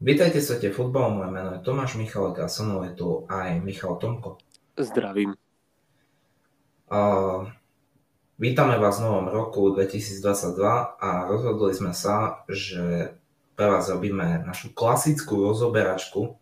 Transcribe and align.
Vítajte 0.00 0.40
v 0.40 0.48
svete 0.48 0.68
futbalu, 0.72 1.12
moje 1.12 1.28
meno 1.28 1.52
je 1.52 1.60
Tomáš 1.60 2.00
Michalek 2.00 2.40
a 2.40 2.48
so 2.48 2.64
mnou 2.64 2.88
je 2.88 2.96
tu 2.96 3.28
aj 3.28 3.60
Michal 3.60 4.00
Tomko. 4.00 4.40
Zdravím. 4.72 5.36
Uh, 6.88 7.44
vítame 8.40 8.80
vás 8.80 8.96
v 8.96 9.04
novom 9.04 9.28
roku 9.28 9.68
2022 9.76 10.56
a 10.96 11.28
rozhodli 11.28 11.76
sme 11.76 11.92
sa, 11.92 12.48
že 12.48 13.12
pre 13.52 13.68
vás 13.68 13.92
robíme 13.92 14.40
našu 14.48 14.72
klasickú 14.72 15.44
rozoberačku. 15.52 16.32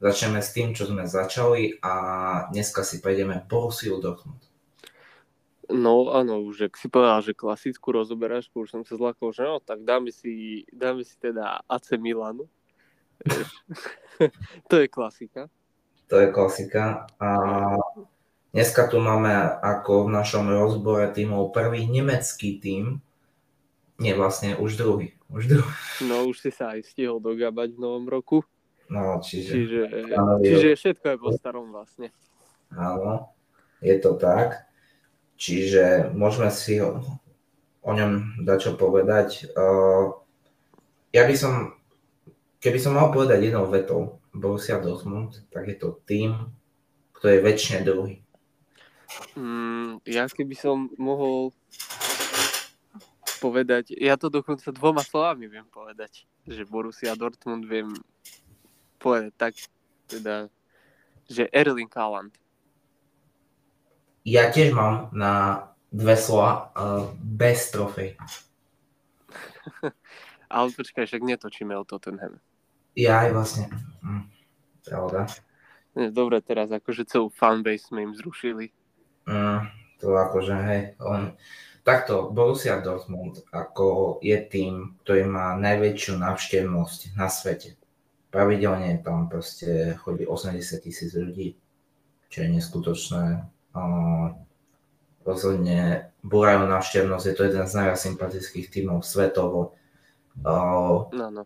Začneme 0.00 0.40
s 0.40 0.56
tým, 0.56 0.72
čo 0.72 0.88
sme 0.88 1.04
začali 1.04 1.76
a 1.84 1.94
dneska 2.56 2.88
si 2.88 3.04
prejdeme 3.04 3.44
Borussia 3.52 3.92
Dortmund. 4.00 4.40
No 5.68 6.08
áno, 6.08 6.40
už 6.40 6.72
ak 6.72 6.80
si 6.80 6.88
povedal, 6.88 7.20
že 7.20 7.36
klasickú 7.36 7.92
rozoberačku, 8.00 8.64
už 8.64 8.80
som 8.80 8.82
sa 8.88 8.96
zlakol, 8.96 9.28
že 9.36 9.44
no, 9.44 9.60
tak 9.60 9.84
dáme 9.84 10.08
si, 10.08 10.64
dáme 10.72 11.04
si 11.04 11.20
teda 11.20 11.60
AC 11.68 12.00
Milanu. 12.00 12.48
to 14.70 14.74
je 14.76 14.86
klasika. 14.88 15.48
To 16.12 16.20
je 16.20 16.28
klasika. 16.28 17.06
A 17.16 17.28
dneska 18.52 18.88
tu 18.88 19.00
máme 19.00 19.32
ako 19.64 20.06
v 20.06 20.14
našom 20.14 20.44
rozbore 20.50 21.08
tímov 21.10 21.56
prvý 21.56 21.88
nemecký 21.88 22.60
tím, 22.60 23.00
nie 24.02 24.12
vlastne 24.12 24.58
už 24.58 24.76
druhý. 24.76 25.14
Už 25.30 25.48
druhý. 25.48 25.72
No 26.04 26.28
už 26.28 26.42
si 26.42 26.50
sa 26.50 26.74
aj 26.76 26.84
stihol 26.84 27.22
dogabať 27.22 27.78
v 27.78 27.80
novom 27.80 28.10
roku. 28.10 28.44
No, 28.92 29.22
čiže... 29.24 29.56
Čiže, 29.56 29.82
čiže 30.44 30.68
všetko 30.76 31.06
je 31.08 31.16
po 31.16 31.30
starom 31.32 31.72
vlastne. 31.72 32.12
Áno, 32.76 33.32
je 33.80 33.96
to 33.96 34.20
tak. 34.20 34.68
Čiže 35.40 36.12
môžeme 36.12 36.52
si 36.52 36.76
o, 36.82 37.00
o 37.80 37.90
ňom 37.90 38.44
dať 38.44 38.58
čo 38.60 38.72
povedať. 38.76 39.48
Uh, 39.56 40.12
ja 41.12 41.24
by 41.24 41.34
som 41.36 41.76
Keby 42.62 42.78
som 42.78 42.94
mal 42.94 43.10
povedať 43.10 43.50
jednou 43.50 43.66
vetou 43.66 44.22
Borussia 44.30 44.78
Dortmund, 44.78 45.34
tak 45.50 45.66
je 45.66 45.76
to 45.82 45.98
tým, 46.06 46.46
kto 47.10 47.26
je 47.26 47.38
väčšine 47.42 47.82
druhý. 47.82 48.22
Mm, 49.34 49.98
ja 50.06 50.30
keby 50.30 50.54
som 50.54 50.86
mohol 50.94 51.50
povedať, 53.42 53.98
ja 53.98 54.14
to 54.14 54.30
dokonca 54.30 54.70
dvoma 54.70 55.02
slovami 55.02 55.50
viem 55.50 55.66
povedať, 55.66 56.22
že 56.46 56.62
Borussia 56.62 57.18
Dortmund 57.18 57.66
viem 57.66 57.90
povedať 59.02 59.34
tak, 59.34 59.58
teda, 60.06 60.46
že 61.26 61.50
Erling 61.50 61.90
Haaland. 61.90 62.30
Ja 64.22 64.54
tiež 64.54 64.70
mám 64.70 65.10
na 65.10 65.66
dve 65.90 66.14
slova 66.14 66.70
uh, 66.78 67.10
bez 67.18 67.74
trofej. 67.74 68.14
Ale 70.54 70.70
počkaj, 70.70 71.10
však 71.10 71.26
netočíme 71.26 71.74
o 71.74 71.82
Tottenham. 71.82 72.38
Ja 72.92 73.24
aj 73.24 73.30
vlastne. 73.32 73.64
Hm, 74.04 74.28
pravda. 74.84 75.20
Dobre, 75.92 76.40
teraz 76.40 76.72
akože 76.72 77.04
celú 77.04 77.28
fanbase 77.28 77.92
sme 77.92 78.08
im 78.08 78.12
zrušili. 78.16 78.72
Mm, 79.28 79.68
to 80.00 80.16
akože, 80.16 80.54
hej, 80.68 80.80
on... 81.00 81.36
Takto, 81.82 82.30
Borussia 82.30 82.78
Dortmund 82.78 83.42
ako 83.50 84.22
je 84.22 84.38
tým, 84.46 85.02
ktorý 85.02 85.26
má 85.26 85.58
najväčšiu 85.58 86.14
návštevnosť 86.14 87.18
na 87.18 87.26
svete. 87.26 87.74
Pravidelne 88.30 89.02
tam 89.02 89.26
proste 89.26 89.98
chodí 89.98 90.22
80 90.22 90.78
tisíc 90.78 91.10
ľudí, 91.10 91.58
čo 92.30 92.46
je 92.46 92.48
neskutočné. 92.54 93.50
Rozhodne 95.26 96.14
búrajú 96.22 96.70
návštevnosť, 96.70 97.24
je 97.26 97.34
to 97.34 97.46
jeden 97.50 97.66
z 97.66 97.74
najviac 97.74 97.98
sympatických 97.98 98.66
tímov 98.70 99.02
svetovo. 99.02 99.74
No, 100.38 101.10
no. 101.10 101.42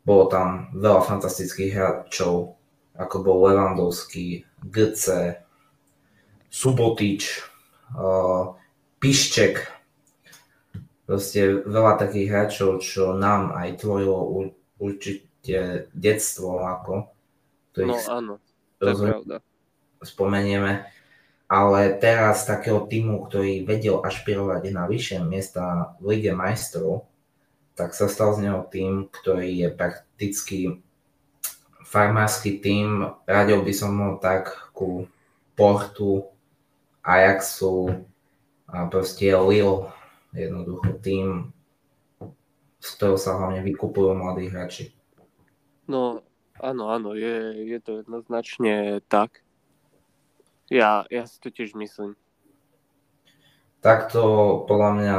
Bolo 0.00 0.24
tam 0.32 0.72
veľa 0.72 1.04
fantastických 1.04 1.76
hráčov, 1.76 2.56
ako 2.96 3.16
bol 3.20 3.36
Levandovský, 3.48 4.48
GC, 4.64 5.36
Subotič, 6.50 7.44
uh, 7.94 8.56
Pišček. 8.98 9.60
Proste 11.04 11.66
veľa 11.66 11.98
takých 11.98 12.28
hráčov, 12.30 12.70
čo 12.80 13.12
nám 13.12 13.52
aj 13.52 13.82
tvorilo 13.82 14.50
určite 14.78 15.90
detstvo, 15.92 16.64
ako. 16.64 17.10
No 17.80 17.96
áno, 18.08 18.32
to 18.78 18.82
je 18.90 18.94
pravda. 18.94 19.36
Spomenieme. 20.00 20.86
Ale 21.50 21.98
teraz 21.98 22.46
takého 22.46 22.86
týmu, 22.86 23.26
ktorý 23.26 23.66
vedel 23.66 23.98
ašpirovať 23.98 24.70
na 24.70 24.86
vyššie 24.86 25.18
miesta 25.26 25.98
v 25.98 26.14
Lige 26.14 26.30
majstrov, 26.30 27.09
tak 27.80 27.96
sa 27.96 28.12
stal 28.12 28.36
z 28.36 28.44
neho 28.44 28.60
tým, 28.68 29.08
ktorý 29.08 29.64
je 29.64 29.68
prakticky 29.72 30.58
farmársky 31.88 32.60
tým. 32.60 33.08
Radil 33.24 33.64
by 33.64 33.72
som 33.72 33.96
ho 33.96 34.10
tak 34.20 34.52
ku 34.76 35.08
Portu, 35.56 36.28
Ajaxu 37.00 38.04
a 38.68 38.84
proste 38.84 39.32
Lille. 39.32 39.88
Jednoducho 40.36 41.00
tým, 41.00 41.56
z 42.84 42.88
ktorého 43.00 43.16
sa 43.16 43.40
hlavne 43.40 43.64
vykupujú 43.64 44.12
mladí 44.12 44.52
hráči. 44.52 44.92
No, 45.88 46.20
áno, 46.60 46.92
áno, 46.92 47.16
je, 47.16 47.64
je 47.64 47.78
to 47.80 48.04
jednoznačne 48.04 49.00
tak. 49.08 49.40
Ja, 50.68 51.08
ja 51.08 51.24
si 51.24 51.40
to 51.40 51.48
tiež 51.48 51.74
myslím. 51.80 52.14
Takto 53.80 54.20
podľa 54.68 54.90
mňa 54.94 55.18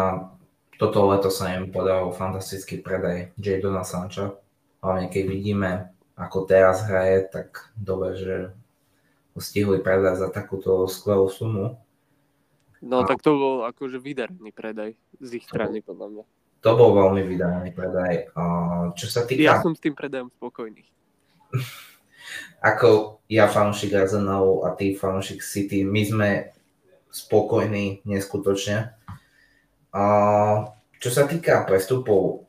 toto 0.82 1.06
leto 1.14 1.30
sa 1.30 1.54
im 1.54 1.70
podaril 1.70 2.10
fantastický 2.10 2.82
predaj 2.82 3.38
Jadona 3.38 3.86
Sancha. 3.86 4.34
Hlavne 4.82 5.14
keď 5.14 5.24
vidíme, 5.30 5.94
ako 6.18 6.50
teraz 6.50 6.82
hraje, 6.90 7.30
tak 7.30 7.70
dobre, 7.78 8.18
že 8.18 8.50
ho 9.38 9.40
stihli 9.40 9.78
predať 9.78 10.26
za 10.26 10.28
takúto 10.34 10.90
skvelú 10.90 11.30
sumu. 11.30 11.78
No 12.82 13.06
a... 13.06 13.08
tak 13.08 13.22
to 13.22 13.38
bol 13.38 13.56
akože 13.70 14.02
vydarený 14.02 14.50
predaj 14.50 14.98
z 15.22 15.30
ich 15.38 15.46
strany, 15.46 15.86
podľa 15.86 16.08
mňa. 16.18 16.24
To 16.66 16.72
bol 16.74 16.98
veľmi 16.98 17.30
vydarený 17.30 17.78
predaj. 17.78 18.34
Čo 18.98 19.06
sa 19.06 19.22
týka... 19.30 19.46
Ja 19.46 19.62
som 19.62 19.78
s 19.78 19.82
tým 19.86 19.94
predajom 19.94 20.34
spokojný. 20.34 20.82
ako 22.74 23.22
ja 23.30 23.46
fanúšik 23.46 23.94
Arsenalu 23.94 24.66
a 24.66 24.74
ty 24.74 24.98
fanúšik 24.98 25.46
City, 25.46 25.86
my 25.86 26.02
sme 26.02 26.30
spokojní 27.14 28.02
neskutočne. 28.08 28.98
A 29.92 30.04
čo 31.00 31.10
sa 31.12 31.28
týka 31.28 31.68
prestupov 31.68 32.48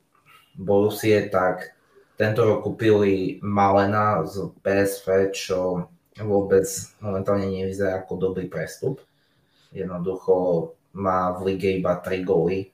Borussie, 0.55 1.27
tak 1.27 1.75
tento 2.15 2.47
rok 2.47 2.63
kúpili 2.63 3.43
Malena 3.43 4.23
z 4.23 4.55
PSV, 4.63 5.35
čo 5.35 5.89
vôbec 6.23 6.69
momentálne 7.03 7.51
nevyzerá 7.51 8.05
ako 8.05 8.31
dobrý 8.31 8.47
prestup. 8.47 9.03
Jednoducho 9.73 10.71
má 10.93 11.33
v 11.35 11.57
lige 11.57 11.81
iba 11.81 11.97
3 11.99 12.23
góly 12.23 12.69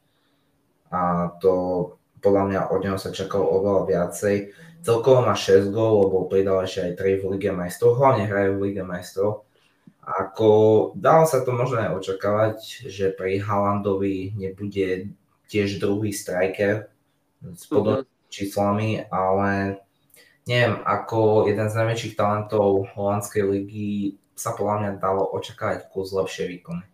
a 0.90 1.30
to 1.38 1.54
podľa 2.18 2.42
mňa 2.50 2.60
od 2.74 2.80
neho 2.82 2.98
sa 2.98 3.14
čakalo 3.14 3.46
oveľa 3.62 3.82
viacej. 3.86 4.36
Celkovo 4.82 5.22
má 5.22 5.38
6 5.38 5.70
gól, 5.70 6.06
lebo 6.06 6.26
pridal 6.26 6.66
ešte 6.66 6.92
aj 6.92 6.92
3 6.98 7.22
v 7.22 7.24
Lige 7.38 7.50
majstrov, 7.54 7.94
hlavne 7.94 8.26
hrajú 8.26 8.58
v 8.58 8.62
Lige 8.68 8.82
majstrov. 8.82 9.47
Ako 10.02 10.48
dalo 10.96 11.28
sa 11.28 11.44
to 11.44 11.52
možno 11.52 11.84
aj 11.84 11.90
očakávať, 12.00 12.88
že 12.88 13.12
pri 13.12 13.44
Halandovi 13.44 14.32
nebude 14.36 15.12
tiež 15.48 15.80
druhý 15.80 16.12
striker 16.12 16.88
s 17.44 17.68
podobnými 17.68 18.08
uh-huh. 18.08 18.32
číslami, 18.32 19.04
ale 19.12 19.80
neviem, 20.48 20.80
ako 20.84 21.48
jeden 21.48 21.68
z 21.68 21.74
najväčších 21.76 22.14
talentov 22.16 22.88
holandskej 22.96 23.44
ligy 23.44 24.16
sa 24.38 24.54
podľa 24.54 24.76
mňa 24.80 24.90
dalo 25.02 25.28
očakávať 25.34 25.90
kus 25.92 26.14
lepšie 26.14 26.46
výkony. 26.56 26.84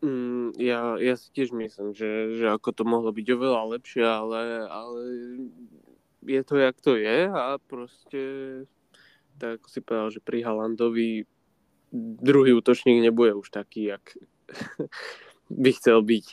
Mm, 0.00 0.56
ja, 0.56 0.96
ja 0.96 1.14
si 1.14 1.28
tiež 1.30 1.52
myslím, 1.52 1.92
že, 1.92 2.40
že 2.40 2.46
ako 2.48 2.72
to 2.72 2.82
mohlo 2.88 3.12
byť 3.12 3.26
oveľa 3.36 3.62
lepšie, 3.76 4.00
ale, 4.00 4.64
ale 4.64 5.00
je 6.24 6.40
to, 6.40 6.54
jak 6.56 6.76
to 6.80 6.96
je 6.96 7.28
a 7.28 7.60
proste 7.68 8.22
tak 9.36 9.60
si 9.68 9.80
povedal, 9.84 10.08
že 10.12 10.20
pri 10.20 10.44
Halandovi 10.44 11.28
druhý 11.92 12.54
útočník 12.54 13.02
nebude 13.02 13.34
už 13.34 13.50
taký, 13.50 13.94
jak 13.94 14.02
by 15.62 15.70
chcel 15.74 16.02
byť. 16.02 16.26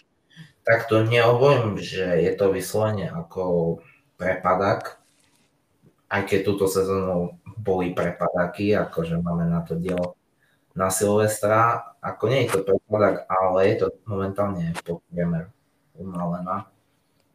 Tak 0.67 0.91
to 0.91 1.03
nehovorím, 1.07 1.79
že 1.79 2.03
je 2.03 2.31
to 2.35 2.51
vyslovene 2.51 3.07
ako 3.07 3.77
prepadak, 4.19 4.99
aj 6.11 6.21
keď 6.27 6.39
túto 6.43 6.65
sezónu 6.67 7.39
boli 7.57 7.95
prepadaky, 7.95 8.75
akože 8.75 9.19
máme 9.19 9.47
na 9.47 9.63
to 9.63 9.75
dielo 9.75 10.15
na 10.77 10.93
Silvestra, 10.93 11.93
ako 12.01 12.23
nie 12.29 12.45
je 12.45 12.53
to 12.53 12.59
prepadak, 12.61 13.25
ale 13.25 13.59
je 13.73 13.75
to 13.81 13.87
momentálne 14.05 14.77
pod 14.85 15.01
priemer 15.09 15.49
umalená. 15.97 16.69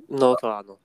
No 0.06 0.38
to 0.38 0.46
áno. 0.46 0.81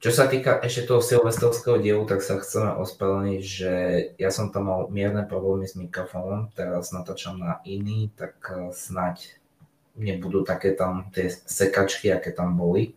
Čo 0.00 0.16
sa 0.16 0.24
týka 0.32 0.56
ešte 0.64 0.88
toho 0.88 1.04
silvestrovského 1.04 1.76
dielu, 1.76 2.08
tak 2.08 2.24
sa 2.24 2.40
chceme 2.40 2.72
ospravedlniť, 2.80 3.42
že 3.44 3.72
ja 4.16 4.32
som 4.32 4.48
tam 4.48 4.72
mal 4.72 4.80
mierne 4.88 5.28
problémy 5.28 5.68
s 5.68 5.76
mikrofónom, 5.76 6.48
teraz 6.56 6.88
natáčam 6.88 7.36
na 7.36 7.60
iný, 7.68 8.08
tak 8.16 8.40
eh, 8.48 8.72
snať 8.72 9.36
nebudú 10.00 10.40
také 10.40 10.72
tam 10.72 11.12
tie 11.12 11.28
sekačky, 11.28 12.08
aké 12.08 12.32
tam 12.32 12.56
boli. 12.56 12.96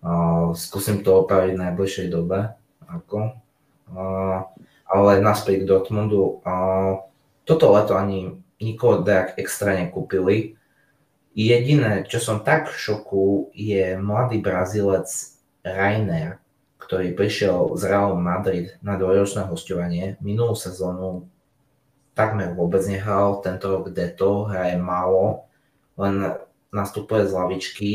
Uh, 0.00 0.56
skúsim 0.56 1.04
to 1.04 1.28
opraviť 1.28 1.52
v 1.52 1.62
najbližšej 1.68 2.08
dobe. 2.08 2.56
Ako. 2.88 3.36
Uh, 3.92 4.48
ale 4.88 5.20
naspäť 5.20 5.62
k 5.62 5.68
Dortmundu. 5.68 6.40
Uh, 6.40 7.04
toto 7.44 7.68
leto 7.76 8.00
ani 8.00 8.40
nikoho 8.56 9.04
tak 9.04 9.36
extra 9.36 9.76
nekúpili. 9.76 10.56
Jediné, 11.36 12.08
čo 12.08 12.16
som 12.16 12.40
tak 12.40 12.72
v 12.72 12.80
šoku, 12.80 13.52
je 13.52 14.00
mladý 14.00 14.40
Brazílec 14.40 15.36
Rainer, 15.64 16.40
ktorý 16.80 17.12
prišiel 17.12 17.76
z 17.76 17.82
Real 17.86 18.16
Madrid 18.16 18.76
na 18.80 18.96
dvojročné 18.96 19.46
hostovanie. 19.46 20.16
Minulú 20.24 20.56
sezónu 20.56 21.28
takmer 22.16 22.52
vôbec 22.56 22.84
nehral, 22.88 23.44
tento 23.44 23.68
rok 23.68 23.92
Deto 23.92 24.48
hraje 24.48 24.80
málo, 24.80 25.46
len 26.00 26.36
nastupuje 26.72 27.28
z 27.28 27.32
lavičky. 27.32 27.92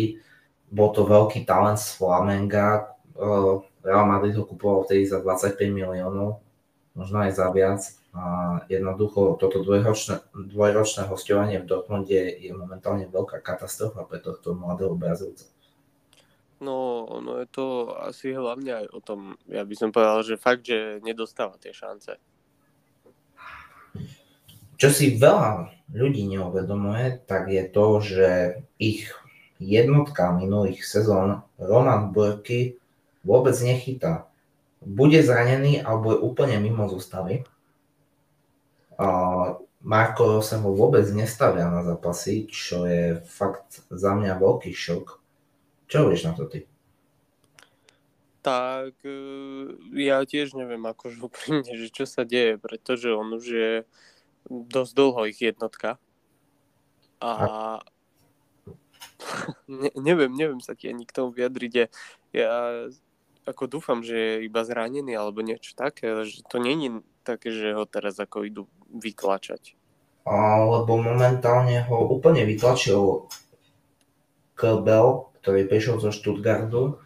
Bol 0.69 0.93
to 0.93 1.05
veľký 1.05 1.45
talent 1.45 1.77
z 1.77 1.97
Flamenga, 1.97 2.95
Real 3.85 4.05
Madrid 4.09 4.35
ho 4.35 4.43
kupoval 4.43 4.83
vtedy 4.83 5.07
za 5.07 5.21
25 5.21 5.61
miliónov, 5.71 6.41
možno 6.97 7.23
aj 7.23 7.31
za 7.37 7.47
viac. 7.53 7.81
A 8.15 8.23
jednoducho 8.71 9.35
toto 9.35 9.59
dvojročné, 9.59 10.23
dvojročné 10.31 11.03
hostovanie 11.11 11.59
v 11.59 11.67
Dortmunde 11.67 12.39
je 12.39 12.51
momentálne 12.55 13.11
veľká 13.11 13.43
katastrofa 13.43 14.07
pre 14.07 14.23
tohto 14.23 14.55
mladého 14.55 14.95
Brazílca. 14.95 15.51
No, 16.65 17.05
ono 17.05 17.37
je 17.37 17.47
to 17.53 17.93
asi 17.93 18.33
hlavne 18.33 18.81
aj 18.81 18.85
o 18.89 18.99
tom, 19.05 19.37
ja 19.45 19.61
by 19.61 19.75
som 19.77 19.93
povedal, 19.93 20.25
že 20.25 20.41
fakt, 20.41 20.65
že 20.65 20.97
nedostáva 21.05 21.61
tie 21.61 21.69
šance. 21.69 22.17
Čo 24.81 24.89
si 24.89 25.13
veľa 25.13 25.69
ľudí 25.93 26.25
neuvedomuje, 26.25 27.21
tak 27.29 27.53
je 27.53 27.63
to, 27.69 27.85
že 28.01 28.29
ich 28.81 29.13
jednotka 29.61 30.33
minulých 30.33 30.81
sezón 30.81 31.45
Roman 31.61 32.09
Burky 32.09 32.81
vôbec 33.21 33.53
nechytá. 33.61 34.25
Bude 34.81 35.21
zranený 35.21 35.85
alebo 35.85 36.17
je 36.17 36.19
úplne 36.19 36.57
mimo 36.59 36.89
zostavy 36.89 37.45
Marko 39.85 40.41
sa 40.41 40.57
ho 40.57 40.73
vôbec 40.73 41.05
nestavia 41.13 41.69
na 41.69 41.85
zápasy, 41.85 42.49
čo 42.49 42.89
je 42.89 43.21
fakt 43.21 43.85
za 43.91 44.17
mňa 44.17 44.41
veľký 44.41 44.73
šok. 44.73 45.21
Čo 45.85 46.05
hovoríš 46.05 46.25
na 46.25 46.33
to 46.33 46.49
ty? 46.49 46.65
Tak 48.45 49.01
e, 49.01 49.17
ja 49.97 50.21
tiež 50.21 50.53
neviem 50.53 50.85
akože 50.85 51.17
úprimne, 51.27 51.71
že 51.73 51.89
čo 51.89 52.05
sa 52.05 52.25
deje, 52.25 52.61
pretože 52.61 53.09
on 53.09 53.37
už 53.37 53.45
je 53.45 53.71
dosť 54.49 54.91
dlho 54.93 55.21
ich 55.29 55.41
jednotka. 55.41 55.97
A, 57.17 57.29
a... 57.29 57.49
ne, 59.81 59.89
neviem, 59.97 60.29
neviem 60.29 60.61
sa 60.61 60.77
ti 60.77 60.89
ani 60.89 61.09
k 61.09 61.15
tomu 61.15 61.33
vyjadriť. 61.33 61.71
Ja, 61.73 61.87
ja 62.33 62.53
ako 63.45 63.69
dúfam, 63.69 64.01
že 64.01 64.17
je 64.17 64.49
iba 64.49 64.65
zranený 64.65 65.13
alebo 65.13 65.45
niečo 65.45 65.77
také, 65.77 66.25
že 66.25 66.41
to 66.49 66.57
není 66.57 67.01
také, 67.21 67.53
že 67.53 67.77
ho 67.77 67.85
teraz 67.85 68.17
ako 68.17 68.45
idú 68.45 68.63
vytlačať? 68.89 69.77
Lebo 70.25 70.97
momentálne 70.97 71.85
ho 71.85 72.09
úplne 72.09 72.41
vytlačil 72.49 73.29
Kebel, 74.57 75.29
ktorý 75.45 75.69
prišiel 75.69 76.01
zo 76.01 76.09
Stuttgartu 76.09 76.97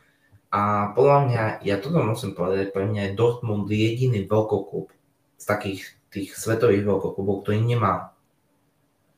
a 0.47 0.95
podľa 0.95 1.17
mňa, 1.27 1.43
ja 1.67 1.75
toto 1.77 1.99
musím 1.99 2.33
povedať, 2.33 2.71
pre 2.71 2.87
mňa 2.87 3.11
je 3.11 3.17
Dortmund 3.19 3.67
jediný 3.67 4.23
veľkoklub 4.23 4.87
z 5.35 5.43
takých 5.43 5.81
tých 6.09 6.33
svetových 6.33 6.87
veľkoklubov, 6.87 7.43
ktorý 7.43 7.61
nemá 7.61 8.15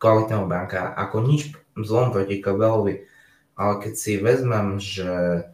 kvalitného 0.01 0.49
brankára. 0.49 0.97
Ako 0.97 1.23
nič 1.23 1.53
zlom 1.77 2.11
proti 2.11 2.43
Kebelovi, 2.43 3.07
ale 3.55 3.73
keď 3.79 3.93
si 3.93 4.19
vezmem, 4.19 4.81
že 4.81 5.45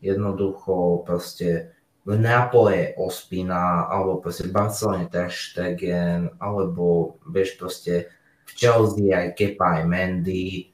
jednoducho 0.00 1.04
proste 1.04 1.74
v 2.06 2.14
Neapole 2.14 2.94
Ospina, 2.94 3.90
alebo 3.90 4.22
proste 4.22 4.46
v 4.46 4.54
Barcelone 4.54 5.10
Ter 5.10 5.26
Stegen, 5.26 6.30
alebo 6.38 7.18
vieš 7.26 7.58
proste 7.58 8.08
v 8.46 8.50
Chelsea 8.54 9.10
aj 9.10 9.34
Kepa, 9.34 9.82
aj 9.82 9.90
Mendy, 9.90 10.70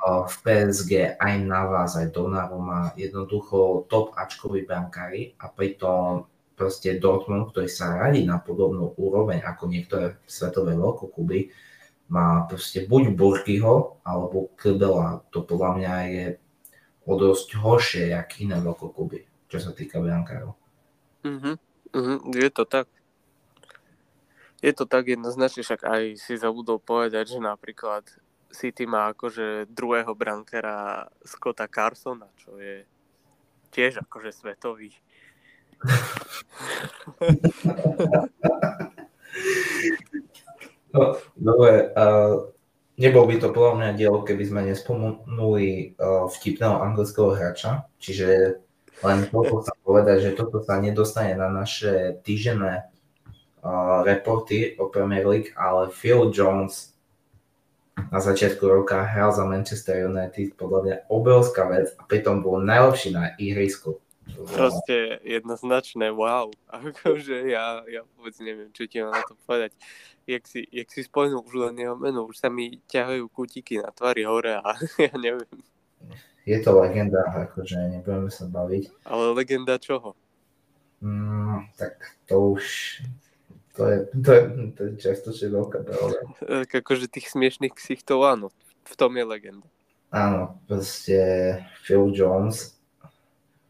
v 0.00 0.34
PSG 0.40 1.20
aj 1.20 1.34
Navas, 1.44 2.00
aj 2.00 2.08
Donnarumma, 2.16 2.96
jednoducho 2.96 3.84
top 3.92 4.16
Ačkoví 4.16 4.64
brankári 4.64 5.36
a 5.36 5.52
pritom 5.52 6.24
proste 6.56 6.96
Dortmund, 6.96 7.52
ktorý 7.52 7.68
sa 7.68 7.96
radí 7.96 8.24
na 8.24 8.40
podobnú 8.40 8.96
úroveň 8.96 9.44
ako 9.44 9.64
niektoré 9.68 10.16
svetové 10.24 10.76
veľkokluby, 10.76 11.52
má 12.12 12.44
proste 12.44 12.84
buď 12.84 13.16
Burkyho 13.16 14.02
alebo 14.04 14.52
Krbela. 14.56 15.24
To 15.32 15.44
podľa 15.44 15.70
mňa 15.78 15.94
je 16.10 16.26
o 17.06 17.12
dosť 17.16 17.48
horšie, 17.56 18.04
jak 18.12 18.28
iné 18.40 18.60
veľkokluby, 18.60 19.48
čo 19.48 19.56
sa 19.60 19.72
týka 19.72 20.00
brankárov. 20.00 20.52
Uh-huh. 21.24 21.56
Uh-huh. 21.92 22.18
Je 22.32 22.50
to 22.52 22.64
tak. 22.64 22.88
Je 24.60 24.72
to 24.76 24.84
tak 24.84 25.08
jednoznačne, 25.08 25.64
však 25.64 25.88
aj 25.88 26.02
si 26.20 26.36
zabudol 26.36 26.76
povedať, 26.76 27.36
že 27.36 27.40
napríklad 27.40 28.04
City 28.50 28.84
má 28.86 29.14
akože 29.14 29.70
druhého 29.70 30.14
brankera 30.14 31.06
Scotta 31.22 31.70
Carsona, 31.70 32.26
čo 32.36 32.58
je 32.58 32.82
tiež 33.70 34.02
akože 34.02 34.30
svetový. 34.34 34.90
No, 40.90 41.14
dobre, 41.38 41.94
uh, 41.94 42.50
nebol 42.98 43.24
by 43.30 43.38
to 43.38 43.54
podľa 43.54 43.74
mňa 43.78 43.90
dielo, 43.94 44.26
keby 44.26 44.42
sme 44.42 44.66
nespomenuli 44.66 45.94
uh, 45.94 46.26
vtipného 46.26 46.82
anglického 46.82 47.30
hráča, 47.38 47.86
čiže 48.02 48.58
len 49.06 49.18
toto 49.30 49.62
chcem 49.64 49.78
povedať, 49.86 50.16
že 50.20 50.30
toto 50.36 50.60
sa 50.60 50.82
nedostane 50.82 51.38
na 51.38 51.48
naše 51.48 52.20
týžené 52.26 52.90
uh, 53.62 54.02
reporty 54.02 54.74
o 54.76 54.90
Premier 54.90 55.24
League, 55.24 55.54
ale 55.54 55.94
Phil 55.94 56.34
Jones 56.34 56.92
na 58.08 58.20
začiatku 58.22 58.64
roka 58.64 59.04
hral 59.04 59.36
za 59.36 59.44
Manchester 59.44 60.08
United, 60.08 60.56
podľa 60.56 60.80
mňa 60.80 60.96
obrovská 61.12 61.68
vec 61.68 61.92
a 62.00 62.02
pritom 62.08 62.40
bol 62.40 62.64
najlepší 62.64 63.12
na 63.12 63.36
ihrisku. 63.36 64.00
Proste 64.30 65.20
jednoznačné, 65.26 66.08
wow. 66.14 66.48
Akože 66.72 67.50
ja, 67.50 67.84
ja 67.84 68.00
vôbec 68.16 68.32
neviem, 68.40 68.72
čo 68.72 68.88
ti 68.88 69.04
mám 69.04 69.12
na 69.12 69.24
to 69.26 69.36
povedať. 69.44 69.76
Jak 70.24 70.46
si, 70.46 70.64
jak 70.70 70.88
si 70.88 71.04
spomenul 71.04 71.44
už 71.44 71.54
len 71.68 71.76
jeho 71.76 71.98
meno, 71.98 72.24
už 72.24 72.38
sa 72.38 72.48
mi 72.48 72.78
ťahajú 72.88 73.26
kutiky 73.28 73.82
na 73.82 73.90
tvári 73.90 74.24
hore 74.24 74.56
a 74.56 74.78
ja 75.06 75.12
neviem 75.18 75.60
je 76.50 76.58
to 76.58 76.70
legenda, 76.80 77.20
akože 77.46 77.76
nebudeme 77.92 78.32
sa 78.32 78.48
baviť. 78.48 79.06
Ale 79.06 79.36
legenda 79.36 79.76
čoho? 79.76 80.16
Mm, 81.00 81.68
tak 81.76 81.94
to 82.26 82.56
už, 82.56 82.64
to 83.76 83.82
je, 83.86 83.96
to 84.10 84.30
je, 84.32 84.42
to 84.74 84.80
je 84.84 84.90
častočne 84.98 85.48
veľká 85.52 85.78
pravda. 85.86 86.18
Tak 86.40 86.70
akože 86.82 87.10
tých 87.10 87.30
smiešných 87.30 87.74
ksichtov, 87.74 88.24
áno, 88.26 88.54
v 88.86 88.94
tom 88.94 89.14
je 89.14 89.24
legenda. 89.24 89.66
Áno, 90.10 90.58
proste 90.66 91.18
Phil 91.86 92.10
Jones 92.10 92.74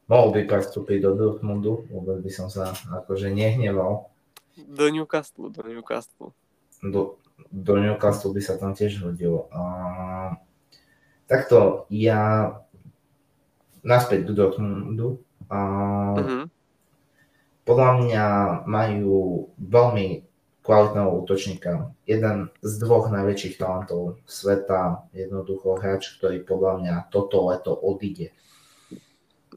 mohol 0.09 0.35
by 0.35 0.41
prestúpiť 0.49 1.05
do 1.05 1.15
Dortmundu, 1.15 1.87
vôbec 1.93 2.25
by 2.25 2.31
som 2.33 2.49
sa 2.49 2.73
akože 3.05 3.29
nehneval. 3.31 4.09
Do 4.57 4.89
Newcastle, 4.89 5.53
do 5.53 5.63
Newcastle. 5.65 6.33
Do, 6.81 7.21
do 7.53 7.75
Newcastle 7.77 8.33
by 8.33 8.43
sa 8.43 8.57
tam 8.57 8.73
tiež 8.73 9.05
hodil. 9.05 9.47
A 9.53 9.63
Takto, 11.31 11.87
ja 11.95 12.51
naspäť 13.87 14.27
do 14.27 14.35
Dortmundu. 14.35 15.23
A 15.47 15.59
uh-huh. 16.19 16.45
Podľa 17.71 17.91
mňa 18.03 18.27
majú 18.67 19.47
veľmi 19.63 20.27
kvalitného 20.67 21.11
útočníka. 21.23 21.95
Jeden 22.03 22.51
z 22.67 22.73
dvoch 22.83 23.15
najväčších 23.15 23.63
talentov 23.63 24.19
sveta, 24.27 25.07
jednoducho 25.15 25.79
hráč, 25.79 26.19
ktorý 26.19 26.43
podľa 26.43 26.73
mňa 26.83 26.95
toto 27.15 27.47
leto 27.47 27.71
odíde. 27.71 28.35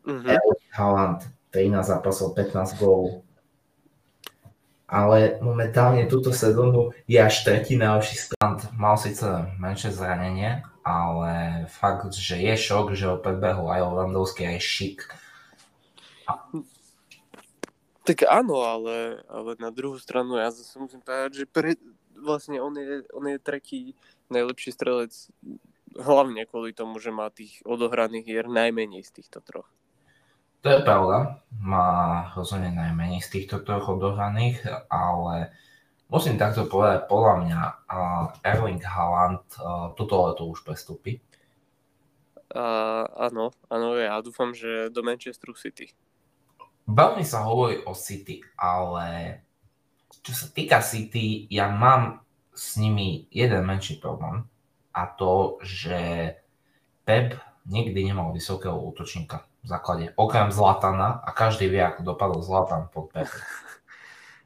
Uh-huh. 0.05 0.37
Haaland, 0.77 1.25
13 1.49 1.81
zápasov, 1.81 2.37
15 2.37 2.77
gólov, 2.77 3.25
ale 4.85 5.41
momentálne 5.41 6.05
túto 6.05 6.29
sezónu 6.29 6.93
je 7.09 7.17
až 7.17 7.41
tretí 7.41 7.73
najlepší 7.73 8.29
strand. 8.29 8.61
Mal 8.77 8.93
síce 9.01 9.25
menšie 9.57 9.89
zranenie, 9.89 10.61
ale 10.85 11.65
fakt, 11.65 12.13
že 12.13 12.37
je 12.37 12.53
šok, 12.53 12.93
že 12.93 13.09
ho 13.09 13.17
predbehol 13.17 13.73
aj 13.73 13.81
Lewandowski, 13.89 14.45
aj 14.45 14.61
Šik. 14.61 14.99
Tak 18.03 18.27
áno, 18.27 18.67
ale, 18.67 19.23
ale 19.31 19.55
na 19.63 19.71
druhú 19.71 19.95
stranu 19.95 20.35
ja 20.35 20.51
zase 20.51 20.75
musím 20.75 20.99
povedať, 20.99 21.43
že 21.43 21.45
pre, 21.47 21.79
vlastne 22.19 22.59
on 22.59 22.75
je, 22.75 23.07
on 23.15 23.23
je 23.31 23.39
tretí 23.39 23.95
najlepší 24.27 24.75
strelec 24.75 25.11
hlavne 25.95 26.43
kvôli 26.49 26.75
tomu, 26.75 26.99
že 26.99 27.15
má 27.15 27.31
tých 27.31 27.63
odohraných 27.63 28.25
hier 28.27 28.47
najmenej 28.51 29.07
z 29.07 29.21
týchto 29.21 29.39
troch. 29.39 29.69
To 30.63 30.71
je 30.71 30.79
pravda, 30.79 31.43
má 31.59 31.87
rozhodne 32.39 32.71
najmenej 32.71 33.19
z 33.19 33.29
týchto 33.39 33.63
troch 33.67 33.87
odohraných, 33.91 34.63
ale 34.87 35.51
musím 36.07 36.39
takto 36.39 36.67
povedať, 36.67 37.07
podľa 37.11 37.33
mňa 37.43 37.59
uh, 37.63 38.47
Erling 38.47 38.79
Haaland 38.79 39.43
uh, 39.59 39.91
toto 39.95 40.23
leto 40.27 40.47
už 40.47 40.63
prestúpi. 40.63 41.19
A, 42.53 43.03
áno, 43.27 43.51
áno, 43.67 43.97
ja 43.97 44.21
dúfam, 44.23 44.55
že 44.55 44.87
do 44.93 45.03
Manchesteru 45.03 45.57
City. 45.57 45.91
Veľmi 46.83 47.23
sa 47.23 47.47
hovorí 47.47 47.79
o 47.87 47.95
City, 47.95 48.43
ale 48.59 49.39
čo 50.23 50.35
sa 50.35 50.47
týka 50.51 50.83
City, 50.83 51.47
ja 51.47 51.71
mám 51.71 52.23
s 52.51 52.75
nimi 52.77 53.27
jeden 53.31 53.63
menší 53.65 53.97
problém 54.03 54.45
a 54.93 55.01
to, 55.07 55.57
že 55.63 56.31
Pep 57.03 57.39
nikdy 57.65 58.11
nemal 58.11 58.35
vysokého 58.35 58.75
útočníka 58.75 59.47
v 59.63 59.67
základe, 59.67 60.05
okrem 60.19 60.51
Zlatana 60.51 61.23
a 61.23 61.31
každý 61.31 61.71
vie, 61.71 61.79
ako 61.79 62.03
dopadol 62.03 62.43
Zlatan 62.43 62.91
pod 62.91 63.11
Pep. 63.15 63.31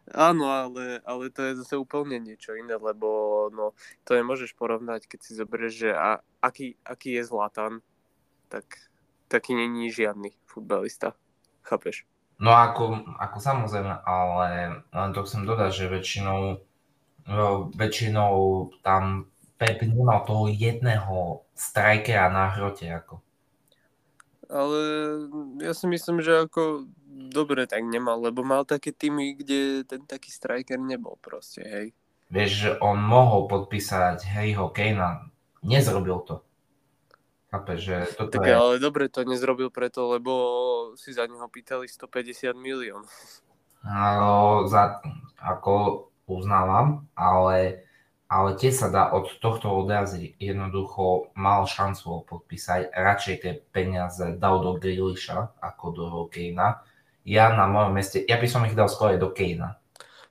Áno, 0.07 0.47
ale, 0.47 1.03
ale 1.03 1.27
to 1.27 1.43
je 1.43 1.59
zase 1.59 1.75
úplne 1.75 2.15
niečo 2.23 2.55
iné, 2.55 2.79
lebo 2.79 3.51
no, 3.51 3.75
to 4.07 4.15
nemôžeš 4.15 4.55
porovnať, 4.55 5.03
keď 5.03 5.19
si 5.19 5.35
zoberieš, 5.35 5.73
že 5.83 5.89
a, 5.91 6.23
aký, 6.39 6.79
aký 6.87 7.19
je 7.19 7.27
Zlatan, 7.27 7.83
tak 8.47 8.87
taký 9.27 9.51
není 9.51 9.91
žiadny 9.91 10.31
futbalista. 10.47 11.11
Chápeš? 11.67 12.07
No 12.37 12.53
ako, 12.53 13.17
ako 13.17 13.37
samozrejme, 13.41 14.05
ale 14.05 14.81
len 14.93 15.09
to 15.13 15.25
chcem 15.25 15.41
dodať, 15.41 15.71
že 15.73 15.85
väčšinou, 15.89 16.39
no, 17.25 17.47
väčšinou 17.73 18.33
tam 18.85 19.33
Pep 19.57 19.81
nemal 19.81 20.21
toho 20.21 20.45
jedného 20.53 21.41
strikera 21.57 22.29
na 22.29 22.53
hrote. 22.53 22.85
Ako. 22.85 23.25
Ale 24.47 24.79
ja 25.65 25.73
si 25.73 25.89
myslím, 25.89 26.21
že 26.21 26.45
ako 26.45 26.85
dobre 27.33 27.65
tak 27.65 27.81
nemal, 27.81 28.21
lebo 28.21 28.45
mal 28.45 28.69
také 28.69 28.93
týmy, 28.93 29.33
kde 29.33 29.81
ten 29.89 30.05
taký 30.05 30.29
striker 30.29 30.77
nebol 30.77 31.17
proste, 31.17 31.65
hej. 31.65 31.87
Vieš, 32.29 32.51
že 32.53 32.71
on 32.83 33.01
mohol 33.01 33.49
podpísať 33.49 34.23
Harryho 34.29 34.69
Kanea, 34.69 35.25
nezrobil 35.65 36.21
to. 36.21 36.46
Chápe, 37.57 37.73
že 37.81 37.95
toto 38.13 38.37
tak 38.37 38.45
je... 38.45 38.53
ale 38.53 38.73
dobre 38.77 39.09
to 39.09 39.25
nezrobil 39.25 39.73
preto, 39.73 40.13
lebo 40.13 40.31
si 40.93 41.09
za 41.09 41.25
neho 41.25 41.49
pýtali 41.49 41.89
150 41.89 42.53
milión. 42.53 43.01
No, 43.81 44.69
za, 44.69 45.01
ako 45.41 46.07
uznávam, 46.29 47.09
ale, 47.17 47.87
ale 48.29 48.49
tiež 48.53 48.85
sa 48.85 48.87
dá 48.93 49.09
od 49.09 49.31
tohto 49.41 49.73
odraziť. 49.73 50.37
Jednoducho 50.37 51.33
mal 51.33 51.65
šancu 51.65 52.29
podpísať, 52.29 52.93
radšej 52.93 53.35
tie 53.41 53.53
peniaze 53.73 54.37
dal 54.37 54.61
do 54.61 54.77
Grealisha 54.77 55.55
ako 55.57 55.85
do 55.95 56.05
Kanea 56.29 56.85
ja 57.27 57.51
na 57.51 57.67
mojom 57.67 57.91
meste, 57.91 58.23
ja 58.23 58.39
by 58.39 58.47
som 58.47 58.63
ich 58.63 58.71
dal 58.71 58.87
skôr 58.87 59.19
do 59.19 59.35
Kejna. 59.35 59.75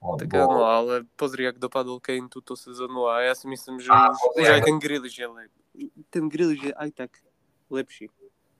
Tak 0.01 0.29
áno, 0.33 0.65
ale 0.65 1.05
pozri, 1.13 1.45
ak 1.45 1.61
dopadol 1.61 2.01
Kane 2.01 2.29
túto 2.29 2.57
sezónu 2.57 3.05
a 3.05 3.21
ja 3.21 3.33
si 3.37 3.45
myslím, 3.49 3.81
že 3.81 3.89
a, 3.93 4.13
už, 4.13 4.41
už 4.41 4.47
aj 4.49 4.61
ten 4.65 4.77
Grealish 4.81 5.17
je 5.17 5.29
lep. 5.29 5.53
Ten 6.09 6.29
Grealish 6.29 6.71
je 6.71 6.73
aj 6.73 6.89
tak 6.95 7.11
lepší. 7.69 8.09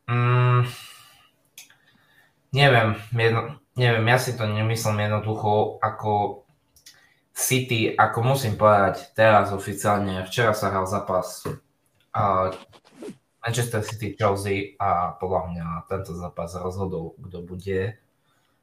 Mm, 0.08 0.64
neviem, 2.56 2.96
jedno, 3.12 3.60
neviem, 3.76 4.06
ja 4.08 4.18
si 4.22 4.38
to 4.38 4.48
nemyslím 4.48 5.04
jednoducho 5.10 5.82
ako 5.84 6.44
City, 7.38 7.94
ako 7.94 8.34
musím 8.34 8.58
povedať 8.58 9.14
teraz 9.14 9.54
oficiálne, 9.54 10.26
včera 10.26 10.58
sa 10.58 10.74
hral 10.74 10.90
zápas 10.90 11.46
uh, 11.46 12.50
Manchester 13.46 13.86
City 13.86 14.18
Chelsea 14.18 14.74
a 14.82 15.14
podľa 15.22 15.42
mňa 15.54 15.66
tento 15.86 16.18
zápas 16.18 16.58
rozhodol, 16.58 17.14
kto 17.22 17.46
bude 17.46 18.02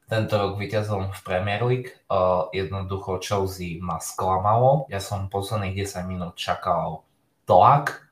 tento 0.05 0.37
rok 0.37 0.61
víťazom 0.61 1.09
v 1.09 1.21
Premier 1.25 1.61
League. 1.65 1.89
Uh, 2.05 2.45
jednoducho 2.53 3.17
Chelsea 3.17 3.81
ma 3.81 3.97
sklamalo. 3.97 4.85
Ja 4.93 5.01
som 5.01 5.33
posledných 5.33 5.73
10 5.81 6.05
minút 6.05 6.37
čakal 6.37 7.01
tlak. 7.49 8.04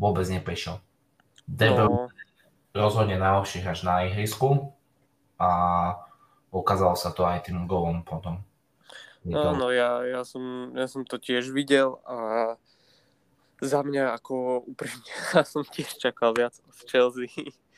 Vôbec 0.00 0.24
neprišiel. 0.32 0.80
Debel 1.44 1.92
no. 1.92 2.08
rozhodne 2.72 3.20
najlepší 3.20 3.60
hráč 3.60 3.84
na 3.84 4.08
ihrisku 4.08 4.72
a 5.36 5.50
ukázalo 6.48 6.96
sa 6.96 7.12
to 7.12 7.28
aj 7.28 7.44
tým 7.44 7.68
golom 7.68 8.00
potom. 8.00 8.40
No, 9.20 9.52
no 9.52 9.68
ja, 9.68 10.00
ja, 10.08 10.24
som, 10.24 10.72
ja 10.72 10.88
som 10.88 11.04
to 11.04 11.20
tiež 11.20 11.52
videl 11.52 12.00
a 12.08 12.56
za 13.60 13.84
mňa 13.84 14.16
ako 14.16 14.64
úprimne, 14.64 15.12
ja 15.36 15.44
som 15.44 15.60
tiež 15.60 16.00
čakal 16.00 16.32
viac 16.32 16.56
od 16.64 16.78
Chelsea 16.88 17.28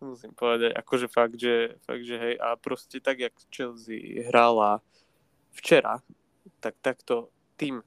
musím 0.00 0.32
povedať, 0.32 0.72
akože 0.72 1.06
fakt, 1.12 1.36
že, 1.36 1.76
fakt, 1.84 2.04
že 2.04 2.16
hej, 2.16 2.34
a 2.40 2.56
proste 2.56 3.04
tak, 3.04 3.20
jak 3.20 3.34
Chelsea 3.52 4.24
hrála 4.24 4.80
včera, 5.52 6.00
tak 6.60 6.80
takto 6.80 7.28
tým, 7.60 7.84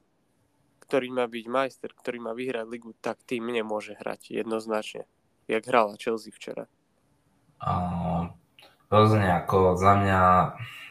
ktorý 0.84 1.08
má 1.16 1.26
byť 1.32 1.46
majster, 1.48 1.92
ktorý 1.96 2.20
má 2.20 2.36
vyhrať 2.36 2.68
ligu, 2.68 2.92
tak 3.00 3.24
tým 3.24 3.48
nemôže 3.48 3.96
hrať 3.96 4.36
jednoznačne, 4.44 5.08
jak 5.48 5.64
hrála 5.64 5.96
Chelsea 5.96 6.36
včera. 6.36 6.68
Uh, 7.64 8.28
rozhodne 8.92 9.32
ako 9.40 9.80
za 9.80 9.96
mňa, 9.96 10.22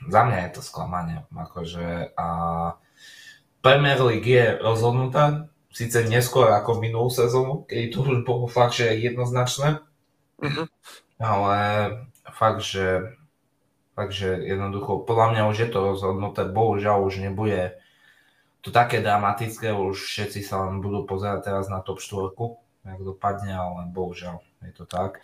za 0.08 0.20
mňa 0.24 0.38
je 0.48 0.50
to 0.56 0.60
sklamanie, 0.64 1.18
akože 1.28 2.16
a 2.16 2.26
Premier 3.60 4.00
League 4.00 4.26
je 4.26 4.56
rozhodnutá, 4.56 5.52
síce 5.68 6.08
neskôr 6.08 6.48
ako 6.48 6.80
minulú 6.80 7.12
sezónu, 7.12 7.68
keď 7.68 7.92
to 7.92 7.98
už 8.00 8.24
bolo 8.24 8.48
fakt, 8.48 8.80
že 8.80 8.96
jednoznačné, 8.96 9.84
uh-huh 10.40 10.66
ale 11.22 11.58
fakt, 12.34 12.66
že, 12.66 13.14
fakt, 13.94 14.12
že 14.12 14.42
jednoducho, 14.42 15.06
podľa 15.06 15.26
mňa 15.32 15.42
už 15.54 15.56
je 15.62 15.68
to 15.70 15.78
rozhodnuté, 15.94 16.42
bohužiaľ 16.50 17.06
už 17.06 17.22
nebude 17.22 17.78
to 18.62 18.70
také 18.70 19.02
dramatické, 19.02 19.74
už 19.74 19.98
všetci 19.98 20.46
sa 20.46 20.62
len 20.66 20.78
budú 20.78 21.02
pozerať 21.02 21.50
teraz 21.50 21.66
na 21.66 21.82
top 21.82 21.98
4, 21.98 22.30
jak 22.86 23.00
dopadne, 23.02 23.50
ale 23.58 23.90
bohužiaľ 23.90 24.38
je 24.62 24.72
to 24.72 24.86
tak. 24.86 25.18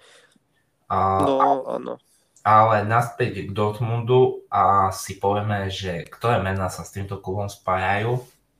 A, 0.91 1.23
no, 1.23 1.63
áno. 1.71 1.95
Ale 2.43 2.83
naspäť 2.83 3.47
k 3.47 3.51
Dortmundu 3.55 4.43
a 4.51 4.91
si 4.91 5.23
povieme, 5.23 5.71
že 5.71 6.03
ktoré 6.11 6.43
mená 6.43 6.67
sa 6.67 6.83
s 6.83 6.91
týmto 6.91 7.23
klubom 7.23 7.47
spájajú. 7.47 8.19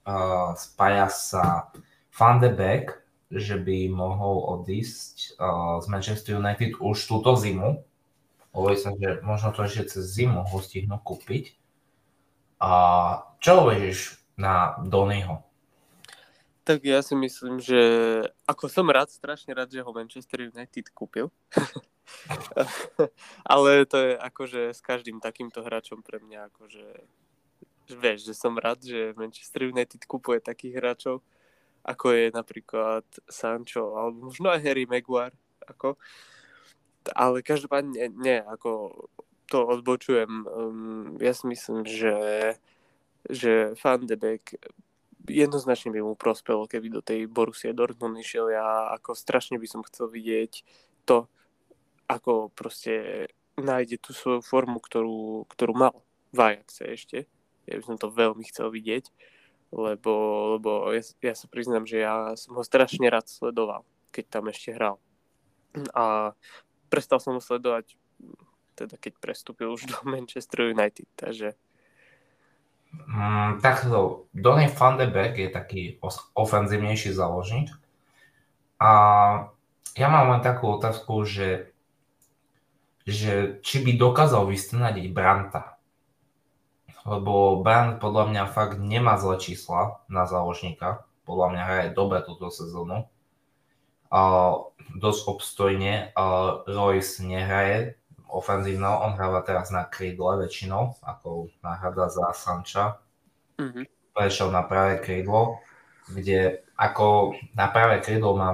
Uh, 0.09 0.55
spája 0.55 1.11
sa 1.11 1.75
Van 2.15 2.39
de 2.39 2.51
Beek, 2.53 2.95
že 3.33 3.59
by 3.59 3.91
mohol 3.91 4.61
odísť 4.61 5.41
uh, 5.43 5.83
z 5.83 5.87
Manchester 5.91 6.39
United 6.39 6.79
už 6.79 6.97
túto 7.07 7.35
zimu. 7.35 7.83
Hovorí 8.55 8.77
sa, 8.79 8.95
že 8.95 9.25
možno 9.27 9.51
to 9.51 9.67
ešte 9.67 9.99
cez 9.99 10.05
zimu 10.17 10.47
ho 10.47 10.59
stihnú 10.59 11.01
kúpiť. 11.03 11.55
A 12.59 12.71
čo 13.39 13.63
hovoríš 13.63 14.18
na 14.39 14.79
Donnyho? 14.87 15.43
Tak 16.63 16.85
ja 16.85 17.01
si 17.01 17.17
myslím, 17.17 17.59
že 17.59 17.81
ako 18.45 18.69
som 18.69 18.87
rád, 18.87 19.09
strašne 19.09 19.57
rád, 19.57 19.73
že 19.73 19.81
ho 19.81 19.91
Manchester 19.91 20.47
United 20.53 20.93
kúpil. 20.93 21.33
Ale 23.53 23.85
to 23.89 23.97
je 23.99 24.13
akože 24.17 24.63
s 24.77 24.81
každým 24.85 25.21
takýmto 25.21 25.65
hráčom 25.65 26.05
pre 26.05 26.21
mňa 26.21 26.53
akože 26.53 26.87
vieš, 27.97 28.29
že 28.29 28.35
som 28.37 28.53
rád, 28.61 28.85
že 28.85 29.17
Manchester 29.17 29.73
United 29.73 30.05
kúpuje 30.05 30.45
takých 30.45 30.77
hráčov, 30.77 31.17
ako 31.81 32.13
je 32.13 32.27
napríklad 32.37 33.05
Sancho, 33.25 33.97
alebo 33.97 34.29
možno 34.29 34.53
aj 34.53 34.61
Harry 34.61 34.85
Maguire, 34.85 35.37
ako. 35.65 35.97
Ale 37.17 37.41
každopádne 37.41 38.13
nie 38.21 38.37
ako 38.45 38.93
to 39.49 39.65
odbočujem. 39.65 40.45
Um, 40.45 41.17
ja 41.17 41.33
si 41.33 41.49
myslím, 41.49 41.89
že, 41.89 42.13
že 43.27 43.75
Van 43.83 44.07
de 44.07 44.15
Beek 44.15 44.55
jednoznačne 45.29 45.91
by 45.93 46.01
mu 46.01 46.15
prospelo, 46.15 46.71
keby 46.71 46.89
do 46.89 47.03
tej 47.03 47.27
Borussia 47.27 47.75
Dortmund 47.75 48.17
išiel. 48.17 48.55
Ja 48.55 48.95
ako 48.95 49.19
strašne 49.19 49.59
by 49.59 49.67
som 49.69 49.83
chcel 49.85 50.09
vidieť 50.09 50.63
to, 51.05 51.27
ako 52.07 52.55
proste 52.55 53.27
nájde 53.59 53.99
tú 53.99 54.15
svoju 54.15 54.41
formu, 54.41 54.79
ktorú, 54.79 55.45
ktorú 55.51 55.73
mal 55.75 55.95
v 56.33 56.39
Ajaxe 56.55 56.85
ešte. 56.89 57.19
Ja 57.69 57.77
by 57.77 57.85
som 57.85 57.97
to 58.01 58.09
veľmi 58.09 58.47
chcel 58.49 58.73
vidieť 58.73 59.13
lebo, 59.73 60.13
lebo 60.57 60.71
ja, 60.97 61.03
ja 61.21 61.35
sa 61.37 61.47
priznám, 61.49 61.85
že 61.85 62.01
ja 62.01 62.33
som 62.41 62.57
ho 62.57 62.65
strašne 62.65 63.05
rád 63.13 63.29
sledoval, 63.29 63.85
keď 64.13 64.25
tam 64.41 64.45
ešte 64.49 64.73
hral. 64.73 64.97
A 65.93 66.33
prestal 66.89 67.21
som 67.21 67.37
ho 67.37 67.43
sledovať, 67.43 68.01
teda 68.79 68.97
keď 68.97 69.13
prestúpil 69.21 69.69
už 69.69 69.89
do 69.89 69.99
Manchester 70.09 70.73
United, 70.73 71.09
takže... 71.17 71.53
Mm, 72.89 73.61
takto, 73.61 74.29
Donny 74.33 74.69
van 74.69 74.97
de 74.97 75.07
Beek 75.09 75.37
je 75.37 75.49
taký 75.49 75.81
ofenzívnejší 76.35 77.13
záložník 77.13 77.69
a 78.81 78.91
ja 79.99 80.07
mám 80.09 80.33
len 80.33 80.43
takú 80.45 80.73
otázku, 80.77 81.25
že, 81.25 81.73
že 83.05 83.61
či 83.61 83.83
by 83.85 83.97
dokázal 83.97 84.49
vystnadiť 84.49 85.13
Branta 85.13 85.79
lebo 87.09 87.65
Brand 87.65 87.97
podľa 87.97 88.25
mňa 88.29 88.45
fakt 88.53 88.77
nemá 88.77 89.17
zlé 89.17 89.41
čísla 89.41 90.05
na 90.13 90.29
záložníka. 90.29 91.09
Podľa 91.25 91.47
mňa 91.57 91.63
hraje 91.65 91.89
dobre 91.97 92.21
túto 92.21 92.53
sezónu. 92.53 93.09
Uh, 94.13 94.69
dosť 94.97 95.21
obstojne. 95.29 96.13
Uh, 96.13 96.65
Royce 96.69 97.25
nehraje 97.25 97.97
ofenzívno, 98.29 99.03
on 99.05 99.17
hráva 99.17 99.41
teraz 99.43 99.73
na 99.73 99.89
krídle 99.89 100.45
väčšinou, 100.45 101.01
ako 101.03 101.49
náhrada 101.65 102.13
za 102.13 102.31
Sanča. 102.37 103.01
Mm-hmm. 103.59 103.85
Prešiel 104.15 104.49
na 104.53 104.63
pravé 104.63 105.01
krídlo, 105.01 105.59
kde 106.13 106.65
ako 106.79 107.37
na 107.57 107.69
pravé 107.69 108.05
krídlo 108.05 108.37
má 108.39 108.53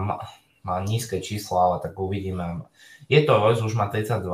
má 0.65 0.81
nízke 0.81 1.21
číslo, 1.21 1.61
ale 1.61 1.77
tak 1.85 1.93
uvidíme. 1.93 2.65
Je 3.05 3.21
to 3.21 3.37
Royce, 3.37 3.61
už 3.61 3.77
má 3.77 3.93
32, 3.93 4.25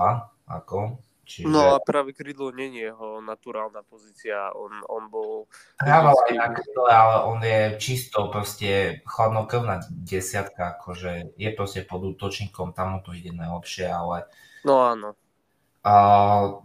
ako, 0.46 1.02
Čiže... 1.30 1.46
No 1.46 1.78
a 1.78 1.78
práve 1.78 2.10
krydlo 2.10 2.50
není 2.50 2.82
jeho 2.82 3.22
naturálna 3.22 3.86
pozícia, 3.86 4.50
on, 4.50 4.82
on 4.90 5.06
bol... 5.06 5.46
Hrával 5.78 6.18
aj 6.26 6.34
na 6.34 6.48
krydle, 6.50 6.90
ale 6.90 7.16
on 7.22 7.38
je 7.38 7.60
čisto 7.78 8.26
proste 8.34 8.98
chladnokrvná 9.06 9.86
desiatka, 9.94 10.74
akože 10.74 11.38
je 11.38 11.50
proste 11.54 11.86
pod 11.86 12.02
útočníkom, 12.02 12.74
tam 12.74 12.98
mu 12.98 13.00
to 13.06 13.14
ide 13.14 13.30
najlepšie, 13.30 13.86
ale... 13.86 14.26
No 14.66 14.82
áno. 14.82 15.14
A 15.80 15.94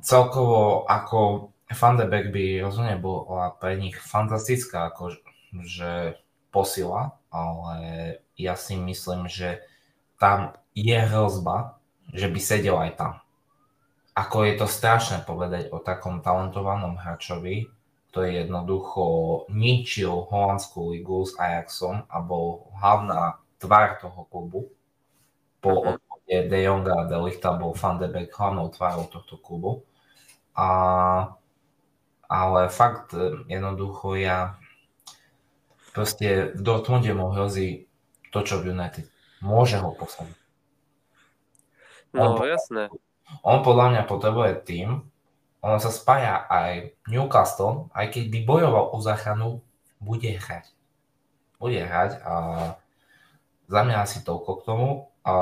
celkovo 0.03 0.84
ako 0.86 1.50
Van 1.72 1.95
de 1.95 2.05
Beek 2.05 2.29
by 2.36 2.43
rozhodne 2.62 3.00
bola 3.00 3.55
pre 3.55 3.79
nich 3.79 3.95
fantastická 3.95 4.91
akože 4.91 6.19
posila, 6.51 7.15
ale 7.31 7.77
ja 8.36 8.60
si 8.60 8.75
myslím, 8.75 9.27
že 9.31 9.63
tam 10.19 10.55
je 10.75 11.00
hrozba, 11.00 11.79
že 12.12 12.27
by 12.27 12.39
sedel 12.39 12.75
aj 12.75 12.91
tam 13.00 13.13
ako 14.15 14.48
je 14.48 14.53
to 14.55 14.67
strašné 14.72 15.27
povedať 15.27 15.75
o 15.75 15.84
takom 15.84 16.24
talentovanom 16.24 16.95
hráčovi, 16.95 17.67
ktorý 18.10 18.48
jednoducho 18.48 19.03
ničil 19.51 20.31
holandskú 20.31 20.95
ligu 20.95 21.27
s 21.27 21.36
Ajaxom 21.36 22.07
a 22.07 22.17
bol 22.24 22.72
hlavná 22.79 23.43
tvár 23.60 24.00
toho 24.00 24.24
klubu. 24.31 24.72
Po 25.60 26.00
odchode 26.25 26.50
De 26.50 26.62
Jonga 26.62 26.94
a 27.01 27.03
De 27.05 27.17
Lichta 27.17 27.53
bol 27.53 27.74
Van 27.74 27.98
de 27.98 28.08
Beek 28.08 28.34
hlavnou 28.34 28.70
tvárou 28.70 29.05
tohto 29.05 29.38
klubu. 29.38 29.84
A, 30.55 31.36
ale 32.29 32.70
fakt 32.70 33.13
jednoducho 33.48 34.15
ja 34.15 34.58
proste 35.94 36.51
v 36.55 36.62
Dortmunde 36.62 37.13
mu 37.13 37.32
hrozí 37.32 37.88
to, 38.32 38.41
čo 38.41 38.60
v 38.60 38.74
United. 38.74 39.08
Môže 39.41 39.79
ho 39.79 39.94
posadiť. 39.94 40.36
No, 42.15 42.39
jasné. 42.44 42.88
On 43.44 43.60
podľa 43.60 43.91
mňa 43.91 44.03
potrebuje 44.08 44.51
tým, 44.63 45.03
on 45.60 45.77
sa 45.82 45.89
spája 45.89 46.46
aj 46.48 46.94
Newcastle, 47.10 47.89
aj 47.91 48.13
keď 48.13 48.24
by 48.32 48.39
bojoval 48.46 48.86
o 48.94 48.98
záchranu, 49.01 49.65
bude 50.00 50.29
hrať. 50.29 50.72
Bude 51.60 51.82
hrať 51.84 52.22
a 52.22 52.34
za 53.65 53.82
mňa 53.82 53.98
asi 54.05 54.22
toľko 54.22 54.51
k 54.62 54.65
tomu. 54.67 54.89
A 55.25 55.34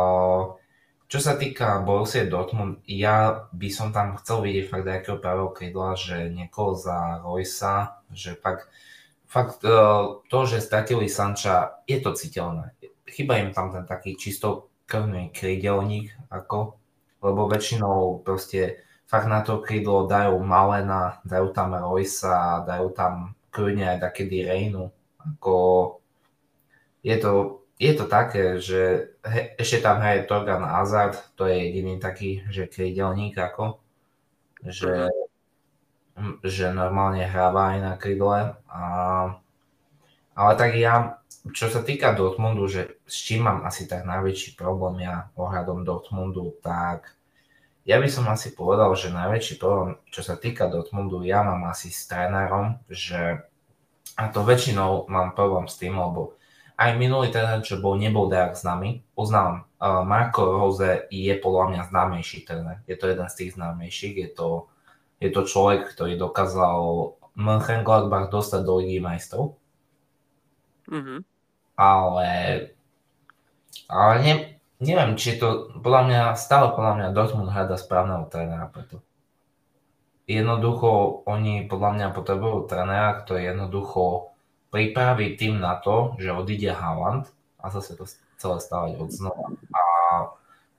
čo 1.14 1.22
sa 1.22 1.38
týka 1.38 1.86
Borussia 1.86 2.26
Dortmund, 2.26 2.82
ja 2.90 3.46
by 3.54 3.70
som 3.70 3.94
tam 3.94 4.18
chcel 4.18 4.42
vidieť 4.50 4.66
fakt 4.66 4.90
nejakého 4.90 5.22
pravého 5.22 5.54
krídla, 5.54 5.94
že 5.94 6.34
niekoho 6.34 6.74
za 6.74 7.22
Roysa, 7.22 8.02
že 8.10 8.34
fakt, 8.34 8.66
fakt 9.30 9.62
e, 9.62 9.78
to, 10.26 10.40
že 10.50 10.58
stratili 10.58 11.06
Sanča, 11.06 11.86
je 11.86 12.02
to 12.02 12.18
citeľné. 12.18 12.74
Chyba 13.06 13.46
im 13.46 13.54
tam 13.54 13.70
ten 13.70 13.86
taký 13.86 14.18
čisto 14.18 14.74
krvný 14.90 15.30
krídelník, 15.30 16.18
ako 16.34 16.82
lebo 17.22 17.46
väčšinou 17.46 18.26
proste 18.26 18.84
fakt 19.06 19.30
na 19.30 19.46
to 19.46 19.62
krídlo 19.62 20.10
dajú 20.10 20.42
Malena, 20.42 21.22
dajú 21.30 21.54
tam 21.54 21.78
Roysa, 21.78 22.66
dajú 22.66 22.90
tam 22.90 23.38
kľudne 23.54 23.96
aj 23.96 24.12
takedy 24.12 24.50
Reinu. 24.50 24.90
Ako 25.22 25.56
je 27.06 27.16
to, 27.22 27.63
je 27.82 27.94
to 27.98 28.06
také, 28.06 28.62
že 28.62 29.14
he, 29.26 29.58
ešte 29.58 29.82
tam 29.82 30.00
hraje 30.00 30.30
Torgan 30.30 30.64
Azard, 30.64 31.18
to 31.34 31.50
je 31.50 31.58
jediný 31.58 31.98
taký, 31.98 32.46
že 32.54 32.70
krídelník 32.70 33.34
ako, 33.34 33.82
že, 34.64 35.10
že 36.46 36.70
normálne 36.70 37.26
hráva 37.26 37.74
aj 37.76 37.80
na 37.82 37.94
krídle. 37.98 38.56
A, 38.70 38.84
ale 40.38 40.52
tak 40.56 40.78
ja, 40.78 41.20
čo 41.52 41.68
sa 41.68 41.82
týka 41.82 42.14
Dortmundu, 42.14 42.70
že 42.70 43.02
s 43.10 43.26
čím 43.26 43.50
mám 43.50 43.66
asi 43.66 43.90
tak 43.90 44.06
najväčší 44.06 44.56
problém 44.56 45.04
ja 45.04 45.34
ohľadom 45.34 45.84
Dortmundu, 45.84 46.56
tak 46.62 47.18
ja 47.84 48.00
by 48.00 48.08
som 48.08 48.32
asi 48.32 48.56
povedal, 48.56 48.96
že 48.96 49.12
najväčší 49.12 49.60
problém, 49.60 50.00
čo 50.08 50.24
sa 50.24 50.40
týka 50.40 50.72
Dortmundu, 50.72 51.20
ja 51.28 51.44
mám 51.44 51.68
asi 51.68 51.92
s 51.92 52.08
trénerom, 52.08 52.80
že 52.88 53.44
a 54.14 54.30
to 54.30 54.46
väčšinou 54.46 55.10
mám 55.10 55.34
problém 55.34 55.66
s 55.66 55.76
tým, 55.82 55.98
lebo 55.98 56.38
aj 56.78 56.92
minulý 56.98 57.30
tréner, 57.30 57.62
čo 57.62 57.78
bol, 57.78 57.96
nebol 57.96 58.28
dajak 58.28 58.58
s 58.58 58.64
nami, 58.66 59.06
uznávam, 59.14 59.70
uh, 59.78 60.02
Marko 60.02 60.42
Rose 60.46 61.06
je 61.14 61.34
podľa 61.38 61.66
mňa 61.70 61.82
známejší 61.94 62.38
tréner, 62.44 62.82
je 62.90 62.96
to 62.98 63.06
jeden 63.08 63.28
z 63.30 63.36
tých 63.38 63.52
známejších, 63.56 64.16
je 64.18 64.30
to, 64.34 64.50
je 65.22 65.30
to 65.30 65.42
človek, 65.46 65.94
ktorý 65.94 66.18
dokázal 66.18 66.78
Mönchengladbach 67.34 68.30
dostať 68.30 68.62
do 68.62 68.74
Ligy 68.82 69.02
majstrov. 69.02 69.58
Mm-hmm. 70.90 71.20
Ale, 71.74 72.30
ale 73.90 74.14
ne, 74.22 74.34
neviem, 74.78 75.18
či 75.18 75.42
to, 75.42 75.74
podľa 75.82 76.02
mňa, 76.06 76.22
stále 76.38 76.76
podľa 76.78 76.94
mňa 77.00 77.08
Dortmund 77.16 77.50
hľada 77.50 77.80
správneho 77.80 78.30
trénera 78.30 78.70
preto. 78.70 79.02
Jednoducho, 80.24 81.24
oni 81.28 81.68
podľa 81.68 81.90
mňa 82.00 82.08
potrebujú 82.16 82.70
trénera, 82.70 83.18
ktorý 83.24 83.52
jednoducho 83.52 84.33
pripraví 84.74 85.38
tým 85.38 85.62
na 85.62 85.78
to, 85.78 86.18
že 86.18 86.34
odíde 86.34 86.74
Haaland 86.74 87.30
a 87.62 87.70
zase 87.70 87.94
to 87.94 88.10
celé 88.42 88.58
stávať 88.58 88.98
od 88.98 89.10
znova. 89.14 89.54
A 89.70 89.84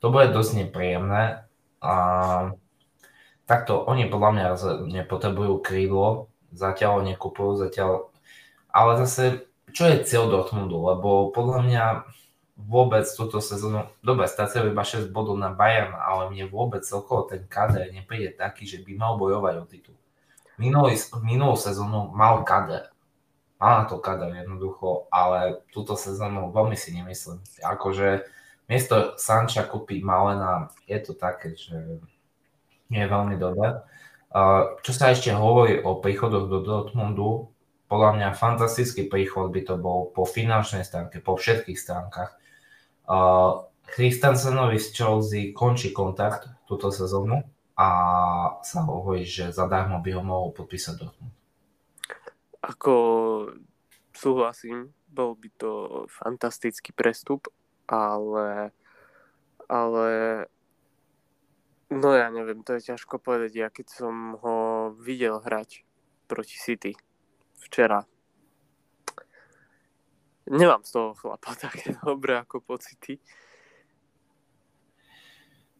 to 0.02 0.10
bude 0.10 0.34
dosť 0.34 0.66
nepríjemné. 0.66 1.46
A 1.78 1.94
takto, 3.46 3.86
oni 3.86 4.10
podľa 4.10 4.30
mňa 4.34 4.46
nepotrebujú 4.90 5.62
krídlo, 5.62 6.26
zatiaľ 6.50 7.06
nekupujú, 7.06 7.54
zatiaľ... 7.54 8.10
Ale 8.74 8.98
zase, 9.06 9.46
čo 9.70 9.86
je 9.86 10.02
cieľ 10.02 10.26
Dortmundu? 10.26 10.74
Lebo 10.74 11.30
podľa 11.30 11.62
mňa 11.62 11.84
vôbec 12.54 13.06
túto 13.14 13.38
sezónu, 13.42 13.90
dobre, 14.02 14.26
strácajú 14.30 14.70
iba 14.70 14.86
6 14.86 15.10
bodov 15.10 15.38
na 15.38 15.50
Bayern, 15.50 15.94
ale 15.94 16.30
mne 16.30 16.50
vôbec 16.50 16.82
celkovo 16.86 17.26
ten 17.26 17.46
kader 17.46 17.90
nepríde 17.90 18.34
taký, 18.34 18.66
že 18.66 18.82
by 18.82 18.94
mal 18.94 19.14
bojovať 19.18 19.54
o 19.58 19.64
titul. 19.66 19.96
Minulý, 20.54 20.94
minulú 21.26 21.58
sezónu 21.58 22.14
mal 22.14 22.46
kader. 22.46 22.93
Na 23.62 23.88
to 23.88 23.96
kader 23.96 24.34
jednoducho, 24.34 25.08
ale 25.08 25.64
túto 25.72 25.96
sezónu 25.96 26.52
veľmi 26.52 26.76
si 26.76 26.92
nemyslím. 26.92 27.40
Akože 27.64 28.28
miesto 28.68 29.16
Sanča 29.16 29.64
kúpiť 29.64 30.04
Malena, 30.04 30.68
je 30.84 30.98
to 31.00 31.16
také, 31.16 31.56
že 31.56 31.72
nie 32.92 33.00
je 33.00 33.08
veľmi 33.08 33.40
dobré. 33.40 33.80
Čo 34.84 34.92
sa 34.92 35.14
ešte 35.14 35.32
hovorí 35.32 35.80
o 35.80 35.96
príchodoch 35.96 36.50
do 36.50 36.60
Dortmundu, 36.60 37.54
podľa 37.88 38.10
mňa 38.18 38.28
fantastický 38.36 39.06
príchod 39.08 39.48
by 39.48 39.60
to 39.64 39.78
bol 39.80 40.10
po 40.10 40.26
finančnej 40.28 40.84
stránke, 40.84 41.22
po 41.22 41.38
všetkých 41.38 41.78
stránkach. 41.78 42.36
Christensenovi 43.84 44.80
z 44.80 44.88
Chelsea 44.92 45.52
končí 45.56 45.92
kontakt 45.94 46.48
túto 46.68 46.88
sezónu 46.92 47.44
a 47.76 47.88
sa 48.60 48.80
hovorí, 48.84 49.24
že 49.28 49.52
zadarmo 49.52 50.00
by 50.00 50.10
ho 50.16 50.22
mohol 50.24 50.48
podpísať 50.56 50.94
Dortmund. 51.00 51.32
Ako 52.64 52.94
súhlasím, 54.16 54.96
bol 55.04 55.36
by 55.36 55.48
to 55.60 55.72
fantastický 56.08 56.96
prestup, 56.96 57.52
ale, 57.84 58.72
ale 59.68 60.08
no 61.92 62.08
ja 62.16 62.32
neviem, 62.32 62.64
to 62.64 62.80
je 62.80 62.96
ťažko 62.96 63.20
povedať. 63.20 63.52
Ja 63.52 63.68
keď 63.68 63.86
som 63.92 64.40
ho 64.40 64.56
videl 64.96 65.36
hrať 65.44 65.84
proti 66.24 66.56
City 66.56 66.96
včera, 67.60 68.08
Nemám 70.44 70.84
z 70.84 70.90
toho 70.92 71.10
chlapa 71.16 71.56
také 71.64 71.96
dobré 72.04 72.36
ako 72.36 72.60
pocity. 72.60 73.20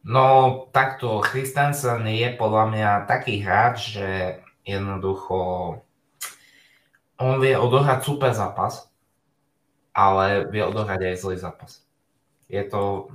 No 0.05 0.69
takto, 0.69 1.17
Christensen 1.25 2.05
je 2.05 2.29
podľa 2.37 2.65
mňa 2.69 2.89
taký 3.09 3.41
hráč, 3.41 3.97
že 3.97 4.09
jednoducho 4.61 5.81
on 7.19 7.39
vie 7.39 7.55
odohrať 7.55 7.99
super 8.03 8.31
zápas, 8.35 8.91
ale 9.95 10.47
vie 10.51 10.63
odohrať 10.63 11.13
aj 11.13 11.15
zlý 11.19 11.35
zápas. 11.39 11.79
Je 12.51 12.61
to, 12.67 13.09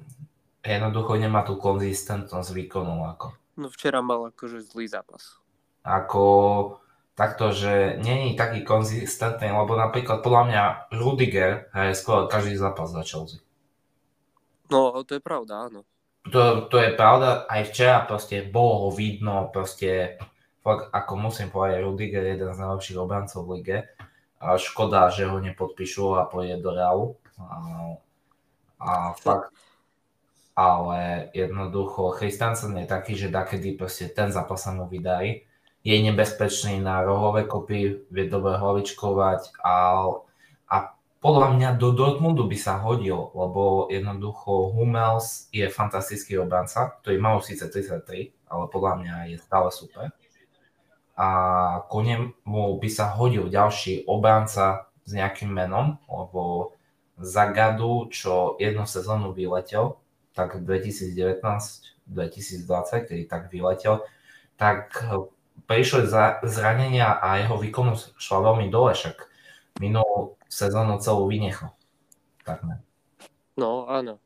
jednoducho 0.64 1.20
nemá 1.20 1.44
tú 1.44 1.60
konzistentnosť 1.60 2.50
výkonu. 2.56 3.04
Ako. 3.16 3.36
No 3.60 3.68
včera 3.68 4.00
mal 4.00 4.32
akože 4.32 4.64
zlý 4.64 4.88
zápas. 4.88 5.36
Ako 5.84 6.24
takto, 7.20 7.52
že 7.52 8.00
není 8.00 8.32
taký 8.32 8.64
konzistentný, 8.64 9.52
lebo 9.52 9.76
napríklad 9.76 10.24
podľa 10.24 10.42
mňa 10.48 10.62
Rudiger 10.96 11.68
hraje 11.76 11.92
skoro 11.92 12.24
každý 12.24 12.56
zápas 12.56 12.88
za 12.88 13.04
Chelsea. 13.04 13.44
No, 14.72 15.04
to 15.04 15.18
je 15.18 15.22
pravda, 15.22 15.68
áno. 15.68 15.84
To, 16.32 16.68
to 16.68 16.76
je 16.80 16.96
pravda, 16.96 17.44
aj 17.48 17.72
včera 17.72 18.04
proste 18.04 18.44
bolo 18.44 18.86
ho 18.86 18.90
vidno, 18.92 19.48
proste 19.52 20.20
fakt, 20.60 20.92
ako 20.92 21.12
musím 21.16 21.48
povedať, 21.52 21.84
Rudiger 21.84 22.24
je 22.24 22.32
jeden 22.36 22.50
z 22.52 22.60
najlepších 22.60 22.98
obrancov 23.00 23.44
v 23.46 23.50
lige. 23.60 23.78
A 24.40 24.56
škoda, 24.56 25.12
že 25.12 25.28
ho 25.28 25.36
nepodpíšu 25.36 26.16
a 26.16 26.24
pôjde 26.24 26.64
do 26.64 26.72
Realu. 26.72 27.20
A, 27.40 27.56
a 28.80 28.90
fakt, 29.16 29.52
ale 30.56 31.28
jednoducho 31.36 32.16
Christensen 32.16 32.76
je 32.80 32.86
taký, 32.88 33.16
že 33.16 33.32
takedy 33.32 33.76
proste 33.76 34.08
ten 34.12 34.32
zápas 34.32 34.60
sa 34.60 34.72
mu 34.72 34.88
vydarí 34.88 35.48
je 35.80 35.96
nebezpečný 35.96 36.80
na 36.80 37.00
rohové 37.00 37.48
kopy, 37.48 38.04
vie 38.12 38.24
dobre 38.28 38.60
hlavičkovať 38.60 39.64
a, 39.64 40.04
a 40.68 40.76
podľa 41.20 41.48
mňa 41.56 41.68
do 41.80 41.92
Dortmundu 41.96 42.44
by 42.44 42.56
sa 42.60 42.80
hodil, 42.80 43.32
lebo 43.32 43.88
jednoducho 43.88 44.76
Hummels 44.76 45.48
je 45.52 45.64
fantastický 45.72 46.36
obranca, 46.36 47.00
ktorý 47.00 47.16
má 47.20 47.36
už 47.36 47.52
síce 47.52 47.64
33, 47.68 48.32
ale 48.48 48.64
podľa 48.68 48.92
mňa 49.00 49.14
je 49.32 49.36
stále 49.40 49.68
super. 49.72 50.12
A 51.20 51.28
konem 51.92 52.32
mu 52.48 52.80
by 52.80 52.88
sa 52.88 53.12
hodil 53.12 53.52
ďalší 53.52 54.08
obranca 54.08 54.88
s 55.04 55.12
nejakým 55.12 55.52
menom, 55.52 56.00
lebo 56.08 56.72
Zagadu, 57.20 58.08
čo 58.08 58.56
jednu 58.56 58.88
sezónu 58.88 59.36
vyletel, 59.36 60.00
tak 60.32 60.56
2019-2020, 60.64 62.08
kedy 63.04 63.28
tak 63.28 63.52
vyletel, 63.52 64.00
tak 64.56 64.96
prišli 65.68 66.08
zranenia 66.48 67.20
a 67.20 67.36
jeho 67.44 67.60
výkonnosť 67.60 68.16
šla 68.16 68.38
veľmi 68.40 68.72
dole, 68.72 68.96
však 68.96 69.28
minulú 69.84 70.40
sezónu 70.48 70.96
celú 71.04 71.28
vynechal. 71.28 71.76
Takmer. 72.48 72.80
No, 73.60 73.84
áno. 73.84 74.16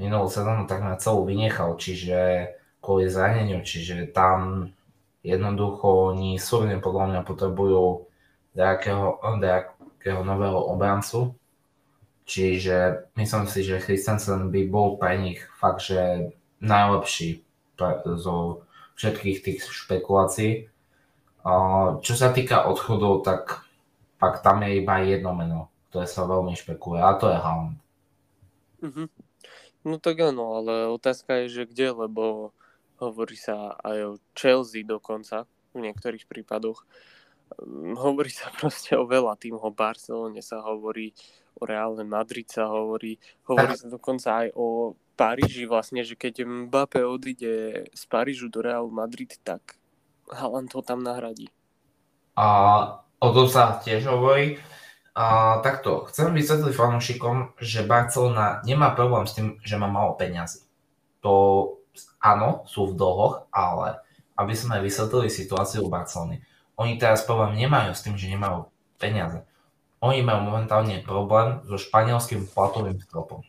Minulú 0.00 0.32
sezónu 0.32 0.64
takmer 0.64 0.96
celú 0.96 1.28
vynechal, 1.28 1.76
čiže 1.76 2.48
kvôli 2.80 3.12
zraneniu, 3.12 3.60
čiže 3.60 4.08
tam 4.16 4.72
jednoducho 5.22 6.14
oni 6.14 6.38
súrne 6.38 6.78
podľa 6.78 7.04
mňa 7.14 7.20
potrebujú 7.26 8.06
nejakého, 8.54 9.22
nejakého 9.38 10.20
nového 10.22 10.60
obrancu. 10.72 11.34
Čiže 12.28 13.08
myslím 13.16 13.44
si, 13.48 13.64
že 13.64 13.80
Christensen 13.80 14.52
by 14.52 14.60
bol 14.68 15.00
pre 15.00 15.16
nich 15.16 15.40
fakt, 15.56 15.88
že 15.88 16.32
najlepší 16.60 17.40
zo 18.18 18.66
všetkých 19.00 19.38
tých 19.40 19.58
špekulácií. 19.64 20.68
Čo 22.02 22.12
sa 22.18 22.28
týka 22.34 22.68
odchodov, 22.68 23.24
tak 23.24 23.64
pak 24.20 24.42
tam 24.42 24.66
je 24.66 24.82
iba 24.82 24.98
jedno 25.06 25.32
meno, 25.32 25.70
ktoré 25.88 26.04
sa 26.04 26.26
veľmi 26.26 26.52
špekuluje, 26.58 27.00
a 27.00 27.16
to 27.16 27.30
je 27.30 27.38
Haaland. 27.38 27.78
Mm-hmm. 28.82 29.08
No 29.86 29.96
tak 30.02 30.20
áno, 30.20 30.58
ale 30.58 30.90
otázka 30.90 31.46
je, 31.46 31.62
že 31.62 31.70
kde, 31.70 31.94
lebo 31.94 32.50
hovorí 32.98 33.38
sa 33.38 33.78
aj 33.82 33.98
o 34.04 34.12
Chelsea 34.34 34.86
dokonca 34.86 35.46
v 35.74 35.86
niektorých 35.86 36.26
prípadoch. 36.26 36.84
Hm, 37.58 37.96
hovorí 37.98 38.30
sa 38.30 38.50
proste 38.60 38.98
o 38.98 39.06
veľa 39.06 39.38
týmov, 39.38 39.64
o 39.64 39.72
Barcelone 39.72 40.42
sa 40.42 40.62
hovorí, 40.62 41.14
o 41.58 41.66
Reálne 41.66 42.06
Madrid 42.06 42.46
sa 42.46 42.70
hovorí, 42.70 43.18
hovorí 43.46 43.74
sa 43.74 43.90
dokonca 43.90 44.46
aj 44.46 44.54
o 44.54 44.94
Paríži 45.18 45.66
vlastne, 45.66 46.06
že 46.06 46.14
keď 46.14 46.46
Mbappé 46.46 47.02
odíde 47.02 47.86
z 47.90 48.02
Parížu 48.06 48.46
do 48.46 48.62
Real 48.62 48.86
Madrid, 48.86 49.34
tak 49.42 49.74
Haaland 50.30 50.70
ho 50.70 50.82
tam 50.86 51.02
nahradí. 51.02 51.50
A 52.38 53.02
O 53.18 53.34
tom 53.34 53.50
sa 53.50 53.82
tiež 53.82 54.06
hovorí. 54.06 54.62
A, 55.18 55.58
takto, 55.66 56.06
chcem 56.06 56.30
vysvetliť 56.30 56.70
fanúšikom, 56.70 57.58
že 57.58 57.82
Barcelona 57.82 58.62
nemá 58.62 58.94
problém 58.94 59.26
s 59.26 59.34
tým, 59.34 59.58
že 59.66 59.74
má 59.74 59.90
málo 59.90 60.14
peňazí. 60.14 60.62
To 61.26 61.77
áno, 62.22 62.64
sú 62.70 62.92
v 62.92 62.96
dlhoch, 62.98 63.50
ale 63.50 64.02
aby 64.38 64.54
sme 64.54 64.78
vysvetlili 64.78 65.30
situáciu 65.30 65.86
v 65.86 65.92
Barcelony. 65.92 66.36
Oni 66.78 66.94
teraz 66.94 67.26
problém 67.26 67.58
nemajú 67.58 67.90
s 67.94 68.04
tým, 68.06 68.14
že 68.14 68.30
nemajú 68.30 68.70
peniaze. 69.02 69.42
Oni 69.98 70.22
majú 70.22 70.46
momentálne 70.46 71.02
problém 71.02 71.58
so 71.66 71.74
španielským 71.74 72.46
platovým 72.54 73.02
stropom. 73.02 73.42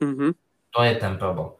Mm-hmm. 0.00 0.32
To 0.72 0.80
je 0.80 0.94
ten 0.96 1.14
problém. 1.20 1.52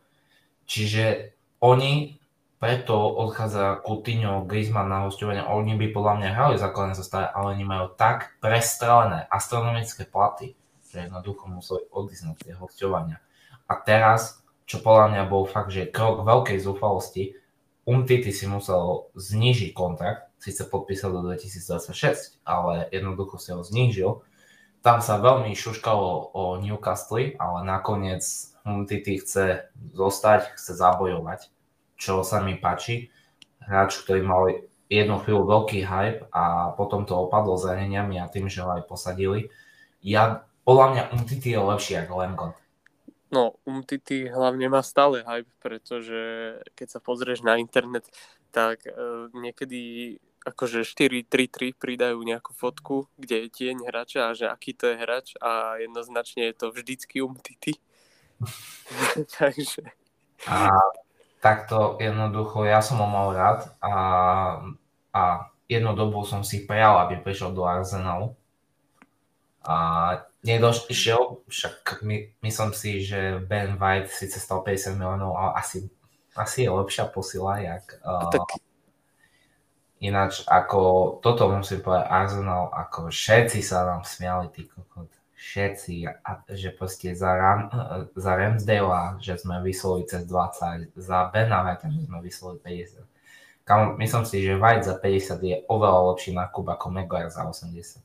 Čiže 0.65 1.37
oni 1.61 2.23
preto 2.63 2.95
odchádza 2.95 3.83
Coutinho, 3.83 4.47
Griezmann 4.47 4.87
na 4.87 5.03
hostovanie. 5.03 5.43
Oni 5.43 5.75
by 5.75 5.91
podľa 5.91 6.15
mňa 6.23 6.31
hrali 6.31 6.57
základné 6.63 6.95
zostave, 6.95 7.27
ale 7.27 7.59
oni 7.59 7.67
majú 7.67 7.91
tak 7.99 8.39
prestrelené 8.39 9.27
astronomické 9.35 10.07
platy, 10.07 10.55
že 10.87 11.11
jednoducho 11.11 11.51
museli 11.51 11.83
odísť 11.91 12.23
na 12.23 12.35
tie 12.39 12.55
hostovania. 12.55 13.19
A 13.67 13.75
teraz, 13.83 14.42
čo 14.67 14.81
podľa 14.81 15.07
mňa 15.15 15.23
bol 15.29 15.45
fakt, 15.45 15.75
že 15.75 15.91
krok 15.91 16.23
veľkej 16.27 16.59
zúfalosti, 16.63 17.37
Umtiti 17.83 18.31
si 18.31 18.47
musel 18.47 19.11
znížiť 19.19 19.75
kontrakt, 19.75 20.31
síce 20.39 20.63
podpísal 20.71 21.19
do 21.19 21.27
2026, 21.27 22.39
ale 22.47 22.87
jednoducho 22.95 23.43
si 23.43 23.51
ho 23.51 23.59
znížil. 23.67 24.23
Tam 24.87 25.03
sa 25.03 25.19
veľmi 25.19 25.51
šuškalo 25.51 26.31
o 26.31 26.63
Newcastle, 26.63 27.35
ale 27.43 27.59
nakoniec 27.67 28.23
Umtiti 28.63 29.19
chce 29.19 29.67
zostať, 29.99 30.55
chce 30.55 30.79
zabojovať 30.79 31.51
čo 32.03 32.27
sa 32.27 32.43
mi 32.43 32.59
páči. 32.59 33.15
Hráč, 33.63 34.03
ktorý 34.03 34.27
mal 34.27 34.51
jednu 34.91 35.23
chvíľu 35.23 35.47
veľký 35.47 35.87
hype 35.87 36.27
a 36.35 36.75
potom 36.75 37.07
to 37.07 37.15
opadlo 37.15 37.55
zraneniami 37.55 38.19
a 38.19 38.27
tým, 38.27 38.51
že 38.51 38.67
ho 38.67 38.75
aj 38.75 38.91
posadili. 38.91 39.55
Ja, 40.03 40.43
podľa 40.67 40.87
mňa 40.91 41.03
Umtiti 41.15 41.55
je 41.55 41.63
lepší 41.63 42.03
ako 42.03 42.13
Lenglet. 42.19 42.59
No, 43.33 43.57
Umtiti 43.65 44.29
hlavne 44.29 44.69
má 44.69 44.85
stále 44.85 45.25
hype, 45.25 45.49
pretože 45.57 46.21
keď 46.77 46.89
sa 46.93 47.01
pozrieš 47.01 47.41
na 47.41 47.57
internet, 47.57 48.05
tak 48.53 48.85
uh, 48.85 49.33
niekedy 49.33 50.21
akože 50.45 50.85
4-3-3 50.85 51.73
pridajú 51.73 52.19
nejakú 52.21 52.53
fotku, 52.53 53.09
kde 53.17 53.47
je 53.47 53.49
tieň 53.49 53.89
hráča 53.89 54.29
a 54.29 54.37
že 54.37 54.51
aký 54.51 54.75
to 54.75 54.91
je 54.91 54.97
hráč 54.99 55.39
a 55.39 55.81
jednoznačne 55.81 56.51
je 56.51 56.55
to 56.61 56.67
vždycky 56.75 57.25
Umtiti. 57.25 57.79
Takže... 59.39 59.87
A 60.51 60.75
takto 61.39 61.97
jednoducho 62.03 62.67
ja 62.67 62.83
som 62.83 62.99
ho 62.99 63.07
mal 63.07 63.31
rád 63.33 63.71
a, 63.79 63.95
a 65.15 65.23
jednu 65.71 65.95
dobu 65.95 66.27
som 66.27 66.43
si 66.43 66.67
prijal, 66.67 67.07
aby 67.07 67.23
prišiel 67.23 67.55
do 67.55 67.63
Arsenalu. 67.63 68.35
A 69.63 69.77
nedošiel, 70.43 71.47
však 71.47 72.03
my, 72.03 72.35
myslím 72.43 72.71
si, 72.75 73.07
že 73.07 73.39
Ben 73.47 73.79
White 73.79 74.11
síce 74.11 74.43
stal 74.43 74.67
50 74.67 74.99
miliónov, 74.99 75.39
ale 75.39 75.51
asi, 75.55 75.87
asi 76.35 76.67
je 76.67 76.71
lepšia 76.71 77.07
posila, 77.07 77.63
jak... 77.63 78.03
Uh, 78.03 78.31
tak... 78.31 78.43
Ináč, 80.03 80.43
ako 80.51 81.15
toto 81.23 81.47
musím 81.47 81.79
povedať, 81.79 82.11
Arsenal, 82.11 82.75
ako 82.75 83.07
všetci 83.07 83.63
sa 83.63 83.87
nám 83.87 84.03
smiali, 84.03 84.51
ty 84.51 84.67
kokot 84.67 85.07
všetci, 85.43 86.07
a, 86.07 86.43
že 86.51 86.71
proste 86.71 87.19
za, 87.19 87.35
Ram, 87.35 87.67
za 88.15 88.33
Ramsdale, 88.39 89.19
že 89.19 89.39
sme 89.43 89.59
vyslali 89.59 90.07
cez 90.07 90.23
20, 90.27 90.95
za 90.95 91.19
Benaveta, 91.35 91.91
že 91.91 92.07
sme 92.07 92.19
vyslali 92.23 92.59
50. 92.63 93.03
Kam, 93.67 93.95
myslím 93.99 94.25
si, 94.27 94.43
že 94.43 94.59
White 94.59 94.87
za 94.87 94.99
50 94.99 95.39
je 95.43 95.57
oveľa 95.67 96.15
lepší 96.15 96.31
nákup 96.35 96.67
ako 96.67 96.87
Maguire 96.91 97.31
za 97.31 97.47
80. 97.47 98.03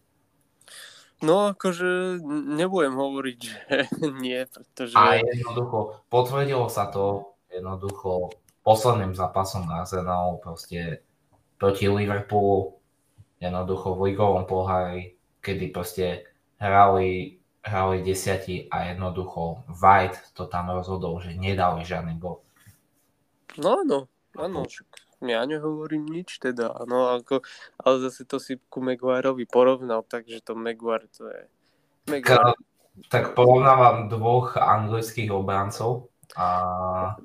No 1.25 1.49
akože 1.49 2.21
nebudem 2.58 2.93
hovoriť, 2.93 3.39
že 3.45 4.08
nie, 4.21 4.38
pretože... 4.45 4.93
A 4.93 5.17
jednoducho, 5.17 6.06
potvrdilo 6.13 6.69
sa 6.69 6.93
to 6.93 7.34
jednoducho 7.49 8.38
posledným 8.62 9.17
zápasom 9.17 9.65
na 9.65 9.82
Arsenalu 9.82 10.38
proste 10.43 11.01
proti 11.58 11.89
Liverpoolu, 11.89 12.77
jednoducho 13.41 13.97
v 13.97 14.13
ligovom 14.13 14.45
pohári, 14.45 15.17
kedy 15.41 15.73
proste 15.73 16.06
hrali, 16.62 17.41
hrali 17.65 18.06
desiati 18.06 18.69
a 18.69 18.93
jednoducho 18.93 19.65
White 19.73 20.38
to 20.38 20.45
tam 20.45 20.69
rozhodol, 20.69 21.17
že 21.17 21.34
nedali 21.34 21.82
žiadny 21.82 22.21
gol. 22.21 22.45
No 23.58 23.82
áno, 23.82 23.97
áno, 24.38 24.69
ja 25.21 25.41
nehovorím 25.45 26.06
nič 26.06 26.38
teda, 26.38 26.73
no 26.86 27.13
ako, 27.17 27.41
ale 27.82 27.95
zase 28.06 28.25
to 28.25 28.38
si 28.38 28.62
ku 28.69 28.84
Maguireovi 28.84 29.49
porovnal, 29.49 30.06
takže 30.06 30.43
to 30.45 30.53
Maguire 30.53 31.10
to 31.10 31.30
je... 31.30 31.41
Maguire. 32.08 32.53
tak 33.13 33.34
porovnávam 33.34 34.10
dvoch 34.10 34.58
anglických 34.58 35.34
obrancov 35.34 36.13
a... 36.38 36.47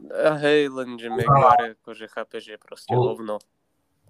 a 0.08 0.32
hej, 0.40 0.72
lenže 0.72 1.12
Maguire 1.12 1.76
akože 1.80 2.06
chápe, 2.08 2.40
že 2.40 2.56
je 2.56 2.60
proste 2.60 2.92
hovno 2.92 3.40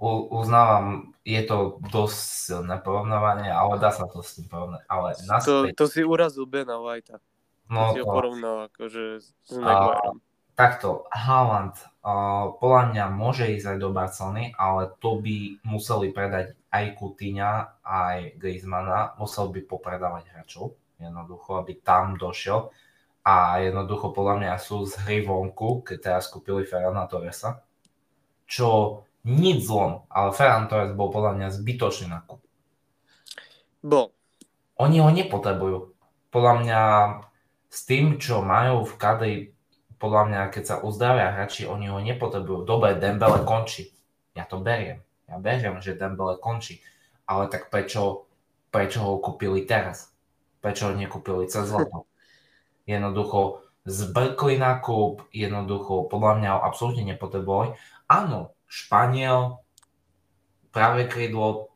uznávam, 0.02 1.14
je 1.22 1.38
to 1.46 1.78
dosť 1.86 2.18
silné 2.18 2.76
porovnávanie, 2.82 3.46
ale 3.46 3.78
dá 3.78 3.94
sa 3.94 4.10
to 4.10 4.18
s 4.18 4.34
tým 4.34 4.50
porovnať. 4.50 4.82
Ale 4.90 5.14
naspäť... 5.30 5.46
to, 5.46 5.54
to 5.78 5.84
si 5.86 6.02
urazil 6.02 6.44
Bena 6.50 6.82
Whitea. 6.82 7.22
No, 7.70 7.94
si 7.94 8.02
ho 8.02 8.06
porovnal 8.10 8.66
akože 8.68 9.22
s 9.22 9.54
Maguireom. 9.54 10.18
Takto, 10.52 11.08
Haaland 11.08 11.72
uh, 12.04 12.52
podľa 12.60 12.82
mňa 12.92 13.04
môže 13.08 13.48
ísť 13.48 13.72
aj 13.72 13.78
do 13.80 13.90
Barcelony, 13.90 14.52
ale 14.60 14.92
to 15.00 15.16
by 15.16 15.56
museli 15.64 16.12
predať 16.12 16.52
aj 16.68 16.96
Coutinha, 17.00 17.80
aj 17.80 18.36
Griezmana, 18.36 19.16
musel 19.16 19.48
by 19.48 19.64
popredávať 19.64 20.28
hráčov, 20.28 20.76
jednoducho, 21.00 21.56
aby 21.60 21.80
tam 21.80 22.20
došiel. 22.20 22.68
A 23.22 23.62
jednoducho 23.62 24.10
podľa 24.10 24.34
mňa 24.42 24.52
sú 24.58 24.82
z 24.82 24.98
hry 25.06 25.22
vonku, 25.22 25.86
keď 25.86 25.98
teraz 26.02 26.26
kúpili 26.26 26.66
Ferrana 26.66 27.06
Torresa, 27.06 27.62
čo 28.50 29.00
nič 29.22 29.70
zlom, 29.70 30.02
ale 30.10 30.34
Ferran 30.34 30.66
Torres 30.66 30.92
bol 30.98 31.14
podľa 31.14 31.38
mňa 31.38 31.48
zbytočný 31.54 32.10
nákup. 32.10 32.42
Bol. 33.86 34.10
Oni 34.82 34.98
ho 34.98 35.10
nepotrebujú. 35.14 35.94
Podľa 36.34 36.54
mňa 36.58 36.80
s 37.70 37.80
tým, 37.86 38.18
čo 38.18 38.42
majú 38.42 38.82
v 38.82 38.94
kadri, 38.98 39.34
podľa 40.02 40.22
mňa, 40.26 40.40
keď 40.50 40.64
sa 40.66 40.76
uzdravia 40.82 41.30
hráči, 41.30 41.70
oni 41.70 41.86
ho 41.86 42.02
nepotrebujú. 42.02 42.66
Dobre, 42.66 42.98
Dembele 42.98 43.46
končí. 43.46 43.94
Ja 44.34 44.42
to 44.50 44.58
beriem. 44.58 44.98
Ja 45.30 45.38
beriem, 45.38 45.78
že 45.78 45.94
Dembele 45.94 46.42
končí. 46.42 46.82
Ale 47.30 47.46
tak 47.46 47.70
prečo, 47.70 48.26
prečo 48.74 49.06
ho 49.06 49.22
kúpili 49.22 49.62
teraz? 49.62 50.12
prečo 50.62 50.88
ho 50.88 50.92
nekúpili 50.94 51.50
cez 51.50 51.68
leto. 51.74 52.06
Jednoducho 52.92 53.66
zbrkli 53.82 54.62
nákup, 54.62 55.34
jednoducho 55.34 56.06
podľa 56.06 56.32
mňa 56.38 56.50
ho 56.54 56.60
absolútne 56.66 57.02
nepotrebovali. 57.02 57.74
Áno, 58.06 58.54
Španiel, 58.70 59.62
práve 60.70 61.10
krídlo 61.10 61.74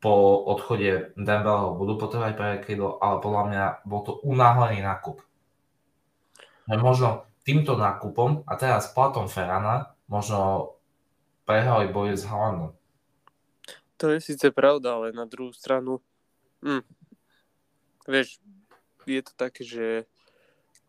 po 0.00 0.44
odchode 0.48 1.16
Dembeleho 1.16 1.76
budú 1.76 1.96
potrebovať 1.96 2.32
práve 2.36 2.56
krídlo, 2.64 3.00
ale 3.00 3.24
podľa 3.24 3.42
mňa 3.48 3.64
bol 3.88 4.00
to 4.04 4.12
unáhlený 4.24 4.84
nákup. 4.84 5.20
Možno 6.68 7.25
týmto 7.46 7.78
nákupom 7.78 8.42
a 8.42 8.52
teraz 8.58 8.90
platom 8.90 9.30
Ferrana 9.30 9.94
možno 10.10 10.74
prehrali 11.46 11.86
boje 11.86 12.18
s 12.18 12.26
Haalandom. 12.26 12.74
To 13.96 14.12
je 14.12 14.18
síce 14.18 14.50
pravda, 14.50 14.98
ale 14.98 15.14
na 15.14 15.24
druhú 15.24 15.54
stranu, 15.54 16.02
hm, 16.60 16.82
vieš, 18.10 18.42
je 19.06 19.22
to 19.22 19.32
také, 19.38 19.62
že 19.62 19.86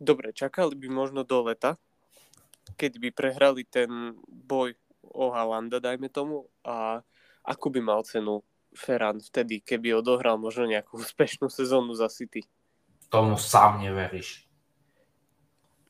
dobre, 0.02 0.34
čakali 0.34 0.74
by 0.74 0.89
možno 0.89 1.22
do 1.22 1.46
leta, 1.46 1.78
keď 2.76 3.00
by 3.00 3.10
prehrali 3.13 3.63
ten 3.63 4.17
boj 4.28 4.76
o 5.08 5.32
Halanda, 5.32 5.80
dajme 5.80 6.12
tomu, 6.12 6.50
a 6.67 7.06
ako 7.48 7.72
by 7.72 7.80
mal 7.80 8.02
cenu 8.04 8.43
Ferran 8.76 9.24
vtedy, 9.24 9.63
keby 9.63 9.96
odohral 9.96 10.36
možno 10.36 10.67
nejakú 10.67 11.00
úspešnú 11.06 11.48
sezónu 11.48 11.93
za 11.93 12.10
City. 12.12 12.43
Tomu 13.08 13.39
sám 13.39 13.80
neveríš. 13.80 14.46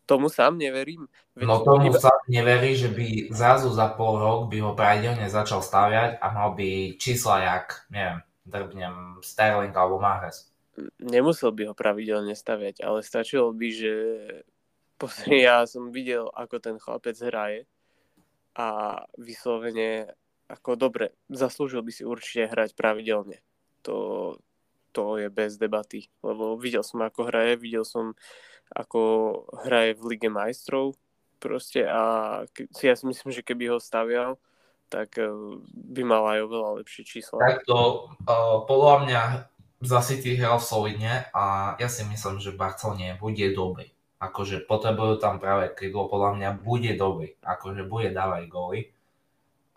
Tomu 0.07 0.31
sám 0.31 0.55
neverím. 0.55 1.03
Veď 1.35 1.45
no 1.45 1.67
tomu 1.67 1.91
iba... 1.91 1.99
sám 1.99 2.23
neverí, 2.31 2.79
že 2.79 2.87
by 2.87 3.27
zrazu 3.35 3.67
za 3.75 3.91
pol 3.91 4.23
rok 4.23 4.47
by 4.47 4.57
ho 4.63 4.71
pravidelne 4.71 5.27
začal 5.27 5.59
staviať 5.59 6.23
a 6.23 6.25
mal 6.31 6.55
by 6.55 6.95
čísla 6.95 7.43
jak, 7.43 7.83
neviem, 7.91 8.23
drbnem 8.47 9.19
Sterling 9.19 9.75
alebo 9.75 9.99
Mahrez. 9.99 10.47
Nemusel 11.03 11.51
by 11.51 11.69
ho 11.69 11.73
pravidelne 11.75 12.31
staviať, 12.31 12.87
ale 12.87 13.03
stačilo 13.03 13.51
by, 13.51 13.67
že 13.67 13.93
pozri, 14.95 15.43
ja 15.43 15.67
som 15.67 15.91
videl, 15.91 16.31
ako 16.31 16.55
ten 16.63 16.79
chlapec 16.79 17.19
hraje 17.19 17.67
a 18.55 18.97
vyslovene 19.19 20.15
ako 20.47 20.79
dobre, 20.79 21.11
zaslúžil 21.27 21.83
by 21.83 21.91
si 21.91 22.07
určite 22.07 22.47
hrať 22.47 22.71
pravidelne. 22.73 23.43
To, 23.83 24.39
to 24.95 25.19
je 25.19 25.27
bez 25.27 25.59
debaty, 25.59 26.07
lebo 26.23 26.55
videl 26.55 26.87
som, 26.87 27.03
ako 27.03 27.27
hraje, 27.27 27.59
videl 27.59 27.83
som 27.83 28.15
ako 28.71 29.01
hraje 29.63 29.95
v 29.95 30.03
Lige 30.15 30.29
majstrov 30.31 30.97
proste 31.37 31.85
a 31.85 32.43
ja 32.81 32.95
si 32.97 33.05
myslím, 33.05 33.29
že 33.29 33.45
keby 33.45 33.71
ho 33.71 33.77
stavial, 33.77 34.41
tak 34.89 35.19
eh, 35.19 35.29
by 35.71 36.01
mal 36.03 36.23
aj 36.27 36.39
oveľa 36.47 36.69
lepšie 36.83 37.03
čísla. 37.05 37.39
Takto 37.39 38.09
uh, 38.25 38.63
podľa 38.65 38.95
mňa 39.07 39.21
za 39.83 39.99
City 40.01 40.33
hral 40.39 40.57
solidne 40.57 41.29
a 41.35 41.77
ja 41.77 41.85
si 41.85 42.01
myslím, 42.07 42.41
že 42.41 42.55
Barcelone 42.57 43.19
bude 43.21 43.45
dobrý. 43.53 43.93
Akože 44.17 44.65
potrebujú 44.65 45.21
tam 45.21 45.37
práve 45.37 45.69
krydlo, 45.77 46.09
podľa 46.09 46.41
mňa 46.41 46.49
bude 46.65 46.97
dobrý. 46.97 47.37
Akože 47.45 47.85
bude 47.85 48.09
dávať 48.09 48.49
góly. 48.49 48.89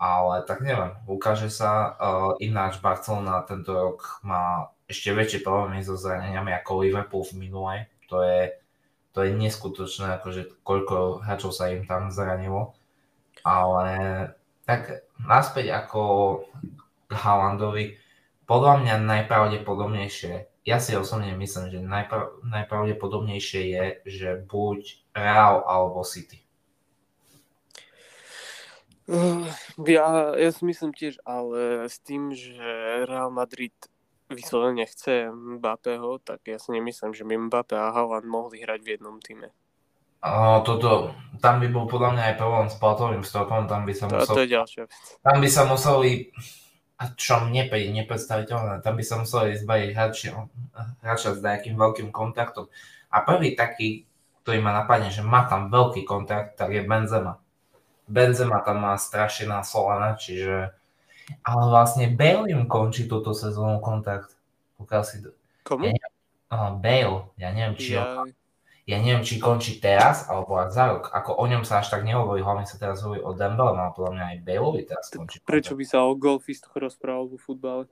Ale 0.00 0.48
tak 0.48 0.64
neviem, 0.64 0.96
ukáže 1.04 1.52
sa. 1.52 1.92
Uh, 2.00 2.32
ináč 2.40 2.80
Barcelona 2.80 3.44
tento 3.44 3.76
rok 3.76 4.24
má 4.24 4.72
ešte 4.88 5.12
väčšie 5.12 5.44
problémy 5.44 5.84
so 5.84 5.92
zraneniami 5.92 6.56
ako 6.56 6.80
Liverpool 6.80 7.20
v 7.28 7.36
minulej. 7.36 7.80
To 8.08 8.24
je 8.24 8.56
to 9.10 9.26
je 9.26 9.34
neskutočné, 9.34 10.20
akože 10.20 10.62
koľko 10.62 11.26
hráčov 11.26 11.50
sa 11.50 11.70
im 11.74 11.86
tam 11.86 12.14
zranilo. 12.14 12.78
Ale 13.42 13.88
tak 14.68 15.08
naspäť 15.18 15.74
ako 15.74 16.02
k 17.08 17.12
Haalandovi, 17.12 17.98
podľa 18.46 18.82
mňa 18.82 18.94
najpravdepodobnejšie, 19.06 20.50
ja 20.66 20.76
si 20.78 20.92
osobne 20.94 21.32
myslím, 21.34 21.72
že 21.72 21.80
najprav, 21.80 22.44
najpravdepodobnejšie 22.44 23.62
je, 23.72 23.84
že 24.06 24.28
buď 24.44 25.06
Real 25.16 25.64
alebo 25.66 26.04
City. 26.06 26.42
Ja, 29.82 30.38
ja 30.38 30.50
si 30.54 30.62
myslím 30.62 30.94
tiež, 30.94 31.18
ale 31.26 31.90
s 31.90 31.98
tým, 31.98 32.30
že 32.30 32.62
Real 33.10 33.34
Madrid 33.34 33.74
vyslovene 34.30 34.86
chce 34.86 35.28
Mbappého, 35.34 36.22
tak 36.22 36.46
ja 36.46 36.56
si 36.62 36.70
nemyslím, 36.70 37.12
že 37.12 37.26
by 37.26 37.50
Mbappé 37.50 37.74
a 37.74 37.90
Haaland 37.90 38.24
mohli 38.24 38.62
hrať 38.62 38.80
v 38.86 38.90
jednom 38.96 39.18
týme. 39.18 39.50
A 40.20 40.60
toto, 40.60 41.16
tam 41.40 41.64
by 41.64 41.68
bol 41.72 41.88
podľa 41.88 42.12
mňa 42.12 42.22
aj 42.30 42.36
problém 42.36 42.68
s 42.68 42.76
platovým 42.76 43.24
stropom, 43.24 43.64
tam 43.64 43.88
by 43.88 43.92
sa 43.96 44.04
musel... 44.06 44.28
To, 44.28 44.36
to 44.36 44.44
je 44.44 44.52
ďalšia 44.52 44.82
vec. 44.84 45.04
Tam 45.24 45.36
by 45.40 45.48
sa 45.48 45.62
museli, 45.64 46.10
čo 47.16 47.34
mne 47.40 47.62
príde 47.72 47.90
nepredstaviteľné, 47.96 48.84
tam 48.84 48.94
by 49.00 49.04
sa 49.04 49.16
museli 49.16 49.56
zbaviť 49.56 49.88
hráča 51.00 51.28
s 51.34 51.40
nejakým 51.40 51.74
veľkým 51.74 52.08
kontaktom. 52.12 52.68
A 53.10 53.24
prvý 53.24 53.56
taký, 53.56 54.04
ktorý 54.44 54.60
ma 54.60 54.76
napadne, 54.76 55.08
že 55.08 55.24
má 55.24 55.48
tam 55.48 55.72
veľký 55.72 56.04
kontakt, 56.04 56.60
tak 56.60 56.76
je 56.76 56.84
Benzema. 56.84 57.40
Benzema 58.04 58.60
tam 58.60 58.84
má 58.84 58.94
strašne 59.00 59.48
násolené, 59.48 60.20
čiže 60.20 60.76
ale 61.44 61.62
vlastne 61.70 62.10
Bale 62.10 62.50
im 62.50 62.66
končí 62.66 63.06
túto 63.06 63.34
sezónu 63.36 63.78
kontakt. 63.78 64.34
Pokiaľ 64.80 65.02
si... 65.04 65.22
Komu? 65.62 65.86
Ja 65.86 65.92
neviem, 65.92 66.14
uh, 66.50 66.72
Bale, 66.78 67.18
ja 67.36 67.48
neviem, 67.52 67.74
či 67.76 67.94
ja... 67.94 68.26
ja 68.88 68.98
neviem, 68.98 69.22
či 69.22 69.38
končí 69.38 69.78
teraz, 69.78 70.26
alebo 70.26 70.58
ak 70.58 70.74
za 70.74 70.90
rok. 70.90 71.14
Ako 71.14 71.38
o 71.38 71.44
ňom 71.46 71.62
sa 71.62 71.78
až 71.78 71.94
tak 71.94 72.02
nehovorí, 72.02 72.42
hlavne 72.42 72.66
sa 72.66 72.74
teraz 72.74 73.06
hovorí 73.06 73.22
o 73.22 73.30
Dembele, 73.36 73.78
ale 73.78 73.94
podľa 73.94 74.12
mňa 74.18 74.24
aj 74.24 74.36
Baleovi 74.42 74.82
teraz 74.82 75.06
končí. 75.14 75.38
Prečo 75.46 75.78
by 75.78 75.84
sa 75.86 76.02
o 76.02 76.18
golfistoch 76.18 76.74
rozprával 76.74 77.30
vo 77.30 77.38
futbale? 77.38 77.86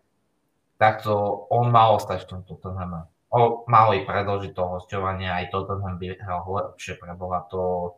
Takto 0.75 1.47
on 1.55 1.71
mal 1.71 1.95
ostať 1.99 2.27
v 2.27 2.29
tomto 2.35 2.59
Tottenham. 2.59 3.07
On 3.31 3.63
mali 3.69 4.09
predložiť 4.09 4.57
to 4.57 4.65
hostovanie, 4.65 5.29
aj 5.29 5.53
Tottenham 5.55 6.01
by 6.01 6.19
hral 6.19 6.43
lepšie 6.49 6.97
pre 6.99 7.15
Boha. 7.15 7.47
To, 7.53 7.95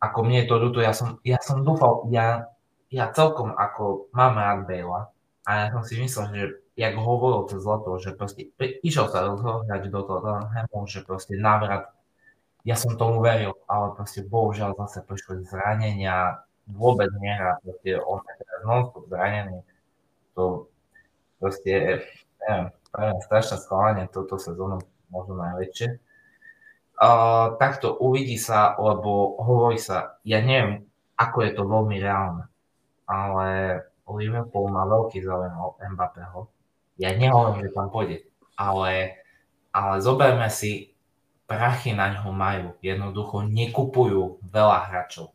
ako 0.00 0.18
mne 0.24 0.40
je 0.40 0.48
to 0.48 0.56
ľúto, 0.56 0.78
ja 0.80 0.94
som, 0.96 1.20
ja 1.26 1.42
som 1.44 1.60
dúfal, 1.60 2.08
ja 2.08 2.48
ja 2.90 3.14
celkom 3.14 3.54
ako 3.54 4.10
mám 4.10 4.34
rád 4.34 4.66
Bela 4.66 5.14
a 5.46 5.50
ja 5.64 5.66
som 5.70 5.82
si 5.86 5.94
myslel, 6.02 6.26
že 6.34 6.44
jak 6.74 6.94
hovoril 6.98 7.46
to 7.46 7.62
zlato, 7.62 7.94
že 8.02 8.18
proste 8.18 8.50
išiel 8.82 9.06
sa 9.06 9.30
rozhodnúť 9.30 9.86
do 9.86 10.00
Tottenhamu, 10.02 10.90
že 10.90 11.06
proste 11.06 11.38
návrat, 11.38 11.94
ja 12.66 12.74
som 12.74 12.98
tomu 12.98 13.22
veril, 13.22 13.54
ale 13.70 13.94
proste 13.94 14.26
bohužiaľ 14.26 14.74
zase 14.76 15.06
prišli 15.06 15.46
zranenia, 15.46 16.42
vôbec 16.66 17.08
nehrá, 17.22 17.62
proste 17.62 17.94
on 18.02 18.20
je 18.20 18.34
teraz 18.42 18.60
non-stop 18.66 19.04
zranený, 19.06 19.58
to 20.34 20.66
proste, 21.38 22.04
neviem, 22.42 22.66
neviem 22.96 23.20
strašné 23.22 23.56
sklamanie 23.64 24.04
toto 24.10 24.34
sezónu, 24.36 24.82
možno 25.14 25.38
najväčšie. 25.38 25.88
Uh, 27.00 27.56
takto 27.56 27.96
uvidí 27.96 28.36
sa, 28.36 28.76
lebo 28.76 29.40
hovorí 29.40 29.80
sa, 29.80 30.20
ja 30.20 30.44
neviem, 30.44 30.84
ako 31.16 31.36
je 31.48 31.52
to 31.56 31.62
veľmi 31.64 31.96
reálne 31.96 32.49
ale 33.10 33.82
Liverpool 34.06 34.70
má 34.70 34.86
veľký 34.86 35.18
záujem 35.26 35.54
o 35.58 35.74
Mbappého. 35.74 36.46
Ja 36.94 37.10
nehovorím, 37.18 37.66
že 37.66 37.74
tam 37.74 37.90
pôjde, 37.90 38.22
ale, 38.54 39.18
ale 39.74 39.94
zoberme 39.98 40.46
si, 40.46 40.94
prachy 41.50 41.90
na 41.90 42.14
ňo 42.14 42.30
majú. 42.30 42.78
Jednoducho 42.78 43.42
nekupujú 43.42 44.38
veľa 44.46 44.86
hráčov. 44.86 45.34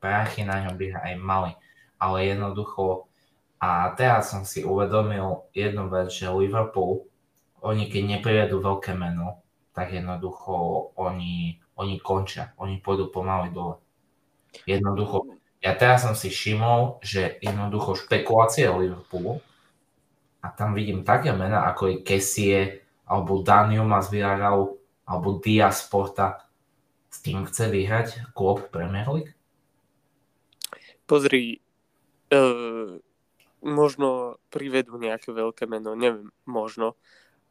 Prachy 0.00 0.48
na 0.48 0.64
ňo 0.64 0.72
by 0.72 0.86
aj 0.96 1.14
mali. 1.20 1.52
Ale 2.00 2.24
jednoducho, 2.24 3.12
a 3.60 3.92
teraz 3.92 4.32
som 4.32 4.48
si 4.48 4.64
uvedomil 4.64 5.44
jednu 5.52 5.92
vec, 5.92 6.08
že 6.08 6.32
Liverpool, 6.32 7.04
oni 7.60 7.92
keď 7.92 8.16
neprivedú 8.16 8.64
veľké 8.64 8.96
meno, 8.96 9.44
tak 9.76 9.92
jednoducho 9.92 10.96
oni, 10.96 11.60
oni 11.76 12.00
končia. 12.00 12.56
Oni 12.56 12.80
pôjdu 12.80 13.12
pomaly 13.12 13.52
dole. 13.52 13.76
Jednoducho, 14.64 15.28
ja 15.60 15.76
teraz 15.76 16.08
som 16.08 16.16
si 16.16 16.32
všimol, 16.32 17.04
že 17.04 17.36
jednoducho 17.44 17.92
špekulácie 17.92 18.64
o 18.72 18.80
Liverpoolu 18.80 19.44
a 20.40 20.48
tam 20.48 20.72
vidím 20.72 21.04
také 21.04 21.36
mená 21.36 21.68
ako 21.68 21.92
je 21.92 21.96
Kessie, 22.00 22.60
alebo 23.04 23.44
Daniel 23.44 23.84
Masviarau, 23.84 24.80
alebo 25.04 25.36
Diaz 25.36 25.84
Porta. 25.84 26.48
S 27.10 27.20
tým 27.20 27.44
chce 27.44 27.68
vyhrať 27.68 28.32
klub 28.32 28.70
Premier 28.72 29.04
League? 29.10 29.34
Pozri, 31.04 31.58
uh, 32.30 32.96
možno 33.60 34.38
privedú 34.48 34.96
nejaké 34.96 35.34
veľké 35.34 35.66
meno, 35.66 35.92
neviem, 35.92 36.30
možno, 36.46 36.96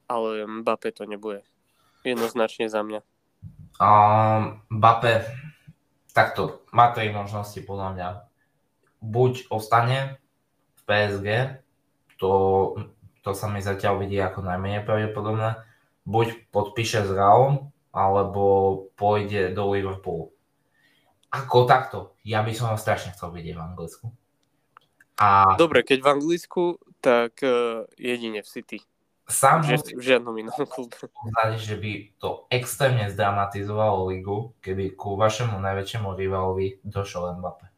ale 0.09 0.47
Mbappé 0.47 0.95
to 0.95 1.05
nebude. 1.05 1.45
Jednoznačne 2.07 2.71
za 2.71 2.81
mňa. 2.81 3.03
Um, 3.83 4.63
Mbappé, 4.71 5.27
takto, 6.13 6.65
má 6.73 6.91
tri 6.91 7.13
možnosti 7.13 7.57
podľa 7.63 7.89
mňa. 7.95 8.07
Buď 8.99 9.47
ostane 9.53 10.19
v 10.75 10.81
PSG, 10.83 11.27
to, 12.19 12.31
to 13.23 13.31
sa 13.31 13.47
mi 13.47 13.63
zatiaľ 13.63 14.03
vidí 14.03 14.19
ako 14.19 14.43
najmenej 14.43 14.83
pravdepodobné, 14.83 15.63
buď 16.03 16.51
podpíše 16.51 17.07
s 17.07 17.11
Realom, 17.13 17.71
alebo 17.93 18.43
pôjde 18.99 19.55
do 19.55 19.73
Liverpoolu. 19.73 20.33
Ako 21.29 21.69
takto, 21.69 22.17
ja 22.25 22.41
by 22.41 22.51
som 22.57 22.73
ho 22.73 22.77
strašne 22.77 23.13
chcel 23.13 23.29
vidieť 23.29 23.55
v 23.57 23.65
Anglicku. 23.65 24.05
A... 25.21 25.53
Dobre, 25.59 25.85
keď 25.85 25.99
v 26.01 26.11
Anglicku, 26.15 26.63
tak 27.03 27.43
uh, 27.45 27.85
jedine 27.99 28.41
v 28.41 28.49
City. 28.49 28.79
Sám 29.29 29.65
musí 29.65 29.93
v 29.95 30.03
žiadnom 30.03 30.35
inom 30.35 30.53
klube. 30.65 30.97
že 31.55 31.75
by 31.77 31.91
to 32.17 32.49
extrémne 32.49 33.07
zdramatizovalo 33.09 34.09
ligu, 34.09 34.57
keby 34.59 34.97
ku 34.97 35.15
vašemu 35.15 35.57
najväčšiemu 35.61 36.09
rivalovi 36.17 36.81
došiel 36.83 37.37
Mbappé. 37.39 37.69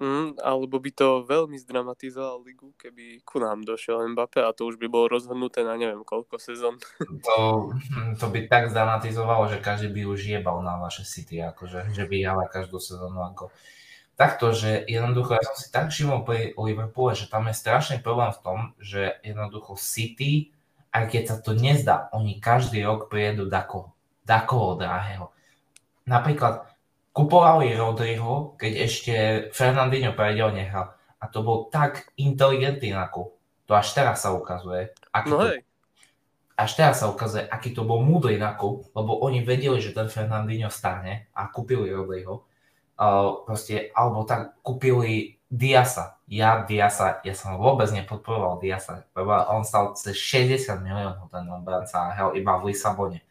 Mm, 0.00 0.38
alebo 0.40 0.78
by 0.78 0.90
to 0.94 1.26
veľmi 1.26 1.58
zdramatizoval 1.60 2.46
ligu, 2.46 2.72
keby 2.78 3.20
ku 3.26 3.42
nám 3.42 3.66
došiel 3.66 4.06
Mbappé 4.14 4.40
a 4.46 4.54
to 4.54 4.70
už 4.70 4.78
by 4.78 4.86
bolo 4.86 5.10
rozhodnuté 5.10 5.66
na 5.66 5.74
neviem 5.74 6.06
koľko 6.06 6.38
sezón. 6.38 6.78
To, 7.26 7.68
to 8.16 8.26
by 8.30 8.46
tak 8.46 8.70
zdramatizovalo, 8.70 9.50
že 9.50 9.58
každý 9.60 9.90
by 9.92 10.02
už 10.08 10.20
jebal 10.24 10.62
na 10.62 10.78
vaše 10.78 11.02
City, 11.02 11.42
akože, 11.42 11.90
že 11.92 12.06
by 12.06 12.16
jala 12.16 12.46
každú 12.48 12.78
sezónu 12.80 13.20
ako 13.20 13.52
takto, 14.20 14.52
že 14.52 14.84
jednoducho, 14.84 15.32
ja 15.32 15.42
som 15.48 15.56
si 15.56 15.72
tak 15.72 15.88
všimol 15.88 16.28
pri 16.28 16.52
Liverpoole, 16.52 17.16
že 17.16 17.32
tam 17.32 17.48
je 17.48 17.56
strašný 17.56 18.04
problém 18.04 18.28
v 18.36 18.42
tom, 18.44 18.58
že 18.76 19.16
jednoducho 19.24 19.80
City, 19.80 20.52
aj 20.92 21.08
keď 21.08 21.22
sa 21.24 21.36
to 21.40 21.56
nezdá, 21.56 22.12
oni 22.12 22.36
každý 22.36 22.84
rok 22.84 23.08
prijedú 23.08 23.48
dakoho, 23.48 23.96
dakoho 24.28 24.76
drahého. 24.76 25.32
Napríklad 26.04 26.68
kupovali 27.16 27.72
Rodriho, 27.72 28.60
keď 28.60 28.72
ešte 28.84 29.14
Fernandinho 29.56 30.12
predel 30.12 30.52
nehral. 30.52 30.92
A 31.16 31.24
to 31.28 31.40
bol 31.40 31.72
tak 31.72 32.12
inteligentný 32.20 32.92
nákup. 32.92 33.32
To 33.68 33.72
až 33.72 33.88
teraz 33.96 34.20
sa 34.20 34.36
ukazuje. 34.36 34.92
Aký 35.16 35.32
No 35.32 35.36
to, 35.40 35.46
až 36.60 36.70
teraz 36.76 37.00
sa 37.00 37.08
ukazuje, 37.08 37.48
aký 37.48 37.72
to 37.72 37.88
bol 37.88 38.04
múdry 38.04 38.36
nákup, 38.36 38.92
lebo 38.92 39.16
oni 39.24 39.40
vedeli, 39.40 39.80
že 39.80 39.96
ten 39.96 40.12
Fernandinho 40.12 40.68
stane 40.68 41.32
a 41.32 41.48
kúpili 41.48 41.88
Rodriho. 41.88 42.49
Uh, 43.00 43.48
proste, 43.48 43.88
alebo 43.96 44.28
tak 44.28 44.60
kúpili 44.60 45.40
Diasa. 45.48 46.20
Ja 46.28 46.62
Diasa, 46.68 47.24
ja 47.24 47.32
som 47.32 47.56
vôbec 47.56 47.88
nepodporoval 47.88 48.60
Diasa, 48.60 49.08
lebo 49.16 49.32
on 49.48 49.64
stal 49.64 49.96
cez 49.96 50.14
60 50.20 50.84
miliónov 50.84 51.32
ten 51.32 51.48
obranca 51.48 52.12
hral 52.12 52.36
iba 52.36 52.60
v 52.60 52.70
Lisabone. 52.70 53.24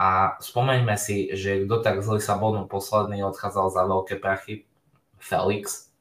A 0.00 0.40
spomeňme 0.40 0.96
si, 0.96 1.28
že 1.36 1.68
kto 1.68 1.84
tak 1.84 2.00
z 2.00 2.16
Lisabonu 2.16 2.64
posledný 2.64 3.20
odchádzal 3.28 3.66
za 3.68 3.82
veľké 3.84 4.16
prachy? 4.16 4.64
Felix. 5.20 5.92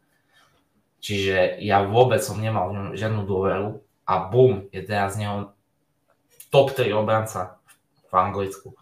Čiže 1.04 1.60
ja 1.60 1.84
vôbec 1.84 2.24
som 2.24 2.40
nemal 2.40 2.72
v 2.72 2.76
ňom 2.76 2.88
žiadnu 2.96 3.28
dôveru 3.28 3.84
a 4.08 4.14
bum, 4.32 4.68
je 4.72 4.82
teraz 4.84 5.20
z 5.20 5.28
neho 5.28 5.52
top 6.50 6.72
3 6.74 6.92
obranca 6.96 7.60
v 8.10 8.14
Anglicku. 8.16 8.74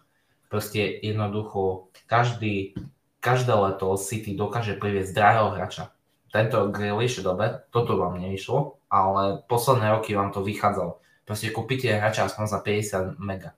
Proste 0.48 1.02
jednoducho 1.04 1.92
každý, 2.08 2.78
každé 3.18 3.54
leto 3.54 3.98
City 3.98 4.34
dokáže 4.34 4.78
priviesť 4.78 5.14
drahého 5.14 5.48
hráča. 5.54 5.90
Tento 6.28 6.68
Grealish, 6.68 7.24
dobre, 7.24 7.64
toto 7.72 7.96
vám 7.96 8.20
neišlo, 8.20 8.78
ale 8.92 9.40
posledné 9.48 9.96
roky 9.96 10.12
vám 10.12 10.30
to 10.30 10.44
vychádzalo. 10.44 11.00
Proste 11.24 11.52
kúpite 11.52 11.88
hráča 11.88 12.28
aspoň 12.28 12.44
za 12.48 12.58
50 12.60 13.20
mega. 13.20 13.56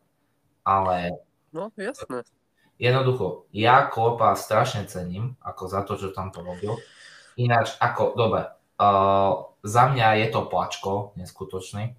Ale 0.63 1.23
no 1.51 1.71
jasné. 1.75 2.23
jednoducho, 2.79 3.51
ja 3.51 3.91
Klopa 3.91 4.35
strašne 4.39 4.87
cením, 4.87 5.35
ako 5.43 5.63
za 5.67 5.83
to, 5.83 5.99
čo 5.99 6.15
tam 6.15 6.31
porobil. 6.31 6.79
Ináč, 7.39 7.75
ako, 7.79 8.15
dobre, 8.15 8.51
uh, 8.79 9.51
za 9.63 9.85
mňa 9.91 10.25
je 10.25 10.27
to 10.31 10.41
plačko, 10.47 11.15
neskutočný, 11.19 11.95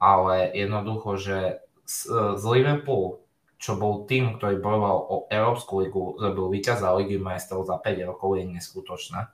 ale 0.00 0.34
jednoducho, 0.52 1.16
že 1.20 1.38
z, 1.84 1.98
z 2.38 2.44
Liverpoolu, 2.44 3.20
čo 3.60 3.76
bol 3.76 4.08
tým, 4.08 4.40
ktorý 4.40 4.56
bojoval 4.56 4.98
o 5.04 5.16
Európsku 5.28 5.84
ligu, 5.84 6.16
robil 6.16 6.48
víťaza 6.48 6.96
Ligy 6.96 7.20
majstrov 7.20 7.68
za 7.68 7.76
5 7.76 8.08
rokov, 8.08 8.40
je 8.40 8.48
neskutočné. 8.48 9.28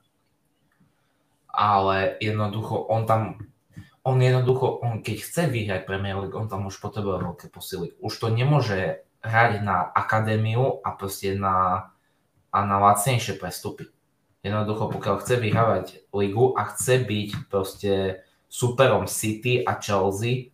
Ale 1.46 2.18
jednoducho, 2.18 2.74
on 2.90 3.06
tam, 3.06 3.38
on 4.02 4.18
jednoducho, 4.18 4.82
on 4.82 4.98
keď 4.98 5.16
chce 5.22 5.42
vyhrať 5.46 5.86
Premier 5.86 6.18
League, 6.18 6.34
on 6.34 6.50
tam 6.50 6.66
už 6.66 6.82
potrebuje 6.82 7.22
veľké 7.22 7.46
posily. 7.54 7.94
Už 8.02 8.18
to 8.18 8.26
nemôže 8.26 9.06
hrať 9.22 9.62
na 9.62 9.86
akadémiu 9.94 10.82
a 10.82 10.90
proste 10.98 11.38
na, 11.38 11.88
a 12.50 12.58
na 12.66 12.76
lacnejšie 12.82 13.38
prestupy. 13.38 13.94
Jednoducho, 14.42 14.90
pokiaľ 14.90 15.22
chce 15.22 15.34
vyhrávať 15.38 15.86
ligu 16.10 16.50
a 16.58 16.66
chce 16.74 16.98
byť 17.06 17.30
proste 17.46 18.26
superom 18.50 19.06
City 19.06 19.62
a 19.62 19.78
Chelsea, 19.78 20.50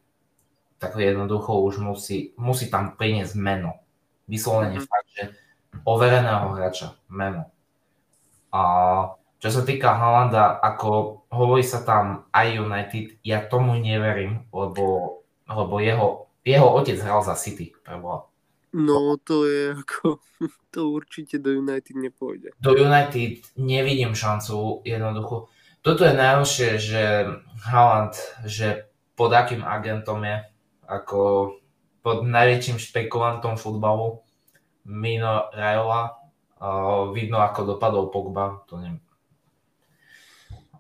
tak 0.83 0.99
jednoducho 0.99 1.62
už 1.62 1.79
musí, 1.79 2.35
musí 2.35 2.66
tam 2.66 2.99
priniesť 2.99 3.38
meno. 3.38 3.79
Vyslovene 4.27 4.83
Mhm. 4.83 4.85
fakt, 4.85 5.09
že 5.14 5.23
overeného 5.87 6.51
hráča, 6.53 6.99
meno. 7.07 7.47
A 8.53 8.62
čo 9.38 9.49
sa 9.51 9.62
týka 9.62 9.95
Halanda, 9.95 10.59
ako 10.59 11.23
hovorí 11.31 11.62
sa 11.62 11.83
tam 11.83 12.27
aj 12.31 12.47
United, 12.59 13.18
ja 13.23 13.42
tomu 13.42 13.75
neverím, 13.75 14.47
lebo, 14.53 15.18
lebo 15.49 15.75
jeho, 15.81 16.29
jeho 16.45 16.68
otec 16.68 16.99
hral 17.01 17.23
za 17.23 17.35
City. 17.35 17.73
Preboha. 17.83 18.27
No 18.73 19.16
to 19.21 19.45
je 19.45 19.77
ako, 19.77 20.21
to 20.75 20.81
určite 20.88 21.40
do 21.40 21.53
United 21.53 21.97
nepôjde. 21.97 22.55
do 22.61 22.73
United 22.73 23.42
nevidím 23.57 24.14
šancu 24.14 24.81
jednoducho. 24.85 25.49
Toto 25.83 26.07
je 26.07 26.14
najhoršie, 26.14 26.71
že 26.79 27.03
Haaland, 27.66 28.14
že 28.47 28.87
pod 29.18 29.35
akým 29.35 29.66
agentom 29.66 30.23
je, 30.23 30.47
ako 31.00 31.20
pod 32.02 32.26
najväčším 32.26 32.76
špekulantom 32.76 33.57
futbalu, 33.57 34.20
Mino 34.85 35.48
Raiola, 35.55 36.18
vidno 37.14 37.38
ako 37.40 37.74
dopadol 37.74 38.11
Pogba, 38.11 38.66
to 38.66 38.76
neviem. 38.83 39.00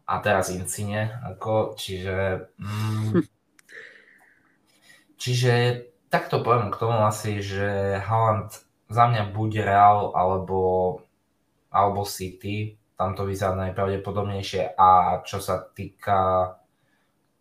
A 0.06 0.18
teraz 0.18 0.50
Incine, 0.50 1.14
ako, 1.22 1.78
čiže... 1.78 2.50
Mm, 2.58 3.22
čiže 5.22 5.52
takto 6.10 6.42
poviem 6.42 6.68
k 6.68 6.80
tomu 6.82 7.06
asi, 7.06 7.40
že 7.40 7.96
Haaland 8.02 8.52
za 8.92 9.04
mňa 9.08 9.32
buď 9.32 9.50
Real 9.64 10.12
alebo, 10.12 10.60
alebo 11.72 12.04
City, 12.04 12.76
tam 12.98 13.16
to 13.16 13.24
vyzerá 13.24 13.56
najpravdepodobnejšie 13.56 14.76
a 14.76 15.22
čo 15.24 15.40
sa 15.40 15.64
týka 15.64 16.52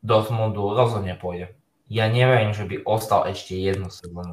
Dortmundu, 0.02 0.74
rozhodne 0.74 1.14
pôjde. 1.14 1.54
Ja 1.92 2.08
neverím, 2.08 2.56
že 2.56 2.64
by 2.64 2.88
ostal 2.88 3.28
ešte 3.28 3.60
jednu 3.60 3.92
sezónu. 3.92 4.32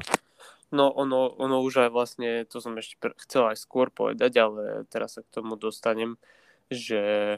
No 0.71 0.95
ono, 0.95 1.35
ono 1.35 1.59
už 1.59 1.83
aj 1.83 1.89
vlastne, 1.91 2.47
to 2.47 2.63
som 2.63 2.71
ešte 2.79 2.95
chcel 3.27 3.51
aj 3.51 3.59
skôr 3.59 3.91
povedať, 3.91 4.31
ale 4.39 4.87
teraz 4.87 5.19
sa 5.19 5.27
k 5.27 5.33
tomu 5.33 5.59
dostanem, 5.59 6.15
že 6.71 7.35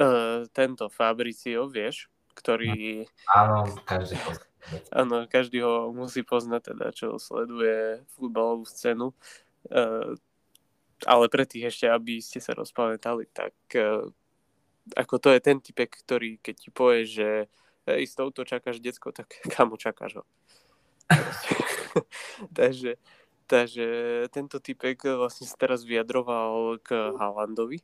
e, 0.00 0.10
tento 0.56 0.88
Fabricio, 0.88 1.68
vieš, 1.68 2.08
ktorý, 2.32 3.04
Áno, 3.28 3.68
každý 3.84 4.16
pozná. 4.24 4.46
áno, 4.88 5.28
každý 5.28 5.60
ho 5.60 5.92
musí 5.92 6.24
poznať, 6.24 6.72
teda 6.72 6.86
čo 6.96 7.20
sleduje 7.20 8.00
futbalovú 8.16 8.64
scénu, 8.64 9.12
e, 9.68 10.16
ale 11.02 11.24
pre 11.28 11.44
tých 11.44 11.76
ešte, 11.76 11.92
aby 11.92 12.24
ste 12.24 12.40
sa 12.40 12.56
rozpamätali, 12.56 13.28
tak 13.36 13.52
e, 13.76 14.06
ako 14.96 15.14
to 15.18 15.28
je 15.34 15.40
ten 15.44 15.58
typek, 15.60 15.92
ktorý 15.92 16.40
keď 16.40 16.54
ti 16.56 16.70
povie, 16.72 17.04
že 17.04 17.28
hej, 17.86 18.06
s 18.06 18.14
touto 18.14 18.44
čakáš 18.44 18.78
decko, 18.78 19.10
tak 19.12 19.28
kamo 19.54 19.76
čakáš 19.76 20.22
ho. 20.22 20.24
takže, 22.58 22.96
takže 23.46 23.86
tento 24.32 24.58
typek 24.58 25.02
vlastne 25.18 25.44
sa 25.46 25.56
teraz 25.58 25.84
vyjadroval 25.84 26.78
k 26.80 27.14
Haalandovi. 27.18 27.82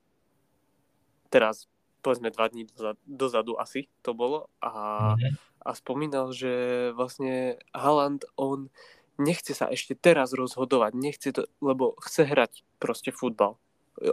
Teraz 1.29 1.69
povedzme 2.01 2.33
dva 2.33 2.49
dní 2.49 2.65
dozadu, 2.65 3.01
dozadu 3.05 3.53
asi 3.61 3.91
to 4.01 4.15
bolo 4.15 4.49
a, 4.65 4.73
Mhm. 5.19 5.35
a 5.67 5.71
spomínal, 5.75 6.33
že 6.33 6.53
vlastne 6.95 7.59
Haaland 7.75 8.25
on 8.39 8.71
nechce 9.19 9.51
sa 9.53 9.67
ešte 9.69 9.99
teraz 9.99 10.31
rozhodovať, 10.33 10.95
nechce 10.95 11.35
to, 11.35 11.51
lebo 11.59 11.99
chce 12.01 12.23
hrať 12.23 12.63
proste 12.79 13.11
futbal. 13.11 13.59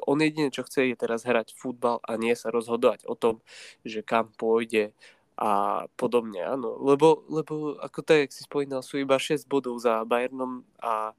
On 0.09 0.17
jediné, 0.17 0.49
čo 0.49 0.65
chce, 0.65 0.89
je 0.89 0.97
teraz 0.97 1.29
hrať 1.29 1.53
futbal 1.53 2.01
a 2.01 2.17
nie 2.17 2.33
sa 2.33 2.49
rozhodovať 2.49 3.05
o 3.05 3.13
tom, 3.13 3.45
že 3.85 4.01
kam 4.01 4.33
pôjde 4.33 4.97
a 5.35 5.83
podobne, 5.99 6.39
áno. 6.39 6.79
Lebo, 6.79 7.27
lebo 7.27 7.75
ako 7.79 7.99
tak, 8.01 8.27
jak 8.27 8.31
si 8.31 8.47
spomínal, 8.47 8.79
sú 8.79 8.99
iba 8.99 9.19
6 9.19 9.51
bodov 9.51 9.75
za 9.83 10.07
Bayernom 10.07 10.63
a 10.79 11.11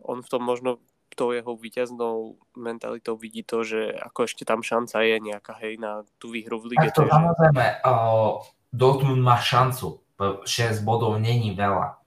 on 0.00 0.24
v 0.24 0.30
tom 0.30 0.42
možno 0.44 0.80
tou 1.18 1.34
jeho 1.34 1.58
víťaznou 1.58 2.38
mentalitou 2.54 3.18
vidí 3.18 3.42
to, 3.42 3.66
že 3.66 3.90
ako 3.90 4.30
ešte 4.30 4.46
tam 4.46 4.62
šanca 4.62 5.02
je 5.02 5.16
nejaká, 5.18 5.58
hej, 5.58 5.74
na 5.82 6.06
tú 6.22 6.30
výhru 6.30 6.62
v 6.62 6.78
lige. 6.78 6.86
Tak 6.86 6.94
to 6.94 7.02
takže- 7.02 7.16
samozrejme, 7.18 7.64
uh, 7.82 8.38
Dortmund 8.70 9.22
má 9.26 9.42
šancu. 9.42 9.98
6 10.18 10.82
bodov 10.82 11.18
není 11.22 11.54
veľa. 11.54 11.98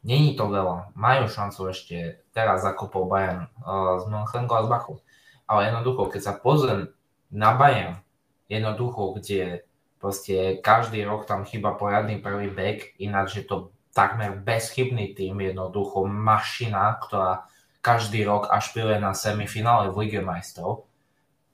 Není 0.00 0.32
to 0.32 0.48
veľa. 0.48 0.96
Majú 0.96 1.28
šancu 1.28 1.60
ešte 1.68 2.24
teraz 2.32 2.64
zakopol 2.64 3.04
Bayern 3.04 3.52
uh, 3.60 4.00
z 4.00 4.08
Mönchengladbachu. 4.08 4.96
Ale 5.44 5.68
jednoducho, 5.68 6.08
keď 6.08 6.20
sa 6.24 6.32
pozriem 6.40 6.88
na 7.28 7.52
Bayern, 7.52 8.00
jednoducho, 8.48 9.12
kde 9.20 9.68
proste 10.00 10.58
každý 10.64 11.04
rok 11.04 11.28
tam 11.28 11.44
chyba 11.44 11.76
poriadny 11.76 12.18
prvý 12.18 12.48
back, 12.48 12.96
ináč 12.96 13.38
je 13.38 13.44
to 13.44 13.70
takmer 13.92 14.32
bezchybný 14.40 15.12
tým, 15.12 15.38
jednoducho 15.44 16.08
mašina, 16.08 16.96
ktorá 16.96 17.44
každý 17.84 18.24
rok 18.24 18.48
ašpiruje 18.48 18.96
na 18.96 19.12
semifinále 19.12 19.92
v 19.92 20.08
Lige 20.08 20.24
majstrov. 20.24 20.88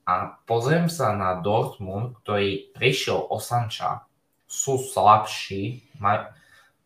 A 0.07 0.39
pozriem 0.47 0.87
sa 0.87 1.11
na 1.11 1.35
Dortmund, 1.43 2.23
ktorý 2.23 2.71
prišiel 2.71 3.27
o 3.27 3.37
Sanča, 3.43 4.07
sú 4.47 4.79
slabší, 4.79 5.91
maj, 5.99 6.31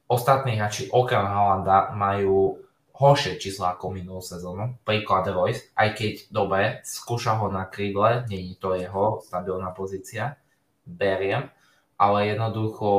ostatní 0.09 0.57
hráči 0.57 0.89
okrem 0.89 1.22
Halanda 1.22 1.93
majú 1.93 2.57
horšie 2.97 3.38
čísla 3.38 3.78
ako 3.78 3.93
minulú 3.93 4.22
sezónu. 4.26 4.82
Príklad 4.82 5.30
Royce, 5.30 5.70
aj 5.78 5.89
keď 5.93 6.14
dobre, 6.34 6.62
skúša 6.82 7.38
ho 7.38 7.53
na 7.53 7.70
krídle, 7.70 8.26
není 8.26 8.57
to 8.57 8.74
jeho 8.74 9.22
stabilná 9.22 9.70
pozícia, 9.78 10.41
beriem, 10.86 11.49
ale 11.97 12.34
jednoducho 12.34 12.89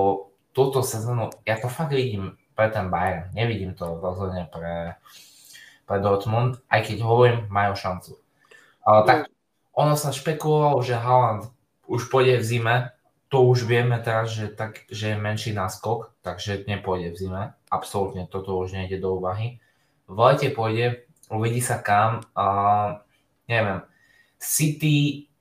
túto 0.52 0.84
sezónu, 0.84 1.32
ja 1.48 1.58
to 1.58 1.66
fakt 1.66 1.90
vidím 1.90 2.36
pre 2.52 2.68
ten 2.68 2.92
Bayern, 2.92 3.32
nevidím 3.32 3.72
to 3.72 3.98
rozhodne 3.98 4.46
pre, 4.52 5.00
pre 5.88 5.96
Dortmund, 5.98 6.60
aj 6.68 6.80
keď 6.86 6.96
hovorím, 7.02 7.40
majú 7.48 7.72
šancu. 7.74 8.20
Ale 8.84 9.00
tak 9.08 9.18
ono 9.72 9.96
sa 9.96 10.12
špekulovalo, 10.12 10.84
že 10.84 11.00
Haaland 11.00 11.48
už 11.88 12.12
pôjde 12.12 12.40
v 12.40 12.44
zime, 12.44 12.76
to 13.32 13.48
už 13.48 13.64
vieme 13.64 13.96
teraz, 14.04 14.36
že, 14.36 14.52
tak, 14.52 14.84
že 14.92 15.16
je 15.16 15.16
menší 15.16 15.56
náskok, 15.56 16.12
takže 16.20 16.68
nepôjde 16.68 17.16
v 17.16 17.16
zime. 17.16 17.42
Absolútne 17.72 18.28
toto 18.28 18.60
už 18.60 18.76
nejde 18.76 19.00
do 19.00 19.16
úvahy. 19.16 19.56
V 20.04 20.16
lete 20.20 20.52
pôjde, 20.52 21.08
uvidí 21.32 21.64
sa 21.64 21.80
kam. 21.80 22.20
A, 22.36 22.44
neviem, 23.48 23.80
City 24.36 25.31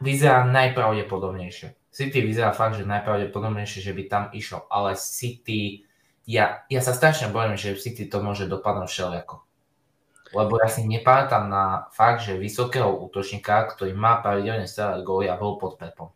vyzerá 0.00 0.48
najpravdepodobnejšie. 0.48 1.76
City 1.90 2.18
vyzerá 2.22 2.56
fakt, 2.56 2.78
že 2.80 2.88
najpravdepodobnejšie, 2.88 3.80
že 3.84 3.92
by 3.92 4.02
tam 4.06 4.24
išiel, 4.32 4.64
ale 4.70 4.96
City, 4.96 5.84
ja, 6.24 6.64
ja 6.70 6.80
sa 6.80 6.94
strašne 6.94 7.34
bojím, 7.34 7.58
že 7.60 7.76
v 7.76 7.82
City 7.82 8.08
to 8.08 8.24
môže 8.24 8.48
dopadnúť 8.48 8.88
všelijako. 8.88 9.42
Lebo 10.30 10.62
ja 10.62 10.70
si 10.70 10.86
nepamätám 10.86 11.50
na 11.50 11.90
fakt, 11.90 12.22
že 12.22 12.38
vysokého 12.38 12.86
útočníka, 12.86 13.66
ktorý 13.66 13.98
má 13.98 14.22
pravidelne 14.22 14.70
strelať 14.70 15.02
góly 15.02 15.26
a 15.26 15.34
bol 15.34 15.58
pod 15.58 15.74
Pepom. 15.74 16.14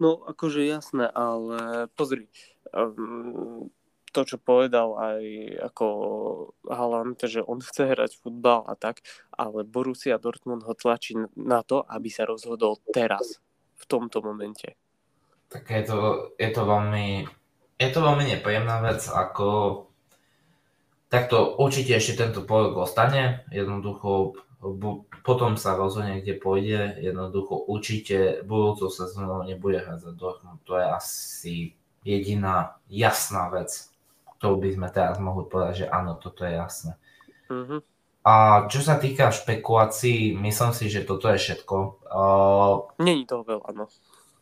No, 0.00 0.24
akože 0.24 0.64
jasné, 0.64 1.10
ale 1.12 1.90
pozri, 1.92 2.32
um, 2.72 3.68
to, 4.18 4.34
čo 4.34 4.42
povedal 4.42 4.98
aj 4.98 5.22
ako 5.70 5.86
Haaland, 6.66 7.22
že 7.22 7.38
on 7.38 7.62
chce 7.62 7.94
hrať 7.94 8.18
futbal 8.18 8.66
a 8.66 8.74
tak, 8.74 9.06
ale 9.30 9.62
Borussia 9.62 10.18
Dortmund 10.18 10.66
ho 10.66 10.74
tlačí 10.74 11.14
na 11.38 11.62
to, 11.62 11.86
aby 11.86 12.10
sa 12.10 12.26
rozhodol 12.26 12.82
teraz, 12.90 13.38
v 13.78 13.84
tomto 13.86 14.18
momente. 14.18 14.74
Tak 15.54 15.70
je 15.70 15.82
to, 15.86 15.98
je 16.34 16.50
to 16.50 16.62
veľmi, 16.66 17.30
je 17.78 17.88
to 17.94 17.98
veľmi 18.02 18.24
nepríjemná 18.26 18.82
vec, 18.82 19.06
ako 19.06 19.46
takto 21.06 21.54
určite 21.62 21.94
ešte 21.94 22.26
tento 22.26 22.42
projekt 22.42 22.74
ostane, 22.74 23.46
jednoducho 23.54 24.34
potom 25.22 25.54
sa 25.54 25.78
rozhodne, 25.78 26.18
kde 26.18 26.34
pôjde. 26.34 26.98
Jednoducho 26.98 27.62
určite 27.70 28.42
budúcu 28.42 28.90
sezónu 28.90 29.46
nebude 29.46 29.78
hrať 29.78 30.02
za 30.02 30.12
Dortmund. 30.18 30.58
To 30.66 30.74
je 30.74 30.82
asi 30.82 31.54
jediná 32.02 32.74
jasná 32.90 33.54
vec, 33.54 33.94
ktorú 34.38 34.62
by 34.62 34.68
sme 34.74 34.88
teraz 34.94 35.18
mohli 35.18 35.44
povedať, 35.50 35.84
že 35.84 35.86
áno, 35.90 36.14
toto 36.14 36.46
je 36.46 36.54
jasné. 36.54 36.92
Mm-hmm. 37.50 37.80
A 38.28 38.34
čo 38.68 38.84
sa 38.84 39.00
týka 39.00 39.32
špekulácií, 39.32 40.36
myslím 40.36 40.72
si, 40.74 40.92
že 40.92 41.06
toto 41.06 41.32
je 41.32 41.38
všetko. 41.40 41.76
Uh, 42.06 42.74
není 43.00 43.24
toho 43.24 43.40
veľa, 43.46 43.70
no. 43.72 43.84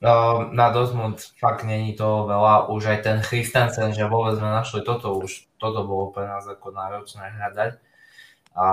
Uh, 0.02 0.52
na 0.52 0.68
Dortmund 0.74 1.22
fakt 1.40 1.64
není 1.64 1.96
toho 1.96 2.26
veľa. 2.26 2.68
Už 2.68 2.82
aj 2.92 2.98
ten 3.06 3.18
Christensen, 3.22 3.94
že 3.94 4.10
vôbec 4.10 4.36
sme 4.36 4.50
našli 4.50 4.82
toto, 4.82 5.22
už 5.22 5.48
toto 5.56 5.86
bolo 5.88 6.12
pre 6.12 6.26
nás 6.26 6.44
ako 6.44 6.74
náročné 6.74 7.30
hľadať. 7.32 7.78
A 8.56 8.66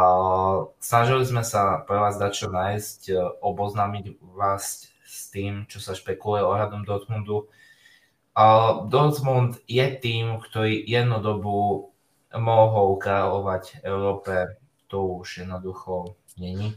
snažili 0.80 1.28
sme 1.28 1.43
sa 1.43 1.84
pre 1.84 1.99
vás 1.99 2.15
dať 2.15 2.32
čo 2.32 2.47
nájsť, 2.47 2.99
e, 3.11 3.13
oboznámiť 3.43 4.15
vás 4.32 4.88
s 5.03 5.28
tým, 5.28 5.67
čo 5.67 5.84
sa 5.84 5.91
špekuluje 5.91 6.39
ohľadom 6.39 6.88
Dortmundu. 6.88 7.45
A 7.45 7.51
Dortmund 8.89 9.61
je 9.69 9.86
tým, 10.01 10.41
ktorý 10.41 10.81
jednu 10.81 11.21
dobu 11.21 11.89
mohol 12.34 12.97
kráľovať 12.97 13.86
Európe, 13.86 14.57
to 14.89 15.21
už 15.21 15.45
jednoducho 15.45 16.17
není. 16.41 16.73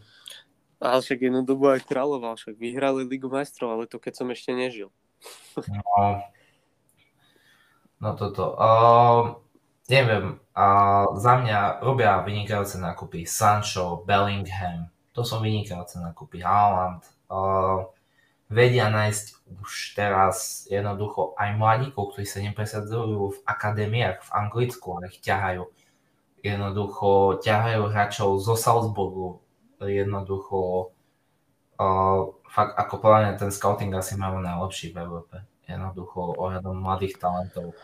Ale 0.76 1.00
však 1.00 1.32
jednu 1.32 1.40
dobu 1.48 1.72
aj 1.72 1.88
kráľoval, 1.88 2.36
však 2.36 2.60
vyhrali 2.60 3.08
Ligu 3.08 3.32
majstrov, 3.32 3.72
ale 3.72 3.88
to 3.88 3.96
keď 3.96 4.20
som 4.20 4.28
ešte 4.28 4.52
nežil. 4.52 4.92
No, 5.64 6.20
no 8.04 8.10
toto. 8.12 8.52
Uh, 8.52 9.40
neviem, 9.88 10.36
a 10.52 10.66
za 11.16 11.40
mňa 11.40 11.80
robia 11.80 12.20
vynikajúce 12.20 12.76
nákupy 12.76 13.24
Sancho, 13.24 14.04
Bellingham, 14.04 14.92
to 15.16 15.24
sú 15.24 15.40
vynikajúce 15.40 15.96
nákupy, 16.04 16.44
Haaland, 16.44 17.00
uh, 17.32 17.88
vedia 18.46 18.86
nájsť 18.90 19.26
už 19.62 19.72
teraz 19.98 20.66
jednoducho 20.70 21.34
aj 21.38 21.58
mladíkov, 21.58 22.14
ktorí 22.14 22.26
sa 22.26 22.42
nepresadzujú 22.42 23.20
v 23.34 23.38
akadémiách 23.46 24.22
v 24.22 24.30
Anglicku, 24.34 24.86
ale 24.98 25.10
ich 25.10 25.22
ťahajú. 25.22 25.66
Jednoducho 26.42 27.42
ťahajú 27.42 27.82
hráčov 27.90 28.38
zo 28.38 28.54
Salzburgu, 28.54 29.42
jednoducho 29.82 30.90
uh, 31.78 32.30
fakt 32.46 32.74
ako 32.78 32.94
povedané, 33.02 33.34
ten 33.34 33.50
scouting 33.50 33.90
asi 33.98 34.14
majú 34.14 34.38
najlepší 34.38 34.94
v 34.94 35.02
Európe. 35.02 35.36
Jednoducho 35.66 36.38
ohľadom 36.38 36.78
mladých 36.78 37.18
talentov. 37.18 37.74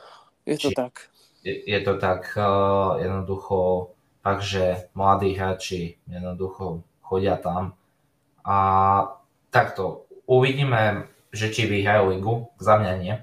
Je 0.47 0.55
to 0.55 0.71
Či, 0.71 0.75
tak 0.79 1.11
je, 1.43 1.79
to 1.83 1.99
tak 1.99 2.39
uh, 2.39 3.03
jednoducho 3.03 3.91
fakt, 4.23 4.47
že 4.47 4.87
mladí 4.95 5.35
hráči 5.35 5.99
jednoducho 6.07 6.87
chodia 7.03 7.35
tam 7.35 7.75
a 8.47 8.59
takto 9.51 10.07
uvidíme, 10.27 11.09
že 11.33 11.49
či 11.49 11.64
vyhrajú 11.64 12.12
ligu, 12.12 12.35
za 12.61 12.77
mňa 12.77 12.93
nie. 13.01 13.14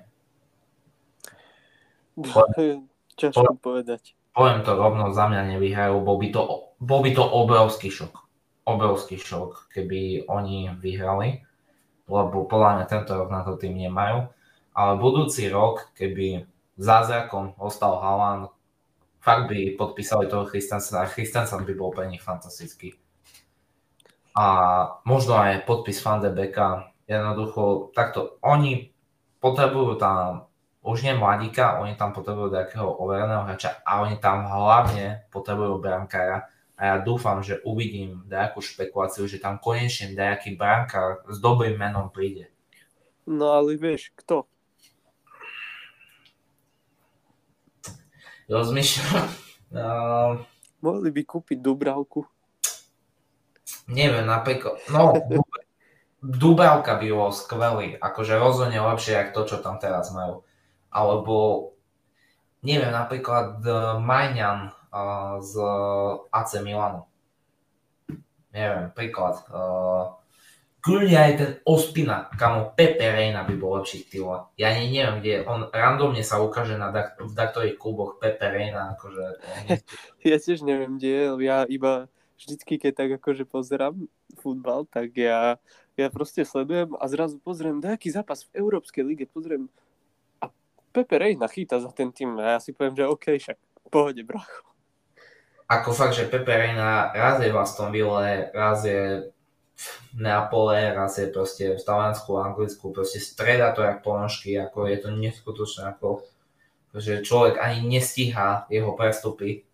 Ťažko 3.19 3.55
poviem, 3.55 3.59
povedať. 3.59 4.01
Poviem 4.31 4.59
to 4.63 4.71
rovno, 4.75 5.11
za 5.11 5.27
mňa 5.27 5.55
nevyhrajú, 5.55 5.99
bol 6.03 6.17
by 6.19 6.27
to, 6.31 6.41
bol 6.79 6.99
by 7.03 7.11
to 7.11 7.23
obrovský 7.23 7.91
šok. 7.91 8.15
Obrovský 8.63 9.19
šok, 9.19 9.71
keby 9.71 10.29
oni 10.29 10.71
vyhrali, 10.77 11.43
lebo 12.07 12.47
podľa 12.47 12.79
mňa 12.79 12.85
tento 12.87 13.11
rok 13.17 13.29
na 13.29 13.41
to 13.43 13.59
tým 13.59 13.75
nemajú. 13.75 14.29
Ale 14.73 14.91
budúci 14.95 15.51
rok, 15.51 15.91
keby 15.97 16.47
zázrakom 16.79 17.57
ostal 17.59 17.99
Haaland, 17.99 18.53
fakt 19.19 19.51
by 19.51 19.75
podpísali 19.75 20.31
toho 20.31 20.47
Christensena 20.47 21.03
a 21.03 21.11
Christensen 21.11 21.67
by 21.67 21.73
bol 21.75 21.91
pre 21.91 22.07
nich 22.07 22.23
fantastický. 22.23 22.95
A 24.37 24.45
možno 25.03 25.35
aj 25.37 25.65
podpis 25.65 25.99
Van 26.05 26.21
de 26.21 26.29
Beka, 26.29 26.93
jednoducho 27.09 27.93
takto, 27.97 28.37
oni 28.45 28.93
potrebujú 29.41 29.97
tam 29.97 30.49
už 30.85 31.03
nie 31.03 31.13
mladíka, 31.17 31.81
oni 31.83 31.99
tam 31.99 32.15
potrebujú 32.15 32.53
nejakého 32.53 32.87
overeného 32.87 33.43
hráča 33.43 33.83
a 33.83 34.05
oni 34.05 34.15
tam 34.21 34.47
hlavne 34.47 35.27
potrebujú 35.27 35.81
brankára 35.81 36.47
a 36.79 36.81
ja 36.81 36.95
dúfam, 37.03 37.43
že 37.43 37.59
uvidím 37.67 38.23
nejakú 38.31 38.63
špekuláciu, 38.63 39.27
že 39.27 39.43
tam 39.43 39.59
konečne 39.59 40.15
nejaký 40.15 40.55
brankár 40.55 41.27
s 41.27 41.37
dobrým 41.43 41.75
menom 41.75 42.07
príde. 42.07 42.47
No 43.27 43.51
ale 43.51 43.75
vieš, 43.75 44.15
kto? 44.15 44.47
rozmýšľam. 48.49 49.29
Uh, 49.69 50.41
Mohli 50.81 51.09
by 51.13 51.21
kúpiť 51.21 51.57
Dubravku. 51.61 52.25
Neviem, 53.89 54.29
napríklad, 54.29 54.77
no, 54.93 55.17
Dubravka 56.19 56.99
by 56.99 57.07
bol 57.09 57.31
skvelý, 57.33 57.95
akože 57.97 58.37
rozhodne 58.37 58.77
lepšie, 58.77 59.17
ako 59.17 59.31
to, 59.33 59.41
čo 59.55 59.57
tam 59.63 59.81
teraz 59.81 60.13
majú. 60.13 60.45
Alebo, 60.93 61.35
neviem, 62.61 62.91
napríklad 62.91 63.63
uh, 63.65 63.97
Majňan 63.97 64.69
uh, 64.93 65.39
z 65.39 65.53
AC 66.29 66.51
Milano. 66.61 67.09
Neviem, 68.53 68.91
príklad. 68.93 69.41
Uh, 69.47 70.19
kľudne 70.83 71.17
aj 71.17 71.33
ten 71.39 71.51
Ospina, 71.63 72.27
kamo 72.35 72.75
Pepe 72.75 73.09
Reina 73.09 73.47
by 73.47 73.55
bol 73.55 73.79
lepší 73.79 74.05
tyla. 74.11 74.51
Ja 74.59 74.75
ani 74.75 74.91
neviem, 74.91 75.23
kde 75.23 75.33
on 75.47 75.71
randomne 75.71 76.19
sa 76.21 76.43
ukáže 76.43 76.75
na 76.75 76.91
dak- 76.91 77.15
v 77.15 77.31
daktorých 77.31 77.79
kluboch 77.79 78.19
Pepe 78.19 78.53
Reina, 78.53 78.93
akože... 78.99 79.25
ja 80.29 80.35
tiež 80.35 80.67
neviem, 80.67 80.99
kde 80.99 81.09
je, 81.09 81.25
ja 81.47 81.63
iba 81.63 82.11
vždycky, 82.39 82.79
keď 82.79 82.91
tak 82.95 83.09
akože 83.19 83.43
pozerám 83.43 84.07
futbal, 84.39 84.87
tak 84.87 85.11
ja, 85.19 85.59
ja 85.99 86.07
proste 86.07 86.47
sledujem 86.47 86.95
a 86.95 87.03
zrazu 87.11 87.35
pozriem 87.43 87.83
nejaký 87.83 88.07
zápas 88.15 88.47
v 88.47 88.63
Európskej 88.63 89.03
lige, 89.03 89.27
pozriem 89.27 89.67
a 90.39 90.47
Pepe 90.95 91.19
Reina 91.19 91.51
chýta 91.51 91.83
za 91.83 91.91
ten 91.91 92.15
tým 92.15 92.39
a 92.39 92.55
ja 92.55 92.59
si 92.63 92.71
poviem, 92.71 92.95
že 92.95 93.11
OK, 93.11 93.35
však 93.35 93.57
pohode, 93.91 94.23
bracho. 94.23 94.63
Ako 95.69 95.93
fakt, 95.93 96.17
že 96.17 96.31
Pepe 96.31 96.55
Reina 96.55 97.13
raz 97.13 97.37
je 97.43 97.51
v 97.53 97.59
Aston 97.59 97.93
Ville, 97.93 98.49
raz 98.55 98.81
je 98.87 99.29
Neapole, 100.17 100.91
raz 100.91 101.21
je 101.21 101.29
proste 101.29 101.77
v 101.77 101.81
Taliansku, 101.83 102.35
Anglicku, 102.35 102.89
proste 102.89 103.21
streda 103.21 103.71
to 103.71 103.85
jak 103.85 104.01
ponožky, 104.01 104.57
ako 104.57 104.89
je 104.89 104.97
to 104.97 105.09
neskutočné, 105.13 105.93
ako 105.93 106.25
že 106.97 107.21
človek 107.21 107.61
ani 107.61 107.85
nestíha 107.85 108.65
jeho 108.73 108.97
prestupy, 108.97 109.68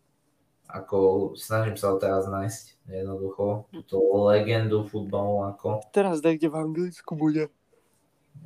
ako 0.67 1.33
snažím 1.37 1.77
sa 1.77 1.93
ho 1.93 1.97
teraz 2.01 2.25
nájsť 2.25 2.89
jednoducho, 2.89 3.69
túto 3.73 3.97
legendu 4.29 4.85
futbalu, 4.85 5.49
ako. 5.53 5.85
Teraz 5.89 6.21
kde 6.21 6.49
v 6.49 6.55
Anglicku 6.57 7.17
bude. 7.17 7.49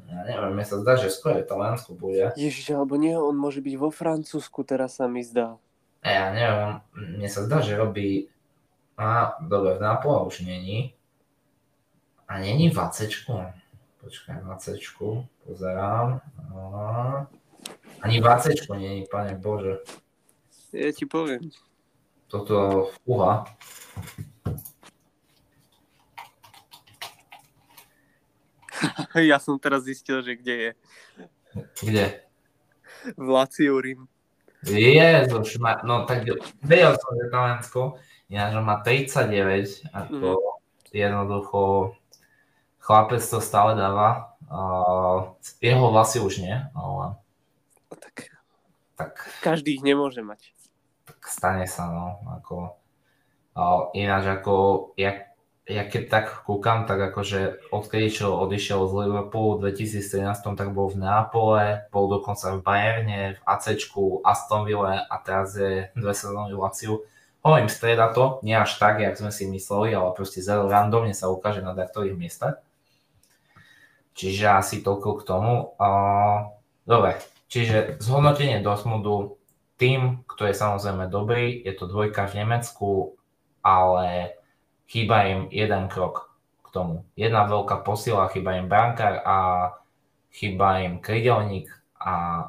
Ja 0.09 0.26
neviem, 0.26 0.57
mne 0.57 0.65
sa 0.65 0.82
zdá, 0.82 0.97
že 0.97 1.13
skôr 1.13 1.38
Taliansko 1.45 1.93
bude. 1.93 2.34
Ježiš, 2.34 2.74
alebo 2.74 2.97
nie, 2.97 3.13
on 3.13 3.38
môže 3.38 3.61
byť 3.61 3.76
vo 3.78 3.93
Francúzsku, 3.93 4.65
teraz 4.65 4.97
sa 4.97 5.05
mi 5.05 5.22
zdá. 5.22 5.57
Ja 6.01 6.34
neviem, 6.34 6.82
mne 7.20 7.30
sa 7.30 7.45
zdá, 7.45 7.61
že 7.61 7.78
robí... 7.78 8.32
A, 8.99 9.39
dobre, 9.39 9.80
v 9.80 9.84
Nápole 9.86 10.28
už 10.28 10.43
není. 10.43 10.91
A 12.28 12.36
není 12.39 12.67
v 12.67 12.78
ACčku. 12.78 13.32
Počkaj, 14.03 14.43
v 14.43 14.47
ACčku, 14.51 15.07
pozerám. 15.47 16.20
A... 16.51 16.59
Ani 18.03 18.20
v 18.20 18.28
ACčku 18.28 18.76
není, 18.76 19.07
pane 19.07 19.39
Bože. 19.39 19.84
Ja 20.76 20.91
ti 20.91 21.07
poviem. 21.07 21.51
Toto 22.30 22.89
uha. 23.09 23.49
ja 29.34 29.41
som 29.41 29.57
teraz 29.57 29.89
zistil, 29.89 30.21
že 30.21 30.38
kde 30.38 30.55
je. 30.55 30.71
Kde? 31.82 32.05
V 33.17 33.27
Lazio 33.27 33.82
Rim. 33.82 34.05
Jezuš, 34.61 35.57
ma, 35.57 35.82
no 35.82 36.03
tak 36.05 36.27
vedel 36.61 36.93
som, 36.99 37.11
že 37.15 37.32
Taliansko, 37.32 37.82
ináč 38.27 38.51
má 38.59 38.84
39, 38.84 39.88
ako 39.95 40.27
mm. 40.36 40.91
jednoducho 40.91 41.59
chlapec 42.84 43.23
to 43.23 43.39
stále 43.39 43.73
dáva. 43.73 44.36
Uh, 44.49 45.38
jeho 45.63 45.93
vlasy 45.93 46.19
už 46.19 46.43
nie, 46.43 46.57
ale... 46.75 47.15
No 47.89 47.95
tak, 47.95 48.34
tak, 48.99 49.13
každý 49.45 49.80
ich 49.80 49.86
nemôže 49.86 50.19
mať. 50.25 50.51
Tak 51.10 51.22
stane 51.26 51.66
sa, 51.66 51.89
no, 51.89 52.22
ako... 52.38 52.78
Uh, 53.60 53.91
ináč 53.97 54.39
ako, 54.39 54.55
jak 54.95 55.30
ja 55.70 55.86
keď 55.86 56.03
tak 56.10 56.26
kúkam, 56.49 56.89
tak 56.89 56.97
akože 57.14 57.70
odkedy 57.70 58.10
čo 58.10 58.34
odišiel 58.41 58.89
z 58.89 58.93
Liverpoolu 59.05 59.62
v 59.62 59.70
2013, 59.70 60.57
tak 60.57 60.74
bol 60.74 60.89
v 60.89 61.05
Neapole, 61.05 61.86
bol 61.93 62.10
dokonca 62.10 62.57
v 62.57 62.66
Bayerne, 62.66 63.38
v 63.38 63.41
ACčku, 63.45 64.26
Aston 64.26 64.66
Villa 64.66 65.05
a 65.05 65.16
teraz 65.22 65.53
je 65.53 65.93
dve 65.93 66.14
sezóny 66.18 66.57
v 66.57 66.62
Laciu. 66.66 66.93
Hovorím, 67.45 67.70
strieda 67.70 68.10
to, 68.10 68.41
nie 68.41 68.57
až 68.57 68.82
tak, 68.82 68.97
jak 68.97 69.14
sme 69.14 69.30
si 69.30 69.45
mysleli, 69.45 69.93
ale 69.93 70.10
proste 70.18 70.41
randomne 70.41 71.14
sa 71.14 71.30
ukáže 71.30 71.62
na 71.62 71.78
ktorých 71.78 72.18
miestach. 72.18 72.66
Čiže 74.18 74.57
asi 74.57 74.82
toľko 74.82 75.22
k 75.22 75.24
tomu. 75.24 75.53
Dobre, 76.84 77.22
čiže 77.47 78.01
zhodnotenie 78.01 78.60
Dortmundu, 78.60 79.38
tým, 79.80 80.27
kto 80.27 80.51
je 80.51 80.53
samozrejme 80.53 81.07
dobrý, 81.07 81.63
je 81.63 81.73
to 81.73 81.88
dvojka 81.88 82.27
v 82.27 82.43
Nemecku, 82.43 83.15
ale 83.63 84.36
chýba 84.91 85.32
im 85.32 85.41
jeden 85.49 85.88
krok 85.88 86.36
k 86.61 86.67
tomu. 86.75 87.07
Jedna 87.15 87.47
veľká 87.47 87.82
posila, 87.88 88.27
chýba 88.30 88.59
im 88.59 88.67
brankár 88.67 89.23
a 89.23 89.38
chýba 90.36 90.84
im 90.84 90.99
krydelník 90.99 91.71
a 91.95 92.45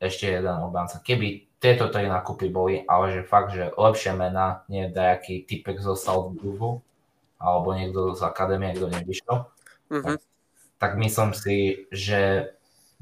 ešte 0.00 0.40
jeden 0.40 0.56
obranca. 0.64 1.04
Keby 1.04 1.52
tieto 1.60 1.88
tri 1.92 2.08
nákupy 2.08 2.48
boli, 2.48 2.84
ale 2.84 3.20
že 3.20 3.22
fakt, 3.28 3.52
že 3.56 3.72
lepšie 3.72 4.12
mená, 4.16 4.64
nie 4.68 4.88
dajaký 4.88 5.44
typek 5.44 5.80
zo 5.80 5.96
Salzburgu, 5.96 6.80
alebo 7.40 7.76
niekto 7.76 8.16
z 8.16 8.24
akadémie, 8.24 8.72
kto 8.72 8.88
nevyšiel, 8.88 9.36
mm-hmm. 9.92 10.04
tak, 10.04 10.20
tak 10.80 10.92
myslím 10.96 11.32
si, 11.36 11.88
že 11.92 12.52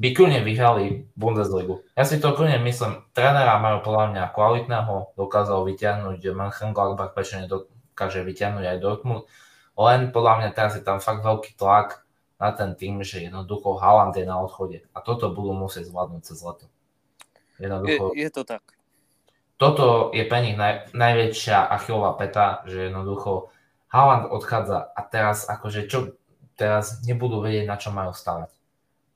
by 0.02 0.08
kľudne 0.10 0.42
vyhrali 0.42 1.06
Bundesligu. 1.14 1.86
Ja 1.94 2.02
si 2.02 2.18
to 2.18 2.34
kľudne 2.34 2.58
myslím, 2.66 3.06
trénera 3.14 3.62
majú 3.62 3.86
podľa 3.86 4.10
mňa 4.10 4.24
kvalitného, 4.34 5.14
dokázal 5.14 5.62
vyťahnuť 5.62 6.18
Mönchengladbach, 6.18 7.14
prečo 7.14 7.38
nedo, 7.38 7.70
dokáže 7.94 8.26
vyťahnuť 8.26 8.64
aj 8.66 8.82
Dortmund. 8.82 9.30
Len 9.78 10.10
podľa 10.10 10.42
mňa 10.42 10.50
teraz 10.58 10.74
je 10.74 10.82
tam 10.82 10.98
fakt 10.98 11.22
veľký 11.22 11.54
tlak 11.54 12.02
na 12.42 12.50
ten 12.50 12.74
tým, 12.74 13.06
že 13.06 13.22
jednoducho 13.30 13.78
Haaland 13.78 14.18
je 14.18 14.26
na 14.26 14.42
odchode. 14.42 14.82
A 14.90 14.98
toto 15.06 15.30
budú 15.30 15.54
musieť 15.54 15.86
zvládnuť 15.86 16.22
cez 16.26 16.42
leto. 16.42 16.66
Jednoducho, 17.62 18.10
je, 18.18 18.26
je 18.26 18.30
to 18.34 18.42
tak. 18.42 18.66
Toto 19.54 20.10
je 20.10 20.26
pre 20.26 20.42
nich 20.42 20.58
naj, 20.58 20.90
najväčšia 20.90 21.70
achilová 21.70 22.18
peta, 22.18 22.66
že 22.66 22.90
jednoducho 22.90 23.54
Haaland 23.86 24.34
odchádza 24.34 24.82
a 24.82 25.00
teraz 25.06 25.46
akože 25.46 25.86
čo, 25.86 26.18
teraz 26.58 27.06
nebudú 27.06 27.38
vedieť, 27.38 27.70
na 27.70 27.78
čo 27.78 27.94
majú 27.94 28.10
stavať. 28.10 28.50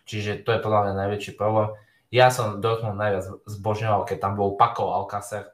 Čiže 0.07 0.47
to 0.47 0.55
je 0.55 0.63
podľa 0.63 0.81
mňa 0.87 0.95
najväčší 1.03 1.33
problém. 1.35 1.75
Ja 2.15 2.31
som 2.31 2.63
Dortmund 2.63 2.97
najviac 2.97 3.27
zbožňoval, 3.51 4.07
keď 4.07 4.17
tam 4.23 4.39
bol 4.39 4.55
Paco 4.55 4.95
Alcacer. 4.95 5.51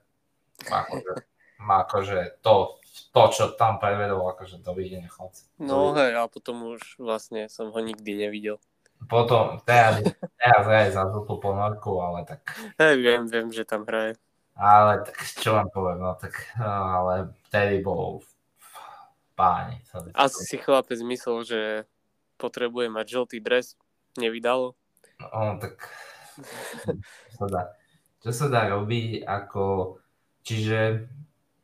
Akože, 0.68 1.24
akože 1.58 2.18
to, 2.44 2.76
to, 3.10 3.22
čo 3.32 3.44
tam 3.56 3.80
predvedol, 3.80 4.20
akože 4.36 4.60
dovidenia 4.60 5.08
chlapci. 5.08 5.48
No 5.56 5.96
hej, 5.96 6.12
a 6.14 6.28
potom 6.28 6.76
už 6.76 7.00
vlastne 7.00 7.48
som 7.48 7.72
ho 7.72 7.80
nikdy 7.80 8.28
nevidel. 8.28 8.60
Potom, 9.08 9.58
teraz, 9.66 9.98
teraz 10.38 10.62
hraje 10.62 10.94
za 10.94 11.02
žltú 11.10 11.40
ponorku, 11.42 11.98
ale 11.98 12.22
tak... 12.22 12.46
Hej, 12.78 13.02
viem, 13.02 13.26
viem, 13.26 13.50
že 13.50 13.66
tam 13.66 13.82
hraje. 13.82 14.14
Ale 14.54 15.02
tak 15.02 15.16
čo 15.40 15.56
vám 15.56 15.72
poviem, 15.72 15.98
no 16.04 16.12
tak, 16.14 16.52
ale 16.60 17.32
vtedy 17.48 17.80
bol 17.80 18.20
v 18.60 18.68
páni. 19.34 19.80
Asi 20.12 20.44
si 20.44 20.60
chlapec 20.60 21.00
myslel, 21.00 21.38
že 21.42 21.60
potrebuje 22.36 22.92
mať 22.92 23.06
žltý 23.08 23.38
dres, 23.40 23.74
nevydalo. 24.18 24.74
No 25.22 25.56
tak, 25.60 25.86
čo 27.30 27.34
sa 27.38 27.46
dá, 27.46 27.62
čo 28.22 28.30
sa 28.34 28.46
dá 28.50 28.62
robiť, 28.72 29.22
ako, 29.22 29.96
čiže 30.42 31.06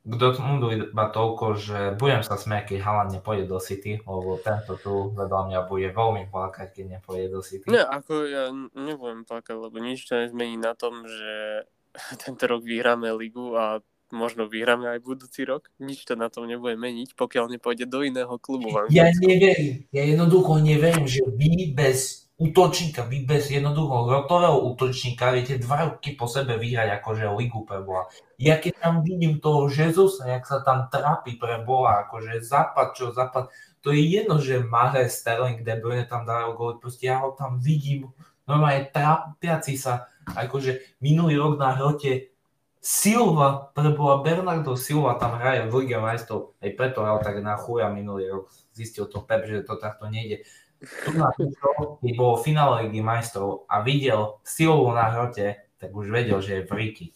k 0.09 0.15
Dortmundu 0.17 0.73
iba 0.73 1.07
toľko, 1.13 1.47
že 1.61 1.79
budem 2.01 2.25
sa 2.25 2.41
smiať, 2.41 2.73
keď 2.73 2.79
Haaland 2.81 3.13
nepôjde 3.13 3.45
do 3.45 3.61
City, 3.61 4.01
lebo 4.01 4.41
tento 4.41 4.81
tu 4.81 5.13
vedľa 5.13 5.53
mňa 5.53 5.61
bude 5.69 5.93
veľmi 5.93 6.33
plakať, 6.33 6.69
keď 6.73 6.85
nepôjde 6.97 7.27
do 7.29 7.41
City. 7.45 7.69
Nie, 7.69 7.85
ako 7.85 8.25
ja 8.25 8.49
nebudem 8.73 9.29
plakať, 9.29 9.57
lebo 9.61 9.77
nič 9.77 10.09
to 10.09 10.17
nezmení 10.17 10.57
na 10.57 10.73
tom, 10.73 11.05
že 11.05 11.69
tento 12.25 12.49
rok 12.49 12.65
vyhráme 12.65 13.13
ligu 13.13 13.53
a 13.53 13.85
možno 14.09 14.49
vyhráme 14.49 14.89
aj 14.89 15.05
budúci 15.05 15.45
rok. 15.45 15.69
Nič 15.77 16.09
to 16.09 16.17
na 16.17 16.33
tom 16.33 16.49
nebude 16.49 16.81
meniť, 16.81 17.13
pokiaľ 17.13 17.61
nepôjde 17.61 17.85
do 17.85 18.01
iného 18.01 18.33
klubu. 18.41 18.73
Ja 18.89 19.13
neverím, 19.13 19.85
ja 19.93 20.03
jednoducho 20.09 20.57
neverím, 20.65 21.05
že 21.05 21.21
vy 21.29 21.77
bez 21.77 22.28
útočníka, 22.39 23.03
vy 23.03 23.27
bez 23.27 23.51
jednoducho 23.51 24.07
rotového 24.07 24.63
útočníka 24.71 25.35
viete 25.35 25.59
dva 25.59 25.91
roky 25.91 26.15
po 26.15 26.31
sebe 26.31 26.55
vyhrať 26.55 27.03
akože 27.03 27.27
ligu 27.35 27.67
pre 27.67 27.83
Boha. 27.83 28.07
Ja 28.39 28.63
keď 28.63 28.79
tam 28.79 29.03
vidím 29.03 29.43
toho 29.43 29.67
Jezusa, 29.67 30.31
jak 30.31 30.47
sa 30.47 30.63
tam 30.63 30.87
trápi 30.87 31.35
pre 31.35 31.59
Boha, 31.67 32.07
akože 32.07 32.39
západ 32.39 32.95
čo 32.95 33.11
západ, 33.11 33.51
to 33.83 33.91
je 33.91 34.23
jedno, 34.23 34.39
že 34.39 34.63
Mare, 34.63 35.11
Sterling, 35.11 35.67
De 35.67 35.75
Bruyne 35.83 36.07
tam 36.07 36.23
dajú 36.23 36.55
gól, 36.55 36.73
proste 36.79 37.11
ja 37.11 37.27
ho 37.27 37.35
tam 37.35 37.59
vidím, 37.59 38.07
normálne 38.47 38.87
trápiaci 38.87 39.75
sa, 39.75 40.07
akože 40.31 41.03
minulý 41.03 41.43
rok 41.43 41.59
na 41.59 41.75
hrote 41.75 42.31
Silva, 42.79 43.75
prebola 43.75 44.23
Bernardo 44.23 44.79
Silva 44.79 45.19
tam 45.19 45.35
hraje 45.43 45.67
v 45.67 45.75
Lige 45.75 45.99
majstrov, 45.99 46.55
aj 46.63 46.71
preto 46.79 47.03
hral 47.03 47.19
tak 47.19 47.43
na 47.43 47.59
chuja 47.59 47.91
minulý 47.91 48.31
rok, 48.31 48.55
zistil 48.71 49.11
to 49.11 49.27
Pep, 49.27 49.43
že 49.51 49.67
to 49.67 49.75
takto 49.75 50.07
nejde 50.07 50.47
keď 50.79 52.13
bol 52.15 52.39
v 52.39 52.45
finále 52.47 52.87
Ligy 52.87 53.03
majstrov 53.03 53.67
a 53.67 53.83
videl 53.83 54.39
silu 54.47 54.87
na 54.95 55.11
hrote, 55.11 55.59
tak 55.79 55.91
už 55.91 56.11
vedel, 56.11 56.39
že 56.39 56.63
je 56.63 56.67
v 56.67 56.73
Ríky. 56.75 57.07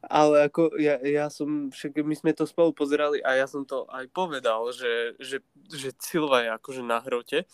Ale 0.00 0.48
ako 0.48 0.80
ja, 0.80 0.96
ja 1.04 1.28
som, 1.28 1.68
však 1.68 2.00
my 2.00 2.16
sme 2.16 2.32
to 2.32 2.48
spolu 2.48 2.72
pozerali 2.72 3.20
a 3.20 3.36
ja 3.36 3.44
som 3.44 3.68
to 3.68 3.84
aj 3.92 4.08
povedal, 4.10 4.72
že, 4.72 5.14
že, 5.20 5.44
že 5.68 5.92
Silva 6.00 6.40
je 6.46 6.50
akože 6.56 6.82
na 6.82 7.04
hrote, 7.04 7.44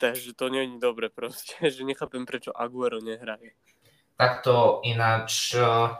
takže 0.00 0.32
to 0.32 0.48
nie 0.48 0.64
je 0.64 0.80
dobre 0.80 1.12
proste, 1.12 1.60
že 1.74 1.84
nechápem 1.84 2.24
prečo 2.24 2.50
Aguero 2.56 2.98
nehraje. 3.04 3.52
Takto 4.16 4.80
ináč, 4.84 5.56
eh, 5.56 5.92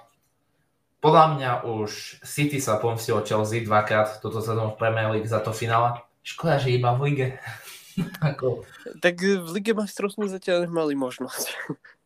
podľa 1.00 1.24
mňa 1.36 1.50
už 1.64 2.20
City 2.24 2.60
sa 2.60 2.76
pomstilo 2.80 3.24
Chelsea 3.24 3.64
dvakrát 3.64 4.20
toto 4.20 4.40
sezónu 4.44 4.76
v 4.76 4.80
Premier 4.80 5.08
League 5.08 5.28
za 5.28 5.40
to 5.40 5.52
finále. 5.52 6.00
Škoda, 6.20 6.60
že 6.60 6.76
iba 6.76 6.92
v 6.92 7.00
lige. 7.12 7.26
Ako... 8.34 8.64
Tak 9.00 9.20
v 9.20 9.48
Lige 9.54 9.72
majstrov 9.72 10.12
sme 10.12 10.30
zatiaľ 10.30 10.68
nemali 10.68 10.96
možnosť. 10.96 11.46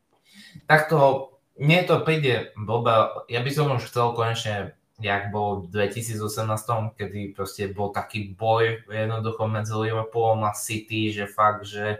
Takto, 0.71 1.31
mne 1.59 1.87
to 1.87 2.03
príde 2.03 2.55
blbé. 2.59 3.27
Ja 3.31 3.41
by 3.43 3.51
som 3.51 3.75
už 3.75 3.87
chcel 3.91 4.15
konečne, 4.15 4.75
jak 5.03 5.35
bol 5.35 5.67
v 5.67 5.91
2018, 5.91 6.99
kedy 6.99 7.35
proste 7.35 7.71
bol 7.71 7.91
taký 7.91 8.35
boj 8.35 8.87
jednoducho 8.87 9.51
medzi 9.51 9.75
Liverpoolom 9.75 10.47
a 10.47 10.55
City, 10.55 11.11
že 11.11 11.27
fakt, 11.27 11.67
že 11.67 11.99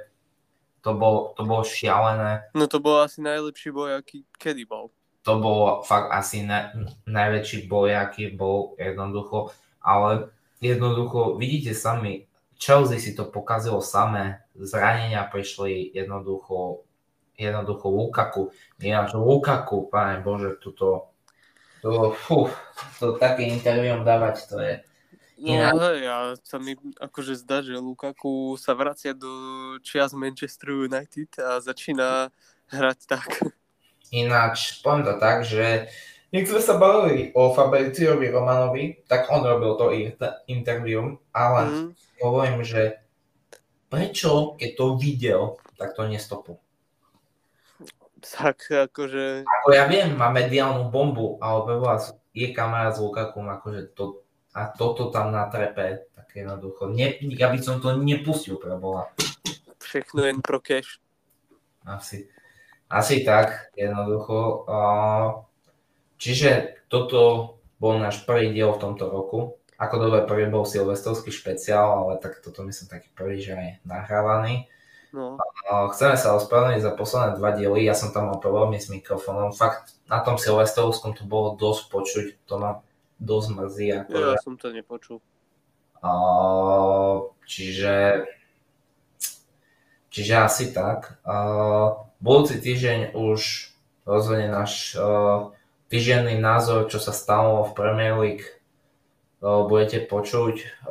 to 0.85 0.95
bolo, 0.95 1.33
to 1.35 1.43
bolo 1.43 1.65
šialené. 1.65 2.53
No 2.53 2.69
to 2.69 2.79
bol 2.79 3.03
asi 3.03 3.25
najlepší 3.25 3.73
boj, 3.73 3.99
aký 3.99 4.29
kedy 4.37 4.69
bol. 4.69 4.93
To 5.25 5.41
bol 5.41 5.81
fakt 5.89 6.13
asi 6.13 6.45
na, 6.45 6.71
najväčší 7.09 7.65
boj, 7.65 7.97
aký 7.97 8.37
bol 8.37 8.77
jednoducho, 8.77 9.57
ale 9.81 10.29
jednoducho 10.61 11.41
vidíte 11.41 11.73
sami, 11.73 12.29
Chelsea 12.59 13.03
si 13.03 13.13
to 13.15 13.29
pokazilo 13.29 13.83
samé, 13.83 14.45
zranenia 14.55 15.27
prišli 15.27 15.91
jednoducho, 15.95 16.87
jednoducho 17.35 17.87
Lukaku. 17.91 18.43
Ináč 18.81 19.15
Lukaku, 19.15 19.91
páne 19.91 20.23
Bože, 20.23 20.57
tuto, 20.63 21.15
to, 21.83 22.15
fú, 22.15 22.49
to 23.03 23.19
také 23.19 23.51
intervium 23.51 24.07
dávať, 24.07 24.37
to 24.49 24.57
je, 24.63 24.75
No 25.35 25.51
Iná... 25.51 25.71
hej, 25.75 26.07
ja 26.07 26.19
sa 26.47 26.63
mi 26.63 26.79
akože 27.03 27.35
zdá, 27.35 27.59
že 27.59 27.75
Lukaku 27.75 28.55
sa 28.55 28.71
vracia 28.73 29.11
do 29.11 29.29
čias 29.83 30.15
Manchester 30.15 30.87
United 30.87 31.27
a 31.43 31.59
začína 31.59 32.31
hrať 32.71 32.99
tak. 33.11 33.29
Ináč, 34.15 34.79
poviem 34.79 35.03
to 35.03 35.15
tak, 35.19 35.43
že 35.43 35.91
keď 36.35 36.51
sme 36.51 36.61
sa 36.66 36.74
bavili 36.82 37.30
o 37.30 37.55
Fabriziovi 37.55 38.26
Romanovi, 38.26 39.07
tak 39.07 39.30
on 39.30 39.47
robil 39.47 39.78
to 39.78 39.95
interview, 40.51 41.14
ale 41.30 41.61
mm. 41.70 41.89
hovorím, 42.26 42.66
že 42.66 42.99
prečo, 43.87 44.59
keď 44.59 44.70
to 44.74 44.85
videl, 44.99 45.43
tak 45.78 45.95
to 45.95 46.11
nestopol. 46.11 46.59
Tak 48.18 48.66
akože... 48.66 49.47
Ako 49.47 49.68
ja 49.78 49.87
viem, 49.87 50.18
má 50.18 50.35
mediálnu 50.35 50.91
bombu, 50.91 51.39
ale 51.39 51.70
pre 51.70 51.76
vás 51.78 52.11
je 52.35 52.51
kamera 52.51 52.91
s 52.91 52.99
Lukakum, 52.99 53.47
akože 53.47 53.95
to 53.95 54.26
a 54.55 54.70
toto 54.74 55.11
tam 55.14 55.30
na 55.30 55.51
trepe, 55.51 56.11
tak 56.14 56.30
jednoducho. 56.35 56.91
Ne, 56.91 57.18
ja 57.35 57.51
by 57.51 57.59
som 57.59 57.78
to 57.82 57.95
nepustil 57.99 58.59
pre 58.59 58.74
Boha. 58.78 59.11
Všechno 59.82 60.26
jen 60.26 60.39
pro 60.43 60.62
cash. 60.62 60.99
Asi, 61.87 62.30
asi 62.91 63.26
tak, 63.26 63.70
jednoducho. 63.74 64.66
Čiže 66.19 66.81
toto 66.89 67.55
bol 67.79 67.99
náš 67.99 68.23
prvý 68.25 68.55
diel 68.55 68.73
v 68.73 68.83
tomto 68.83 69.11
roku. 69.11 69.59
Ako 69.75 69.99
dobre 69.99 70.23
prvý 70.25 70.47
bol 70.47 70.62
silvestrovský 70.62 71.35
špeciál, 71.35 72.07
ale 72.07 72.23
tak 72.23 72.39
toto 72.39 72.62
myslím 72.62 72.87
taký 72.87 73.11
prvý, 73.11 73.43
že 73.43 73.53
aj 73.59 73.69
nahrávaný. 73.83 74.71
No. 75.15 75.39
Chceme 75.95 76.19
sa 76.19 76.35
ospravedlniť 76.35 76.83
za 76.83 76.93
posledné 76.99 77.39
dva 77.39 77.55
diely, 77.55 77.87
ja 77.87 77.95
som 77.95 78.11
tam 78.11 78.35
mal 78.35 78.43
problémy 78.43 78.83
s 78.83 78.91
mikrofónom. 78.91 79.55
Fakt, 79.55 79.95
na 80.11 80.19
tom 80.19 80.43
silvestrovskom 80.43 81.15
to 81.15 81.23
bolo 81.23 81.55
dosť 81.55 81.83
počuť, 81.87 82.27
to 82.51 82.55
ma 82.59 82.83
dosť 83.23 83.49
mrzí. 83.55 83.87
Ako 84.03 84.15
ja 84.35 84.39
som 84.43 84.59
to 84.59 84.75
nepočul. 84.75 85.23
Uh, 86.03 87.31
čiže, 87.47 88.27
čiže 90.11 90.35
asi 90.35 90.75
tak. 90.75 91.23
Uh, 91.23 92.11
budúci 92.19 92.59
týždeň 92.59 93.15
už 93.15 93.71
rozhodne 94.03 94.51
náš 94.51 94.99
uh, 94.99 95.54
týždenný 95.95 96.43
názor, 96.43 96.91
čo 96.91 96.99
sa 96.99 97.15
stalo 97.15 97.71
v 97.71 97.77
Premier 97.79 98.19
League, 98.19 98.43
budete 99.39 100.03
počuť. 100.11 100.83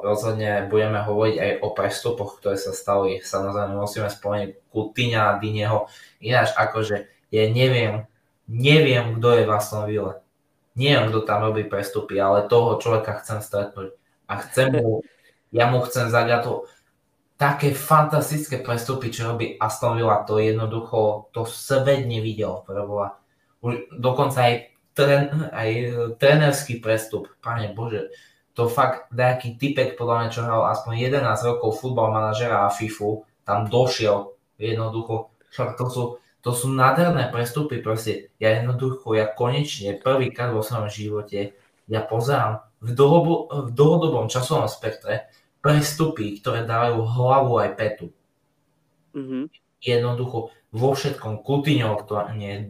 Rozhodne 0.00 0.64
budeme 0.72 1.04
hovoriť 1.04 1.36
aj 1.36 1.52
o 1.60 1.68
prestupoch, 1.76 2.40
ktoré 2.40 2.56
sa 2.56 2.72
stali. 2.72 3.20
Samozrejme 3.20 3.76
musíme 3.76 4.08
spomenúť 4.08 4.56
Kutyňa 4.72 5.20
a 5.28 5.36
Dineho. 5.36 5.92
Ináč 6.24 6.56
akože 6.56 7.28
ja 7.28 7.44
neviem, 7.52 8.08
neviem, 8.48 9.20
kto 9.20 9.28
je 9.36 9.44
v 9.44 9.52
Aston 9.52 9.84
Ville 9.84 10.16
neviem, 10.80 11.12
kto 11.12 11.20
tam 11.28 11.44
robí 11.44 11.68
prestupy, 11.68 12.16
ale 12.16 12.48
toho 12.48 12.80
človeka 12.80 13.20
chcem 13.20 13.44
stretnúť 13.44 13.92
a 14.30 14.32
chcem 14.40 14.72
mu, 14.72 15.04
ja 15.56 15.68
mu 15.68 15.84
chcem 15.84 16.08
to 16.40 16.64
také 17.36 17.72
fantastické 17.72 18.60
prestupy, 18.60 19.12
čo 19.12 19.32
robí 19.32 19.56
Aston 19.60 19.96
Villa, 19.96 20.24
to 20.24 20.40
jednoducho, 20.40 21.32
to 21.32 21.48
svet 21.48 22.04
nevidel, 22.04 22.64
preboha. 22.64 23.19
Dokonca 23.94 24.38
aj, 24.48 24.54
tren, 24.96 25.52
aj 25.52 25.70
trenerský 26.16 26.80
prestup, 26.80 27.28
pane 27.44 27.72
Bože, 27.76 28.08
to 28.56 28.66
fakt 28.66 29.12
nejaký 29.14 29.56
typek, 29.60 29.94
podľa 29.94 30.26
mňa, 30.26 30.34
čo 30.34 30.40
hral 30.44 30.62
aspoň 30.72 30.92
11 31.12 31.48
rokov 31.48 31.78
futbal 31.78 32.10
manažera 32.10 32.66
a 32.66 32.72
FIFU, 32.72 33.24
tam 33.46 33.68
došiel 33.68 34.34
jednoducho, 34.58 35.32
však 35.52 35.78
to 35.78 35.86
sú, 35.88 36.02
to 36.40 36.50
sú 36.52 36.66
nádherné 36.72 37.28
prestupy, 37.30 37.80
proste 37.80 38.32
ja 38.42 38.58
jednoducho, 38.58 39.16
ja 39.16 39.28
konečne 39.30 39.96
prvýkrát 39.96 40.52
vo 40.52 40.60
svojom 40.60 40.90
živote 40.90 41.56
ja 41.90 42.06
pozerám 42.06 42.62
v, 42.78 42.94
dlhobo, 42.94 43.34
v 43.66 43.70
dlhodobom 43.74 44.30
časovom 44.30 44.70
spektre 44.70 45.26
prestupy, 45.58 46.38
ktoré 46.38 46.62
dávajú 46.62 47.02
hlavu 47.02 47.52
aj 47.58 47.70
petu. 47.74 48.06
Mm-hmm. 49.12 49.42
Jednoducho 49.82 50.54
vo 50.70 50.94
všetkom 50.94 51.42
Coutinho, 51.42 51.98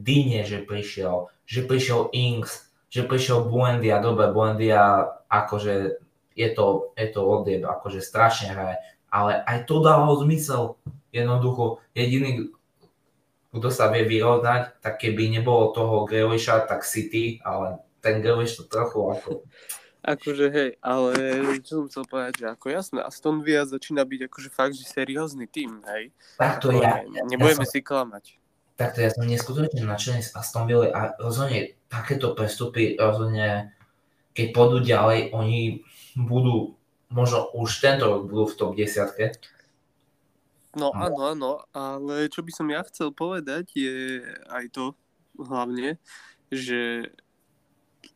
Dine, 0.01 0.40
že 0.48 0.64
prišiel, 0.64 1.28
že 1.44 1.61
prišiel 1.68 2.09
Inks, 2.16 2.72
že 2.88 3.05
prišiel 3.05 3.46
Buendia, 3.46 4.01
dobre, 4.01 4.32
Buendia 4.32 5.07
akože 5.30 6.01
je 6.34 6.48
to, 6.57 6.96
je 6.96 7.07
to 7.12 7.20
odjeb, 7.20 7.62
akože 7.68 8.01
strašne 8.01 8.51
hraje, 8.51 8.76
ale 9.12 9.44
aj 9.44 9.68
to 9.68 9.84
dávalo 9.84 10.18
zmysel. 10.24 10.80
Jednoducho, 11.11 11.82
jediný, 11.92 12.55
kto 13.51 13.68
sa 13.68 13.90
vie 13.90 14.07
vyrovnať, 14.07 14.78
tak 14.78 15.03
keby 15.03 15.26
nebolo 15.28 15.74
toho 15.74 16.07
Grealisha, 16.07 16.62
tak 16.64 16.86
City, 16.86 17.42
ale 17.42 17.82
ten 18.01 18.22
Grealish 18.24 18.57
to 18.57 18.64
trochu 18.64 19.11
ako... 19.11 19.28
Akože 20.01 20.48
hej, 20.48 20.70
ale 20.80 21.12
čo 21.61 21.84
som 21.84 21.86
chcel 21.92 22.05
povedať, 22.09 22.32
že 22.40 22.46
ako 22.48 22.66
jasné, 22.72 22.98
Aston 23.05 23.44
Villa 23.44 23.68
začína 23.68 24.09
byť 24.09 24.20
akože 24.32 24.48
fakt, 24.48 24.72
že 24.72 24.88
seriózny 24.88 25.44
tým, 25.44 25.84
hej. 25.84 26.09
Tak 26.40 26.64
to 26.64 26.72
ja. 26.72 27.05
Nebudeme 27.05 27.64
ja 27.64 27.68
som, 27.68 27.68
si 27.68 27.84
klamať. 27.84 28.24
Takto 28.80 29.05
ja 29.05 29.12
som 29.12 29.28
neskutočne 29.28 29.84
nadšený 29.84 30.24
z 30.24 30.32
Aston 30.32 30.64
Villa 30.64 30.88
a 30.88 31.01
rozhodne 31.20 31.76
takéto 31.92 32.32
prestupy, 32.32 32.96
rozhodne 32.96 33.76
keď 34.32 34.46
pôjdu 34.57 34.78
ďalej, 34.80 35.36
oni 35.36 35.84
budú, 36.16 36.80
možno 37.12 37.53
už 37.53 37.84
tento 37.84 38.09
rok 38.09 38.24
budú 38.24 38.48
v 38.48 38.57
top 38.57 38.72
10 38.78 39.61
No 40.80 40.94
áno, 40.94 41.34
áno, 41.34 41.53
ale 41.74 42.30
čo 42.30 42.46
by 42.46 42.53
som 42.55 42.70
ja 42.70 42.86
chcel 42.86 43.11
povedať 43.11 43.74
je 43.74 44.22
aj 44.55 44.70
to 44.70 44.94
hlavne, 45.34 45.98
že 46.46 47.11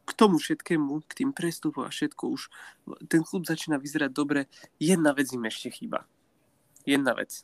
k 0.05 0.11
tomu 0.13 0.37
všetkému, 0.39 1.01
k 1.09 1.13
tým 1.25 1.31
prestupom 1.33 1.89
a 1.89 1.91
všetko 1.91 2.25
už, 2.29 2.53
ten 3.09 3.25
klub 3.25 3.49
začína 3.49 3.81
vyzerať 3.81 4.11
dobre. 4.13 4.47
Jedna 4.77 5.17
vec 5.17 5.33
im 5.33 5.49
ešte 5.49 5.73
chýba. 5.73 6.05
Jedna 6.85 7.17
vec. 7.17 7.41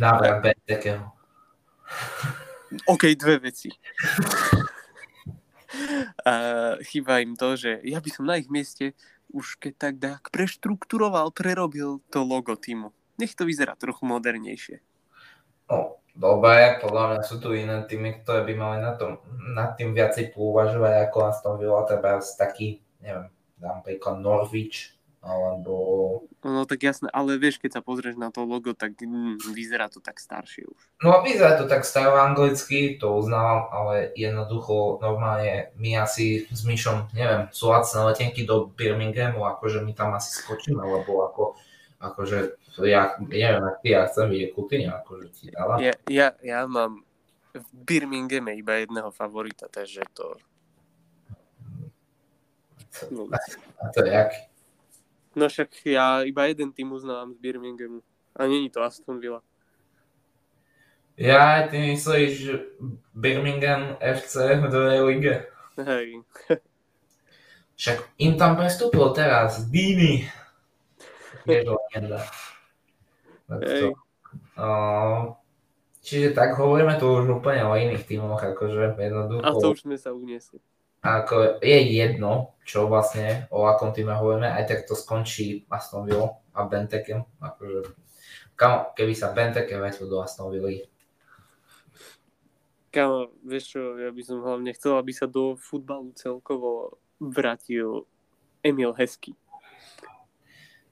Návrat 0.00 0.56
takého. 0.64 1.12
OK, 2.88 3.12
dve 3.14 3.52
veci. 3.52 3.68
a 6.28 6.32
chýba 6.84 7.20
im 7.20 7.36
to, 7.36 7.56
že 7.56 7.80
ja 7.84 8.00
by 8.00 8.10
som 8.12 8.24
na 8.28 8.40
ich 8.40 8.48
mieste 8.48 8.96
už 9.32 9.56
keď 9.56 9.74
tak 9.80 9.94
tak 9.96 10.22
preštrukturoval, 10.28 11.32
prerobil 11.32 12.04
to 12.12 12.20
logo 12.20 12.52
týmu 12.52 12.92
nech 13.22 13.38
to 13.38 13.46
vyzerá 13.46 13.78
trochu 13.78 14.02
modernejšie. 14.02 14.82
No, 15.70 16.01
dobre, 16.12 16.78
podľa 16.78 17.04
mňa 17.08 17.20
sú 17.24 17.36
tu 17.40 17.56
iné 17.56 17.82
týmy, 17.88 18.22
ktoré 18.22 18.44
by 18.44 18.54
mali 18.56 18.78
na 18.84 18.92
tom, 18.96 19.18
nad 19.56 19.74
tým 19.74 19.96
viacej 19.96 20.32
pouvažovať 20.36 21.08
ako 21.08 21.18
Aston 21.26 21.56
Villa, 21.56 21.88
treba 21.88 22.20
taký, 22.20 22.80
neviem, 23.00 23.32
dám 23.56 23.80
príklad 23.84 24.20
Norwich, 24.20 24.92
alebo... 25.22 25.74
No 26.42 26.66
tak 26.66 26.82
jasné, 26.82 27.06
ale 27.14 27.38
vieš, 27.38 27.62
keď 27.62 27.78
sa 27.78 27.82
pozrieš 27.86 28.18
na 28.18 28.34
to 28.34 28.42
logo, 28.42 28.74
tak 28.74 28.98
mm, 28.98 29.38
vyzerá 29.54 29.86
to 29.86 30.02
tak 30.02 30.18
staršie 30.18 30.66
už. 30.66 30.80
No 30.98 31.22
vyzerá 31.22 31.54
to 31.54 31.70
tak 31.70 31.86
staroanglicky, 31.86 32.98
to 32.98 33.14
uznávam, 33.14 33.70
ale 33.70 34.10
jednoducho 34.18 34.98
normálne 34.98 35.70
my 35.78 36.02
asi 36.02 36.50
s 36.50 36.66
Myšom, 36.66 37.14
neviem, 37.14 37.46
sú 37.54 37.70
lacné 37.70 38.02
letenky 38.10 38.42
do 38.42 38.74
Birminghamu, 38.74 39.46
akože 39.46 39.86
my 39.86 39.94
tam 39.94 40.18
asi 40.18 40.34
skočíme, 40.42 40.82
lebo 40.82 41.22
ako, 41.30 41.51
akože 42.02 42.58
ja, 42.82 43.14
neviem, 43.22 43.62
ak 43.62 43.78
ty, 43.80 43.94
ja 43.94 44.10
chcem 44.10 44.26
vidieť 44.26 44.50
Coutinho, 44.58 44.92
akože 44.98 45.26
ti 45.30 45.54
dáva. 45.54 45.78
Ja, 45.78 45.94
ja, 46.10 46.34
ja 46.42 46.66
mám 46.66 47.06
v 47.54 47.66
Birminghame 47.72 48.58
iba 48.58 48.82
jedného 48.82 49.14
favorita, 49.14 49.70
takže 49.70 50.02
to... 50.10 50.34
No. 53.08 53.30
A 53.80 53.84
to 53.94 54.04
jak? 54.04 54.52
No 55.32 55.48
však 55.48 55.72
ja 55.88 56.20
iba 56.28 56.44
jeden 56.44 56.72
tým 56.76 56.92
uznávam 56.92 57.32
z 57.32 57.40
Birminghamu. 57.40 58.04
A 58.36 58.44
není 58.44 58.68
to 58.68 58.84
Aston 58.84 59.20
Villa. 59.20 59.40
Ja, 61.16 61.68
ty 61.68 61.78
myslíš, 61.78 62.56
Birmingham 63.14 63.96
FC 64.00 64.56
v 64.60 64.68
druhej 64.68 65.00
lige? 65.04 65.34
Hej. 65.76 66.24
Však 67.76 67.98
im 68.16 68.36
tam 68.40 68.56
prestúpil 68.56 69.12
teraz 69.12 69.68
Dini. 69.68 70.28
Je 71.44 71.64
To, 73.52 73.92
uh, 74.56 75.36
čiže 76.00 76.32
tak 76.32 76.56
hovoríme 76.56 76.96
tu 76.96 77.04
už 77.04 77.28
úplne 77.28 77.68
o 77.68 77.76
iných 77.76 78.08
tímoch, 78.08 78.40
akože 78.40 78.96
jednoducho. 78.96 79.44
A 79.44 79.52
to 79.52 79.76
už 79.76 79.84
sme 79.84 80.00
sa 80.00 80.16
uniesli. 80.16 80.56
Ako 81.02 81.58
je 81.58 81.78
jedno, 81.92 82.54
čo 82.62 82.86
vlastne, 82.86 83.50
o 83.50 83.66
akom 83.66 83.90
týme 83.90 84.14
hovoríme, 84.14 84.46
aj 84.46 84.64
tak 84.70 84.78
to 84.86 84.94
skončí 84.94 85.66
Aston 85.66 86.06
Villa 86.06 86.38
a 86.54 86.62
Bentekem. 86.64 87.26
Akože, 87.42 87.90
kam, 88.54 88.94
keby 88.94 89.12
sa 89.12 89.34
Benteke 89.34 89.74
vrátil 89.74 90.06
do 90.06 90.22
Aston 90.22 90.54
Villa. 90.54 90.86
Kámo, 92.94 93.34
vieš 93.42 93.74
čo, 93.74 93.98
ja 93.98 94.14
by 94.14 94.22
som 94.22 94.44
hlavne 94.44 94.70
chcel, 94.76 94.94
aby 95.00 95.10
sa 95.16 95.26
do 95.26 95.58
futbalu 95.58 96.14
celkovo 96.14 97.00
vrátil 97.18 98.06
Emil 98.62 98.94
Hesky. 98.94 99.34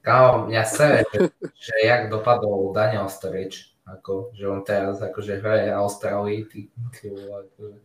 Kámo, 0.01 0.49
mňa 0.49 0.63
sere, 0.65 1.05
že, 1.65 1.75
jak 1.85 2.09
dopadol 2.09 2.73
Daniel 2.73 3.05
Sturridge, 3.05 3.77
ako, 3.85 4.33
že 4.33 4.45
on 4.49 4.61
teraz 4.65 4.97
akože 5.01 5.41
hraje 5.41 5.69
Austrálii, 5.73 6.45
ty, 6.49 6.69
ty 6.97 7.09
vole, 7.09 7.45
akože. 7.45 7.77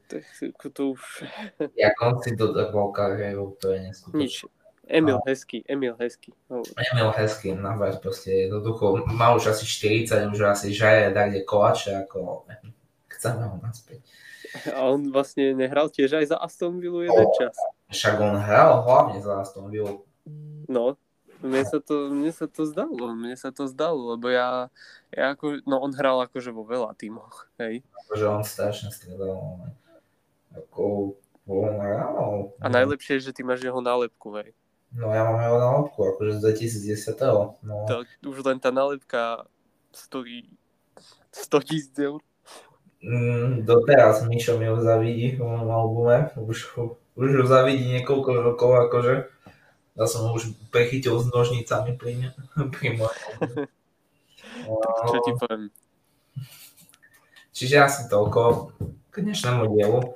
To 0.73 0.83
už... 0.97 1.01
Jak 1.83 1.95
on 2.01 2.21
si 2.25 2.37
dodrbol 2.37 2.93
kariéru, 2.93 3.57
to 3.61 3.73
je 3.73 3.79
neskutočné. 3.91 4.21
Nič. 4.21 4.35
Emil 4.87 5.19
Hezky, 5.27 5.67
Emil 5.67 5.99
Hezky. 5.99 6.31
Emil 6.79 7.11
Hezky, 7.11 7.59
navrať 7.59 7.99
proste 7.99 8.47
jednoducho, 8.47 9.03
má 9.11 9.35
už 9.35 9.51
asi 9.51 9.67
40, 9.67 10.31
už 10.31 10.41
asi 10.47 10.71
žaje 10.71 11.11
tak 11.11 11.35
kde 11.35 11.43
koláče, 11.43 12.07
ako 12.07 12.47
chceme 13.11 13.51
ho 13.51 13.59
naspäť. 13.59 14.07
A 14.71 14.87
on 14.87 15.11
vlastne 15.11 15.59
nehral 15.59 15.91
tiež 15.91 16.23
aj 16.23 16.31
za 16.31 16.37
Aston 16.39 16.79
Villa 16.79 17.11
jeden 17.11 17.29
čas. 17.35 17.59
Však 17.91 18.15
on 18.23 18.39
hral 18.39 18.87
hlavne 18.87 19.19
za 19.19 19.43
Aston 19.43 19.69
Villa. 19.75 19.99
No, 20.71 20.95
mne 21.43 21.63
sa 21.65 21.79
to, 21.83 22.13
mne 22.13 22.33
sa 22.33 22.47
to 22.47 22.63
zdalo, 22.65 23.13
mne 23.13 23.37
sa 23.37 23.51
to 23.53 23.69
zdalo, 23.69 24.17
lebo 24.17 24.33
ja, 24.33 24.73
ja 25.13 25.37
ako, 25.37 25.65
no 25.69 25.81
on 25.81 25.93
hral 25.93 26.25
akože 26.25 26.55
vo 26.55 26.65
veľa 26.65 26.97
tímoch, 26.97 27.49
hej. 27.61 27.85
Akože 28.07 28.25
on 28.29 28.43
strašne 28.45 28.89
stredal, 28.93 29.61
ako 30.53 31.17
on 31.49 31.77
hral. 31.77 32.57
A 32.61 32.67
najlepšie 32.67 33.21
je, 33.21 33.31
že 33.31 33.35
ty 33.37 33.43
máš 33.45 33.63
jeho 33.65 33.81
nálepku, 33.81 34.33
hej. 34.41 34.57
No 34.97 35.13
ja 35.13 35.29
mám 35.29 35.43
jeho 35.43 35.59
nálepku, 35.59 35.99
akože 36.15 36.41
z 36.41 36.41
2010. 36.97 37.21
No. 37.67 37.85
Tak 37.85 38.07
už 38.25 38.39
len 38.47 38.57
tá 38.63 38.73
nálepka 38.73 39.45
stojí 39.93 40.49
100 41.33 41.69
tisíc 41.69 41.97
eur. 41.99 42.25
Mm, 43.05 43.69
doteraz 43.69 44.25
Mišo 44.25 44.57
mi 44.57 44.67
ho 44.67 44.81
zavidí 44.81 45.37
v 45.37 45.45
mojom 45.45 45.69
albume, 45.69 46.33
už 46.41 46.59
ho, 46.75 46.97
už 47.15 47.29
ho 47.39 47.45
zavidí 47.45 47.85
niekoľko 47.93 48.31
rokov, 48.41 48.71
akože. 48.89 49.36
Ja 49.97 50.05
som 50.05 50.29
ho 50.29 50.37
už 50.37 50.53
prechytil 50.69 51.17
s 51.17 51.27
nožnicami 51.33 51.97
pri, 51.97 52.13
ne, 52.21 52.29
pri. 52.77 53.01
Čo 55.09 55.17
ti 55.25 55.33
poviem? 55.41 55.73
Čiže 57.57 57.77
asi 57.81 58.03
toľko 58.13 58.77
k 59.09 59.15
dnešnému 59.25 59.73
dielu. 59.73 60.13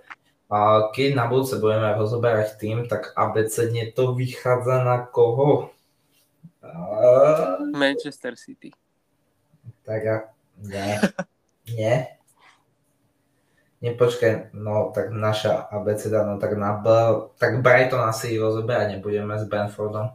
A 0.51 0.91
keď 0.93 1.17
na 1.17 1.25
budúce 1.31 1.57
budeme 1.57 1.97
rozoberať 1.97 2.61
tým, 2.61 2.85
tak 2.85 3.17
abecedne 3.17 3.89
to 3.97 4.13
vychádza 4.13 4.85
na 4.85 5.01
koho? 5.09 5.73
A... 6.61 7.65
Manchester 7.73 8.37
City. 8.37 8.75
Tak 9.89 10.03
a 10.05 10.17
nie. 10.61 10.93
nie. 11.73 12.20
Nepočkaj, 13.81 14.53
no 14.53 14.93
tak 14.93 15.09
naša 15.09 15.65
abeceda, 15.73 16.29
no 16.29 16.37
tak 16.37 16.53
na 16.61 16.77
B, 16.77 16.87
tak 17.41 17.65
Brighton 17.65 18.05
asi 18.05 18.37
rozoberať 18.37 19.01
nebudeme 19.01 19.41
s 19.41 19.49
Benfordom. 19.49 20.13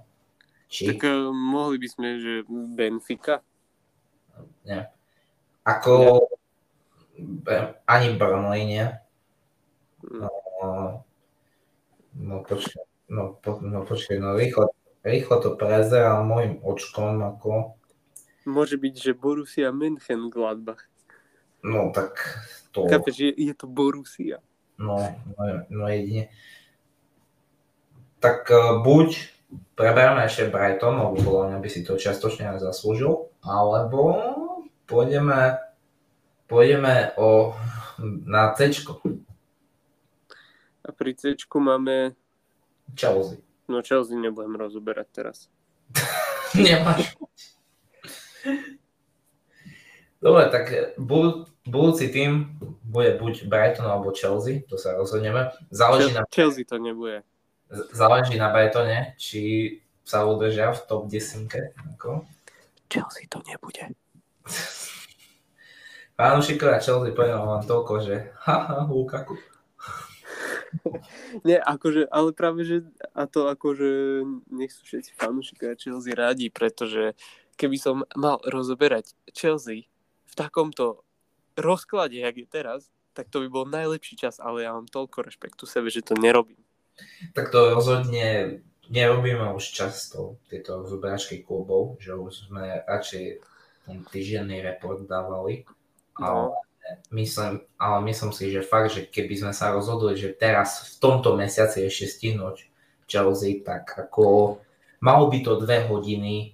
Či? 0.70 0.94
Tak 0.94 1.02
uh, 1.02 1.34
mohli 1.34 1.82
by 1.82 1.88
sme, 1.90 2.08
že 2.22 2.34
Benfica? 2.50 3.42
Nie. 4.70 4.94
Ako 5.66 6.22
nie. 7.18 7.58
ani 7.90 8.08
Burnley 8.22 8.70
nie. 8.70 8.86
No, 10.14 10.30
no 12.14 12.36
počkaj, 12.46 12.86
no, 13.10 13.34
po, 13.42 13.58
no 13.66 13.82
počkaj, 13.82 14.22
no 14.22 14.38
rýchlo, 14.38 14.70
rýchlo 15.02 15.42
to 15.42 15.58
prezerám 15.58 16.22
môjim 16.30 16.62
očkom, 16.62 17.18
ako... 17.26 17.74
Môže 18.46 18.78
byť, 18.78 18.94
že 18.94 19.18
Borussia 19.18 19.74
Mönchengladbach. 19.74 20.86
No 21.66 21.90
tak 21.90 22.22
to... 22.70 22.86
Chápeš, 22.86 23.18
je, 23.18 23.32
je 23.34 23.54
to 23.58 23.66
Borussia. 23.66 24.38
No, 24.78 25.02
no, 25.40 25.44
no 25.70 25.84
jedine. 25.90 26.30
Tak 28.22 28.46
uh, 28.54 28.86
buď 28.86 29.36
preberme 29.76 30.24
ešte 30.26 30.52
Brighton, 30.52 30.96
lebo 30.96 31.16
podľa 31.20 31.44
mňa 31.52 31.58
by 31.60 31.70
si 31.70 31.82
to 31.84 32.00
častočne 32.00 32.56
zaslúžil, 32.60 33.32
alebo 33.44 34.16
pôjdeme, 34.88 35.60
pôjdeme 36.48 37.16
o, 37.20 37.54
na 38.26 38.56
C. 38.56 38.72
A 40.86 40.90
pri 40.94 41.12
C 41.18 41.36
máme... 41.60 42.16
Chelsea. 42.94 43.42
No 43.66 43.82
Chelsea 43.82 44.16
nebudem 44.16 44.56
rozoberať 44.56 45.08
teraz. 45.12 45.38
Nemáš. 46.56 47.18
Dobre, 50.26 50.50
tak 50.50 50.98
bud- 50.98 51.54
budúci 51.70 52.10
tým 52.10 52.58
bude 52.82 53.14
buď 53.22 53.46
Brighton 53.46 53.86
alebo 53.86 54.10
Chelsea, 54.10 54.66
to 54.66 54.74
sa 54.74 54.98
rozhodneme. 54.98 55.54
Záleží 55.70 56.10
Chelsea, 56.10 56.18
na... 56.18 56.34
Chelsea 56.34 56.66
to 56.66 56.82
nebude. 56.82 57.22
Záleží 57.94 58.34
na 58.42 58.50
Brightone, 58.50 59.14
či 59.22 59.78
sa 60.02 60.26
udržia 60.26 60.74
v 60.74 60.82
top 60.90 61.06
10. 61.14 61.46
Ako? 61.94 62.26
Chelsea 62.90 63.30
to 63.30 63.38
nebude. 63.46 63.94
Pánušikovia 66.18 66.82
Chelsea 66.82 67.14
poviem 67.14 67.38
vám 67.38 67.62
toľko, 67.70 67.94
že 68.02 68.16
haha, 68.50 68.90
Lukaku. 68.90 69.38
Nie, 71.48 71.62
akože, 71.62 72.10
ale 72.10 72.34
práve, 72.34 72.66
že 72.66 72.78
a 73.14 73.30
to 73.30 73.46
akože 73.46 74.26
nech 74.50 74.74
sú 74.74 74.90
všetci 74.90 75.14
fanúšikovia 75.22 75.78
Chelsea 75.78 76.18
rádi, 76.18 76.50
pretože 76.50 77.14
keby 77.62 77.78
som 77.78 78.02
mal 78.18 78.42
rozoberať 78.42 79.14
Chelsea 79.30 79.86
v 80.26 80.34
takomto 80.36 81.06
rozklade, 81.56 82.20
jak 82.20 82.36
je 82.36 82.48
teraz, 82.48 82.92
tak 83.16 83.32
to 83.32 83.40
by 83.44 83.48
bol 83.48 83.66
najlepší 83.66 84.20
čas, 84.20 84.44
ale 84.44 84.68
ja 84.68 84.76
mám 84.76 84.92
toľko 84.92 85.24
rešpektu 85.24 85.64
sebe, 85.64 85.88
že 85.88 86.04
to 86.04 86.20
nerobím. 86.20 86.60
Tak 87.32 87.52
to 87.52 87.76
rozhodne 87.76 88.60
nerobíme 88.92 89.56
už 89.56 89.64
často, 89.72 90.38
tieto 90.52 90.84
rozoberačky 90.84 91.44
klubov, 91.48 91.98
že 92.04 92.14
už 92.14 92.52
sme 92.52 92.84
radšej 92.86 93.26
ten 93.88 93.98
týždenný 94.12 94.62
report 94.62 95.08
dávali. 95.08 95.64
No 96.20 96.56
myslím, 97.12 97.66
ale 97.80 97.98
myslím 98.06 98.32
si, 98.32 98.52
že 98.52 98.62
fakt, 98.62 98.94
že 98.94 99.08
keby 99.10 99.36
sme 99.36 99.54
sa 99.56 99.74
rozhodli, 99.74 100.20
že 100.20 100.36
teraz 100.36 100.96
v 100.96 101.02
tomto 101.02 101.34
mesiaci 101.34 101.88
ešte 101.88 102.06
stihnúť 102.08 102.68
Chelsea, 103.10 103.62
tak 103.62 103.90
ako 103.96 104.58
malo 105.02 105.30
by 105.30 105.40
to 105.42 105.62
dve 105.62 105.86
hodiny, 105.90 106.54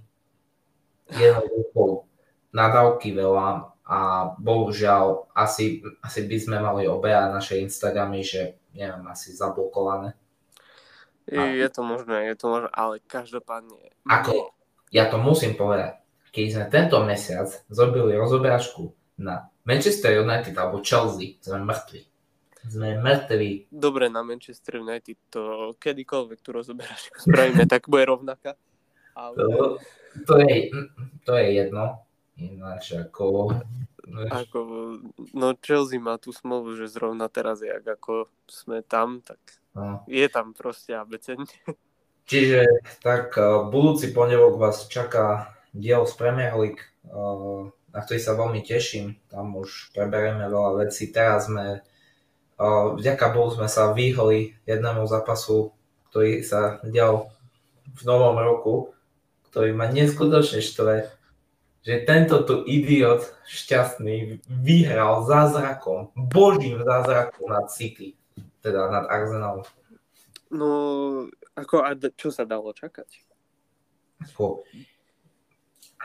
jednoducho 1.12 2.08
nadávky 2.52 3.16
veľa 3.16 3.72
a 3.92 4.00
bohužiaľ 4.40 5.34
asi, 5.36 5.84
asi 6.00 6.20
by 6.24 6.38
sme 6.40 6.58
mali 6.64 6.88
obeja 6.88 7.28
naše 7.28 7.60
Instagramy, 7.60 8.24
že 8.24 8.56
neviem, 8.72 9.04
asi 9.12 9.36
zablokované. 9.36 10.16
Je 11.28 11.68
to 11.68 11.84
možné, 11.84 12.32
je 12.32 12.36
to 12.40 12.48
možné, 12.48 12.70
ale 12.72 13.04
každopádne... 13.04 13.92
Ako, 14.08 14.56
ja 14.96 15.12
to 15.12 15.20
musím 15.20 15.60
povedať, 15.60 16.00
keď 16.32 16.46
sme 16.48 16.66
tento 16.72 16.98
mesiac 17.04 17.52
zrobili 17.68 18.16
rozoberačku 18.16 18.96
na 19.20 19.52
Manchester 19.68 20.24
United 20.24 20.56
alebo 20.56 20.80
Chelsea 20.80 21.38
sme 21.44 21.62
mŕtvi. 21.62 22.02
Sme 22.62 22.96
mŕtvi. 22.96 23.68
Dobre, 23.74 24.08
na 24.08 24.24
Manchester 24.24 24.80
United 24.80 25.18
to 25.28 25.74
kedykoľvek 25.78 26.40
tu 26.40 26.50
rozoberáš, 26.56 27.12
spravíme, 27.28 27.68
tak 27.68 27.92
bude 27.92 28.08
rovnaká. 28.08 28.56
Ale... 29.16 29.36
To, 30.12 30.36
to, 30.36 30.44
je, 30.44 30.68
to 31.24 31.40
je 31.40 31.48
jedno. 31.56 32.04
Ináč 32.42 32.98
ako... 32.98 33.54
Ako, 34.12 34.60
no 35.38 35.56
Chelsea 35.62 36.02
má 36.02 36.18
tú 36.18 36.34
smolu, 36.34 36.74
že 36.76 36.92
zrovna 36.92 37.30
teraz, 37.30 37.62
jak 37.64 37.86
ako 37.86 38.28
sme 38.50 38.84
tam, 38.84 39.22
tak 39.24 39.40
no. 39.78 40.04
je 40.10 40.28
tam 40.28 40.52
proste 40.52 40.98
abecedne. 40.98 41.48
Čiže 42.32 42.66
tak 43.00 43.38
budúci 43.72 44.12
pondelok 44.12 44.60
vás 44.60 44.90
čaká 44.90 45.54
diel 45.72 46.04
z 46.10 46.14
Premier 46.20 46.52
League. 46.60 46.84
Uh, 47.08 47.72
na 47.92 48.00
ktorý 48.00 48.20
sa 48.20 48.40
veľmi 48.40 48.64
teším. 48.64 49.20
Tam 49.28 49.52
už 49.56 49.92
preberieme 49.92 50.48
veľa 50.48 50.88
vecí. 50.88 51.12
Teraz 51.12 51.52
sme, 51.52 51.84
vďaka 52.98 53.26
Bohu 53.36 53.52
sme 53.52 53.68
sa 53.68 53.92
vyhli 53.92 54.56
jednému 54.64 55.04
zápasu, 55.08 55.76
ktorý 56.12 56.44
sa 56.44 56.80
dial 56.88 57.32
v 57.92 58.02
novom 58.08 58.40
roku, 58.40 58.76
ktorý 59.52 59.76
ma 59.76 59.92
neskutočne 59.92 60.64
štve, 60.64 61.12
že 61.82 62.06
tento 62.06 62.46
tu 62.46 62.62
idiot 62.70 63.26
šťastný 63.50 64.42
vyhral 64.46 65.26
zázrakom, 65.26 66.14
božím 66.14 66.82
zázrakom 66.86 67.50
nad 67.50 67.74
City, 67.74 68.14
teda 68.62 68.90
nad 68.94 69.10
Arsenalom. 69.10 69.66
No, 70.54 70.70
ako, 71.58 71.82
a 71.82 71.98
čo 71.98 72.30
sa 72.30 72.46
dalo 72.46 72.70
čakať? 72.70 73.10
Ako, 74.22 74.62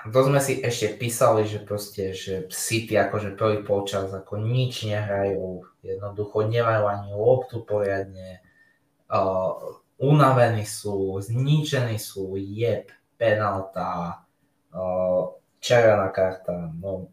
to 0.06 0.20
sme 0.22 0.40
si 0.40 0.62
ešte 0.62 0.96
písali, 0.96 1.44
že 1.44 1.60
proste, 1.60 2.16
že 2.16 2.46
City 2.48 2.96
akože 2.96 3.34
prvý 3.34 3.60
polčas 3.60 4.08
ako 4.14 4.38
nič 4.40 4.86
nehrajú, 4.86 5.66
jednoducho 5.82 6.46
nemajú 6.46 6.84
ani 6.88 7.10
loptu 7.12 7.60
poriadne, 7.66 8.40
uh, 9.10 9.76
unavení 9.98 10.64
sú, 10.64 11.18
zničení 11.20 11.98
sú, 11.98 12.38
jeb, 12.38 12.88
penalta, 13.18 14.24
uh, 14.70 15.36
červená 15.66 16.08
karta, 16.14 16.70
no. 16.78 17.10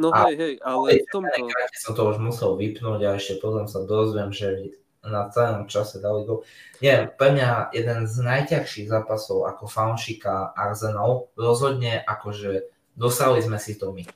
No 0.00 0.08
hej, 0.24 0.34
hej, 0.40 0.54
ale 0.64 1.04
v 1.04 1.08
tomto... 1.12 1.52
som 1.76 1.92
to 1.92 2.02
už 2.08 2.16
musel 2.16 2.56
vypnúť 2.56 3.00
a 3.04 3.20
ešte 3.20 3.36
potom 3.44 3.68
sa 3.68 3.84
dozviem, 3.84 4.32
že 4.32 4.72
na 5.04 5.28
celom 5.28 5.68
čase 5.68 6.00
dali 6.00 6.24
gol. 6.24 6.46
Nie, 6.80 7.12
pre 7.12 7.36
mňa 7.36 7.74
jeden 7.76 8.08
z 8.08 8.14
najťažších 8.24 8.88
zápasov 8.88 9.44
ako 9.50 9.68
fanšika 9.68 10.56
Arsenal, 10.56 11.28
rozhodne 11.36 12.00
akože 12.08 12.72
dostali 12.96 13.44
sme 13.44 13.60
si 13.60 13.76
to 13.76 13.92
my. 13.92 14.06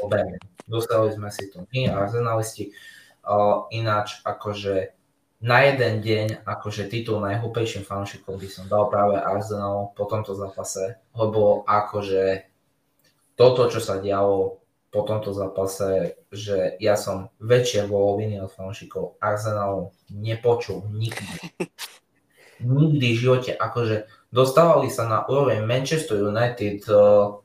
Obejme. 0.00 0.40
Dostali 0.64 1.12
sme 1.12 1.28
si 1.28 1.52
to 1.52 1.68
my, 1.68 1.92
Arsenalisti. 1.92 2.72
Uh, 3.28 3.68
ináč 3.68 4.24
akože 4.24 4.96
na 5.44 5.62
jeden 5.68 6.00
deň 6.02 6.48
akože 6.48 6.90
titul 6.90 7.22
najhlúpejším 7.22 7.84
fanúšikom 7.84 8.40
by 8.40 8.48
som 8.48 8.64
dal 8.66 8.90
práve 8.90 9.20
Arsenal 9.20 9.92
po 9.94 10.08
tomto 10.08 10.32
zápase, 10.34 10.96
lebo 11.12 11.62
akože 11.68 12.47
toto, 13.38 13.70
čo 13.70 13.78
sa 13.78 14.02
dialo 14.02 14.58
po 14.90 15.00
tomto 15.06 15.30
zápase, 15.30 16.18
že 16.34 16.74
ja 16.82 16.98
som 16.98 17.30
väčšie 17.38 17.86
voloviny 17.86 18.42
od 18.42 18.50
fanúšikov 18.50 19.20
Arsenalu 19.22 19.94
nepočul 20.10 20.90
nikdy. 20.90 21.38
Nikdy 22.58 23.14
v 23.14 23.20
živote. 23.22 23.52
Akože 23.54 24.10
dostávali 24.34 24.90
sa 24.90 25.06
na 25.06 25.22
úroveň 25.22 25.62
Manchester 25.62 26.18
United 26.18 26.82
uh, 26.90 27.38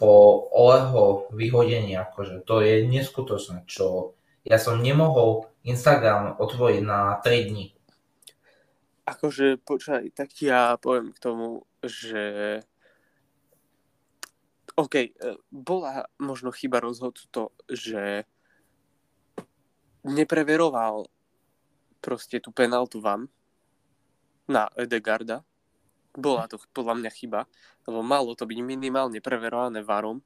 po 0.00 0.12
Oleho 0.48 1.28
vyhodení. 1.36 1.92
Akože 2.00 2.40
to 2.48 2.64
je 2.64 2.88
neskutočné, 2.88 3.68
čo 3.68 4.16
ja 4.48 4.56
som 4.56 4.80
nemohol 4.80 5.52
Instagram 5.68 6.40
otvoriť 6.40 6.80
na 6.80 7.20
3 7.20 7.52
dní. 7.52 7.76
Akože, 9.04 9.60
počkaj, 9.60 10.08
tak 10.16 10.32
ja 10.40 10.80
poviem 10.80 11.12
k 11.12 11.20
tomu, 11.20 11.68
že 11.84 12.64
OK, 14.76 14.94
e, 14.94 15.10
bola 15.50 16.06
možno 16.20 16.54
chyba 16.54 16.82
rozhodcu 16.82 17.24
to, 17.30 17.44
že 17.66 18.24
nepreveroval 20.06 21.08
proste 22.00 22.40
tú 22.40 22.50
penaltu 22.50 23.02
vám 23.02 23.28
na 24.48 24.72
Edegarda. 24.74 25.44
Bola 26.10 26.50
to 26.50 26.58
podľa 26.74 26.98
mňa 26.98 27.10
chyba, 27.14 27.46
lebo 27.86 28.02
malo 28.02 28.34
to 28.34 28.48
byť 28.48 28.58
minimálne 28.66 29.22
preverované 29.22 29.84
varom. 29.86 30.18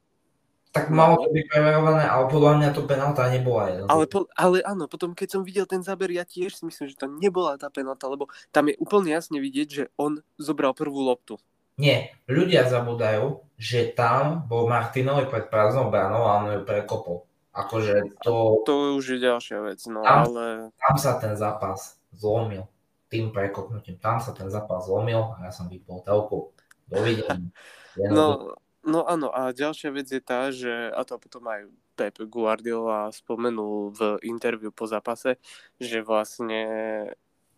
Tak 0.73 0.91
malo 0.91 1.15
to 1.23 1.31
byť 1.31 1.45
preverované, 1.47 2.03
ale 2.03 2.25
podľa 2.27 2.53
mňa 2.59 2.69
to 2.75 2.81
penalta 2.83 3.31
nebola. 3.31 3.87
Ale, 3.87 4.03
po, 4.11 4.27
ale 4.35 4.59
áno, 4.65 4.91
potom 4.91 5.15
keď 5.15 5.39
som 5.39 5.41
videl 5.45 5.63
ten 5.63 5.79
záber, 5.79 6.11
ja 6.11 6.27
tiež 6.27 6.57
si 6.57 6.67
myslím, 6.67 6.91
že 6.91 6.99
to 6.99 7.07
nebola 7.07 7.55
tá 7.55 7.71
penalta, 7.71 8.11
lebo 8.11 8.27
tam 8.51 8.67
je 8.67 8.75
úplne 8.81 9.13
jasne 9.13 9.39
vidieť, 9.39 9.67
že 9.71 9.83
on 9.95 10.19
zobral 10.35 10.75
prvú 10.75 10.99
loptu. 10.99 11.39
Nie, 11.75 12.15
ľudia 12.31 12.71
zabudajú, 12.71 13.43
že 13.59 13.91
tam 13.91 14.47
bol 14.47 14.67
Martinovi 14.67 15.27
pred 15.27 15.51
prázdnou 15.51 15.91
bránou 15.91 16.23
a 16.23 16.39
on 16.43 16.55
ju 16.55 16.61
prekopol. 16.63 17.27
Akože 17.55 18.19
to... 18.19 18.63
To 18.67 18.99
už 18.99 19.15
je 19.15 19.19
ďalšia 19.23 19.59
vec, 19.63 19.79
no 19.87 20.03
tam, 20.03 20.27
ale... 20.27 20.43
Tam 20.75 20.95
sa 20.99 21.15
ten 21.19 21.39
zápas 21.39 21.95
zlomil. 22.11 22.67
Tým 23.07 23.31
prekopnutím. 23.31 23.95
Tam 23.99 24.19
sa 24.19 24.35
ten 24.35 24.51
zápas 24.51 24.87
zlomil 24.87 25.35
a 25.39 25.47
ja 25.47 25.51
som 25.55 25.71
vypol 25.71 26.03
telku. 26.03 26.51
Dovidenia. 26.87 27.51
No, 27.95 28.59
no 28.83 29.07
áno, 29.07 29.31
a 29.31 29.55
ďalšia 29.55 29.87
vec 29.95 30.11
je 30.11 30.19
tá, 30.19 30.51
že, 30.51 30.67
a 30.67 30.99
to 31.07 31.15
potom 31.15 31.47
aj 31.47 31.71
Pep 31.95 32.19
Guardiola 32.27 33.07
spomenul 33.07 33.95
v 33.95 34.19
interviu 34.27 34.67
po 34.75 34.83
zápase, 34.83 35.39
že 35.79 36.03
vlastne 36.03 36.67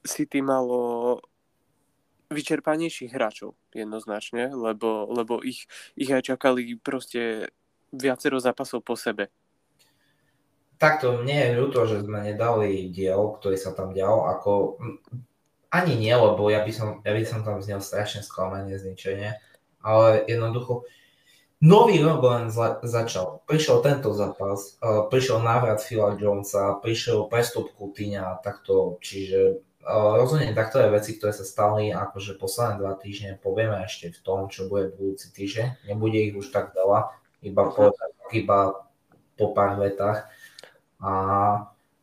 City 0.06 0.46
malo 0.46 1.18
vyčerpanejších 2.28 3.12
hráčov 3.16 3.56
jednoznačne, 3.72 4.52
lebo, 4.52 5.08
lebo 5.08 5.40
ich, 5.40 5.66
ich 5.96 6.12
aj 6.12 6.36
čakali 6.36 6.76
proste 6.76 7.52
viacero 7.96 8.38
zápasov 8.40 8.84
po 8.84 9.00
sebe. 9.00 9.32
Takto 10.78 11.24
mne 11.24 11.34
je 11.34 11.58
ľúto, 11.58 11.90
že 11.90 12.06
sme 12.06 12.22
nedali 12.22 12.94
diel, 12.94 13.34
ktorý 13.40 13.58
sa 13.58 13.74
tam 13.74 13.96
dial, 13.96 14.30
ako 14.30 14.78
ani 15.74 15.98
nie, 15.98 16.14
lebo 16.14 16.48
ja 16.54 16.62
by 16.62 16.72
som, 16.72 16.90
ja 17.02 17.12
by 17.16 17.24
som 17.26 17.42
tam 17.42 17.64
znel 17.64 17.82
strašne 17.82 18.22
sklamanie, 18.22 18.78
zničenie, 18.78 19.36
ale 19.82 20.22
jednoducho 20.30 20.86
nový 21.64 21.98
rok 22.06 22.22
len 22.22 22.54
zla, 22.54 22.78
začal. 22.86 23.42
Prišiel 23.50 23.82
tento 23.82 24.14
zápas, 24.14 24.78
uh, 24.78 25.10
prišiel 25.10 25.42
návrat 25.42 25.82
Phila 25.82 26.14
Jonesa, 26.14 26.78
prišiel 26.78 27.26
prestup 27.26 27.74
Coutinha, 27.74 28.38
takto, 28.46 29.02
čiže 29.02 29.66
rozhodne 29.88 30.52
takto 30.52 30.84
je 30.84 30.92
veci, 30.92 31.16
ktoré 31.16 31.32
sa 31.32 31.48
stali 31.48 31.96
akože 31.96 32.36
posledné 32.36 32.84
dva 32.84 32.94
týždne, 33.00 33.40
povieme 33.40 33.80
ešte 33.88 34.12
v 34.12 34.20
tom, 34.20 34.52
čo 34.52 34.68
bude 34.68 34.92
budúci 34.92 35.32
týždeň. 35.32 35.88
Nebude 35.88 36.20
ich 36.20 36.36
už 36.36 36.52
tak 36.52 36.76
veľa, 36.76 37.16
iba 37.48 37.64
po, 37.72 37.96
iba 38.36 38.60
po 39.40 39.46
pár 39.56 39.80
vetách. 39.80 40.28
A, 41.00 41.14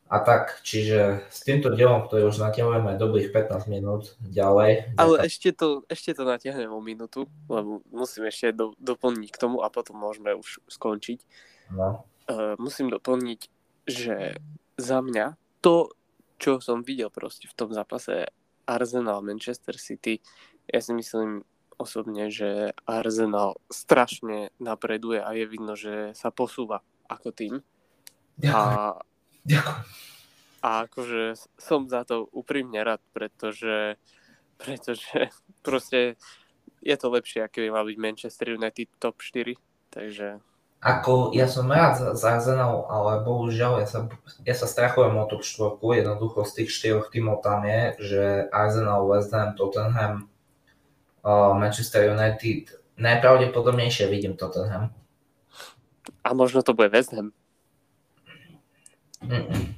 a 0.09 0.17
tak, 0.23 0.65
čiže 0.65 1.29
s 1.29 1.45
týmto 1.45 1.69
dielom, 1.75 2.09
ktorý 2.09 2.33
už 2.33 2.41
natiahneme 2.41 2.97
dobrých 2.97 3.35
15 3.35 3.69
minút 3.69 4.17
ďalej. 4.25 4.97
Ale 4.97 5.21
ďakujem. 5.21 5.29
ešte 5.29 5.49
to, 5.53 5.69
ešte 5.91 6.11
to 6.17 6.23
natiahnem 6.25 6.73
o 6.73 6.81
minútu, 6.81 7.29
lebo 7.53 7.85
musím 7.93 8.31
ešte 8.31 8.57
do, 8.57 8.73
doplniť 8.81 9.29
k 9.29 9.41
tomu 9.41 9.61
a 9.61 9.69
potom 9.69 10.01
môžeme 10.01 10.33
už 10.33 10.65
skončiť. 10.73 11.19
No. 11.75 12.07
Uh, 12.25 12.57
musím 12.57 12.89
doplniť, 12.89 13.41
že 13.85 14.41
za 14.81 15.05
mňa 15.05 15.37
to, 15.61 15.93
čo 16.39 16.59
som 16.59 16.83
videl 16.83 17.09
proste 17.11 17.47
v 17.49 17.57
tom 17.57 17.71
zápase 17.71 18.29
Arsenal 18.65 19.21
Manchester 19.21 19.77
City, 19.77 20.21
ja 20.69 20.81
si 20.81 20.93
myslím 20.97 21.45
osobne, 21.77 22.31
že 22.31 22.73
Arsenal 22.87 23.59
strašne 23.69 24.55
napreduje 24.63 25.21
a 25.21 25.35
je 25.35 25.45
vidno, 25.45 25.75
že 25.75 26.15
sa 26.15 26.31
posúva 26.31 26.81
ako 27.11 27.29
tým. 27.35 27.55
Ďakujem. 28.41 28.55
A, 28.55 28.99
Ďakujem. 29.45 29.83
a 30.65 30.69
akože 30.89 31.23
som 31.59 31.87
za 31.91 32.07
to 32.07 32.31
úprimne 32.33 32.81
rád, 32.81 33.03
pretože, 33.13 33.99
pretože 34.57 35.29
proste 35.67 36.17
je 36.81 36.97
to 36.97 37.09
lepšie, 37.11 37.45
ako 37.45 37.65
by 37.65 37.69
mal 37.73 37.85
byť 37.85 37.99
Manchester 37.99 38.55
United 38.55 38.89
top 39.01 39.21
4, 39.21 39.57
takže 39.93 40.41
ako 40.85 41.33
ja 41.33 41.49
som 41.49 41.65
rád 41.73 41.97
za, 41.97 42.09
za 42.13 42.37
Arsenal, 42.37 42.85
ale 42.93 43.25
bohužiaľ 43.25 43.81
ja 43.81 43.89
sa, 43.89 44.05
ja 44.45 44.53
sa 44.53 44.69
strachujem 44.69 45.17
o 45.17 45.25
top 45.25 45.41
4. 45.41 45.81
Jednoducho 45.81 46.45
z 46.45 46.53
tých 46.61 46.71
štyroch 46.77 47.09
tímov 47.09 47.41
tam 47.41 47.65
je, 47.65 47.81
že 48.05 48.23
Arsenal, 48.53 49.09
West 49.09 49.33
Ham, 49.33 49.57
Tottenham, 49.57 50.29
uh, 51.25 51.57
Manchester 51.57 52.13
United, 52.13 52.77
najpravdepodobnejšie 53.01 54.13
vidím 54.13 54.37
Tottenham. 54.37 54.93
A 56.21 56.37
možno 56.37 56.61
to 56.61 56.77
bude 56.77 56.93
West 56.93 57.17
Ham. 57.17 57.33
Mm-mm. 59.25 59.73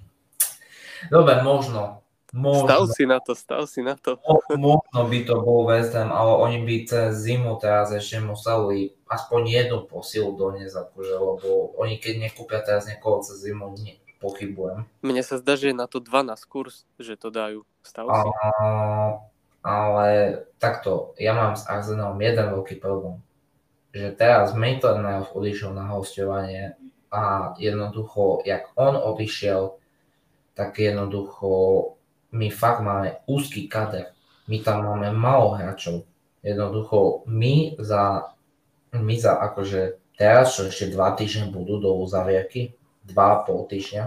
Dobre, 1.07 1.39
možno. 1.47 2.03
Možno, 2.37 2.69
stav 2.69 2.83
si 2.93 3.05
na 3.09 3.19
to, 3.25 3.33
stav 3.33 3.65
si 3.65 3.81
na 3.81 3.97
to. 3.97 4.21
Možno 4.53 5.09
by 5.09 5.19
to 5.25 5.41
bol 5.41 5.65
West 5.65 5.97
Ham, 5.97 6.13
ale 6.13 6.37
oni 6.37 6.59
by 6.69 6.85
cez 6.85 7.25
zimu 7.25 7.57
teraz 7.57 7.89
ešte 7.97 8.21
museli 8.21 8.93
aspoň 9.09 9.41
jednu 9.49 9.89
posilu 9.89 10.37
doniesť, 10.37 10.77
akože, 10.85 11.15
lebo 11.17 11.73
oni 11.81 11.97
keď 11.97 12.29
nekúpia 12.29 12.61
teraz 12.61 12.85
niekoho 12.85 13.25
cez 13.25 13.41
zimu, 13.41 13.73
ne, 13.81 13.97
pochybujem. 14.21 14.85
Mne 15.01 15.23
sa 15.25 15.41
zdá, 15.41 15.57
že 15.57 15.73
je 15.73 15.81
na 15.81 15.89
to 15.89 15.97
12 15.97 16.37
kurz, 16.45 16.85
že 17.01 17.17
to 17.17 17.33
dajú. 17.33 17.65
Stav 17.81 18.05
si. 18.05 18.29
A, 18.29 18.57
ale 19.65 20.09
takto, 20.61 21.17
ja 21.17 21.33
mám 21.33 21.57
s 21.57 21.65
Arsenalom 21.65 22.21
jeden 22.21 22.53
veľký 22.53 22.77
problém. 22.77 23.25
Že 23.97 24.13
teraz 24.13 24.53
Maitland 24.53 25.01
odišiel 25.33 25.73
na 25.73 25.89
hostovanie 25.89 26.77
a 27.09 27.57
jednoducho, 27.57 28.45
jak 28.45 28.77
on 28.77 28.93
odišiel, 28.93 29.81
tak 30.53 30.77
jednoducho 30.77 31.96
my 32.33 32.49
fakt 32.51 32.83
máme 32.83 33.23
úzky 33.29 33.71
kader. 33.71 34.15
My 34.47 34.63
tam 34.63 34.87
máme 34.87 35.11
málo 35.15 35.59
hráčov. 35.59 36.07
Jednoducho, 36.43 37.27
my 37.27 37.75
za, 37.83 38.35
my 38.95 39.15
za 39.19 39.35
akože 39.51 39.99
teraz, 40.15 40.55
čo 40.55 40.71
ešte 40.71 40.95
dva 40.95 41.13
týždne 41.19 41.51
budú 41.51 41.83
do 41.83 41.99
uzavierky, 41.99 42.79
dva 43.03 43.39
a 43.39 43.41
pol 43.43 43.67
týždňa, 43.67 44.05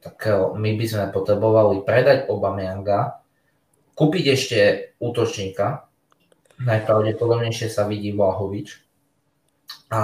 tak 0.00 0.16
eh, 0.24 0.36
my 0.56 0.70
by 0.76 0.84
sme 0.88 1.04
potrebovali 1.12 1.84
predať 1.84 2.32
Obamianga, 2.32 3.20
kúpiť 3.92 4.24
ešte 4.32 4.58
útočníka, 5.02 5.84
najpravdepodobnejšie 6.62 7.68
sa 7.70 7.84
vidí 7.84 8.14
Vlahovič, 8.14 8.88
a, 9.88 10.02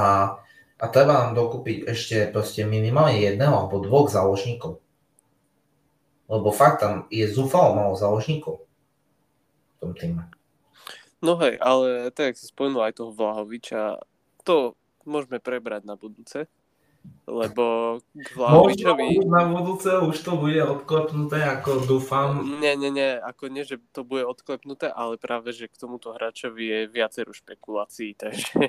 a 0.81 0.85
treba 0.89 1.25
nám 1.25 1.33
dokúpiť 1.37 1.89
ešte 1.89 2.17
proste 2.33 2.65
minimálne 2.65 3.21
jedného 3.21 3.53
alebo 3.53 3.85
dvoch 3.85 4.09
záložníkov. 4.09 4.84
Lebo 6.25 6.49
fakt 6.51 6.81
tam 6.81 7.05
je 7.13 7.29
zúfalo 7.29 7.77
malo 7.77 7.93
záložníkov 7.95 8.65
v 8.65 9.77
tom 9.81 9.93
týme. 9.93 10.25
No 11.25 11.41
hej, 11.41 11.57
ale 11.61 12.13
tak 12.13 12.37
si 12.37 12.49
spomenul 12.49 12.85
aj 12.85 13.01
toho 13.01 13.13
Vlahoviča, 13.13 14.01
to 14.45 14.77
môžeme 15.09 15.41
prebrať 15.41 15.89
na 15.89 15.97
budúce, 15.97 16.49
lebo 17.25 17.97
k 18.13 18.29
Vlahovičovi... 18.37 19.25
na 19.25 19.49
budúce 19.49 19.89
už 19.97 20.17
to 20.21 20.37
bude 20.37 20.61
odklepnuté, 20.61 21.41
ako 21.41 21.89
dúfam. 21.89 22.45
Nie, 22.61 22.77
nie, 22.77 22.93
nie, 22.93 23.17
ako 23.17 23.49
nie, 23.49 23.65
že 23.65 23.81
to 23.97 24.05
bude 24.05 24.29
odklepnuté, 24.29 24.93
ale 24.93 25.17
práve, 25.17 25.57
že 25.57 25.73
k 25.73 25.81
tomuto 25.81 26.13
hráčovi 26.13 26.65
je 26.69 26.81
viacero 26.93 27.33
špekulácií, 27.33 28.13
takže 28.21 28.69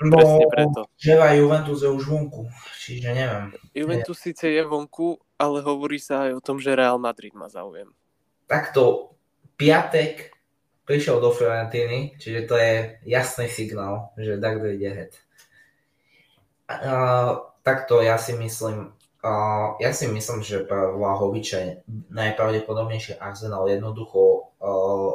no, 0.00 0.16
presne 0.16 0.46
preto. 0.48 0.80
Že 0.96 1.12
aj 1.20 1.34
Juventus 1.44 1.78
je 1.84 1.90
už 1.92 2.04
vonku, 2.08 2.42
čiže 2.80 3.12
neviem. 3.12 3.52
Juventus 3.76 4.18
nie. 4.24 4.24
síce 4.32 4.48
je 4.48 4.62
vonku, 4.64 5.20
ale 5.36 5.60
hovorí 5.60 6.00
sa 6.00 6.24
aj 6.28 6.40
o 6.40 6.44
tom, 6.44 6.56
že 6.56 6.72
Real 6.72 6.96
Madrid 6.96 7.36
má 7.36 7.52
záujem. 7.52 7.92
Takto, 8.48 9.12
piatek 9.60 10.32
prišiel 10.88 11.20
do 11.20 11.30
Fiorentiny, 11.30 12.16
čiže 12.16 12.48
to 12.48 12.56
je 12.56 12.98
jasný 13.04 13.46
signál, 13.46 14.10
že 14.16 14.40
takto 14.40 14.72
ide 14.72 14.90
head. 14.90 15.12
Uh, 16.70 17.49
takto 17.70 18.02
ja 18.02 18.18
si 18.18 18.34
myslím, 18.34 18.98
Uh, 19.20 19.76
ja 19.84 19.92
si 19.92 20.08
myslím, 20.08 20.40
že 20.40 20.64
pre 20.64 20.96
Vlahoviča 20.96 21.84
najpravdepodobnejšie 22.08 23.20
Arsenal 23.20 23.68
jednoducho 23.68 24.48
uh, 24.56 25.12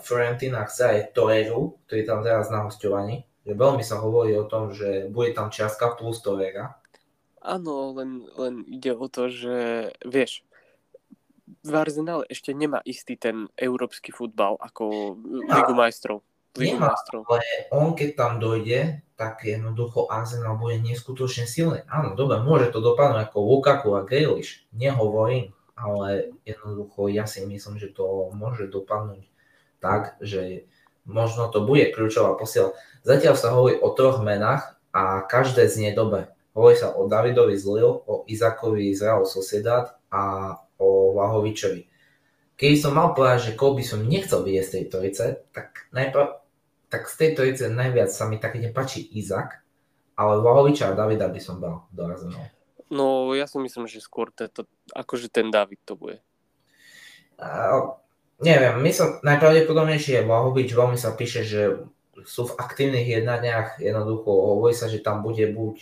Fiorentina 0.00 0.64
chce 0.64 0.84
aj 0.88 1.00
Toreru, 1.12 1.76
ktorý 1.84 2.08
tam 2.08 2.24
teraz 2.24 2.48
na 2.48 2.64
hostovaní. 2.64 3.28
Veľmi 3.44 3.84
sa 3.84 4.00
hovorí 4.00 4.32
o 4.32 4.48
tom, 4.48 4.72
že 4.72 5.12
bude 5.12 5.36
tam 5.36 5.52
čiastka 5.52 5.92
plus 6.00 6.24
Torera. 6.24 6.80
Áno, 7.44 7.92
len, 7.92 8.24
len 8.32 8.64
ide 8.64 8.96
o 8.96 9.12
to, 9.12 9.28
že 9.28 9.56
vieš, 10.08 10.40
v 11.64 11.72
Arsenale 11.76 12.24
ešte 12.32 12.56
nemá 12.56 12.80
istý 12.88 13.20
ten 13.20 13.52
európsky 13.60 14.08
futbal 14.08 14.56
ako 14.56 15.16
Ligu 15.48 15.74
majstrov. 15.76 16.24
Ligu 16.58 16.76
nemá, 16.76 16.92
ale 16.94 17.40
on 17.70 17.94
keď 17.94 18.10
tam 18.18 18.32
dojde, 18.42 19.00
tak 19.18 19.42
jednoducho 19.42 20.06
Arsenal 20.10 20.58
bude 20.58 20.78
neskutočne 20.78 21.46
silný. 21.46 21.82
Áno, 21.90 22.14
dobre, 22.14 22.38
môže 22.42 22.70
to 22.70 22.78
dopadnúť 22.78 23.30
ako 23.30 23.38
Lukaku 23.42 23.88
a 23.98 24.06
Grealish, 24.06 24.66
nehovorím, 24.70 25.54
ale 25.78 26.34
jednoducho 26.42 27.10
ja 27.10 27.26
si 27.26 27.42
myslím, 27.46 27.78
že 27.78 27.94
to 27.94 28.30
môže 28.34 28.70
dopadnúť 28.70 29.26
tak, 29.78 30.18
že 30.22 30.66
možno 31.06 31.50
to 31.50 31.62
bude 31.62 31.94
kľúčová 31.94 32.34
posiela. 32.34 32.74
Zatiaľ 33.06 33.34
sa 33.38 33.54
hovorí 33.54 33.78
o 33.78 33.90
troch 33.94 34.20
menách 34.22 34.76
a 34.90 35.22
každé 35.24 35.66
znie 35.70 35.94
dobre. 35.94 36.30
Hovorí 36.52 36.74
sa 36.74 36.94
o 36.94 37.06
Davidovi 37.06 37.54
z 37.54 37.64
Lille, 37.70 38.02
o 38.02 38.26
Izakovi 38.26 38.90
z 38.90 39.06
Real 39.06 39.22
Sociedad 39.22 39.94
a 40.10 40.54
o 40.78 41.14
Vlahovičovi. 41.14 41.86
Keď 42.58 42.74
som 42.74 42.98
mal 42.98 43.14
povedať, 43.14 43.50
že 43.50 43.56
koho 43.58 43.78
by 43.78 43.84
som 43.86 44.02
nechcel 44.02 44.42
vidieť 44.42 44.64
z 44.66 44.72
tej 44.74 44.84
trojice, 44.90 45.24
tak 45.54 45.86
najprv 45.94 46.37
tak 46.88 47.08
z 47.08 47.14
tej 47.16 47.30
trojice 47.36 47.64
najviac 47.68 48.08
sa 48.08 48.24
mi 48.28 48.40
také 48.40 48.60
nepáči 48.60 49.04
Izak, 49.16 49.60
ale 50.16 50.40
Vlahoviča 50.40 50.92
a 50.92 50.96
Davida 50.96 51.28
by 51.28 51.40
som 51.40 51.60
dal 51.60 51.86
do 51.92 52.02
Arsenalu. 52.08 52.48
No, 52.88 53.36
ja 53.36 53.44
si 53.44 53.60
myslím, 53.60 53.84
že 53.84 54.00
skôr 54.00 54.32
to, 54.32 54.48
akože 54.96 55.28
ten 55.28 55.52
David 55.52 55.84
to 55.84 55.92
bude. 55.92 56.24
Uh, 57.36 58.00
neviem, 58.40 58.80
myslím, 58.82 59.20
najpravdepodobnejšie 59.20 60.24
je 60.24 60.26
Vlahovič, 60.26 60.68
veľmi 60.72 60.96
sa 60.96 61.12
píše, 61.12 61.44
že 61.44 61.84
sú 62.24 62.50
v 62.50 62.56
aktívnych 62.58 63.06
jednaniach, 63.06 63.78
jednoducho 63.78 64.26
hovorí 64.26 64.74
sa, 64.74 64.90
že 64.90 65.04
tam 65.04 65.22
bude 65.22 65.44
buď 65.52 65.76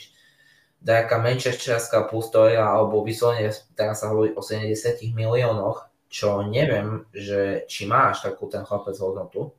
nejaká 0.84 1.16
menšia 1.22 1.56
čiastka 1.56 2.04
plus 2.04 2.28
stoja, 2.28 2.66
alebo 2.66 3.06
vyslovene 3.06 3.54
teraz 3.72 4.04
sa 4.04 4.12
hovorí 4.12 4.36
o 4.36 4.44
70 4.44 5.00
miliónoch, 5.16 5.88
čo 6.10 6.44
neviem, 6.44 7.08
že 7.14 7.64
či 7.70 7.88
máš 7.88 8.26
takú 8.26 8.50
ten 8.50 8.66
chlapec 8.66 8.98
hodnotu 9.00 9.56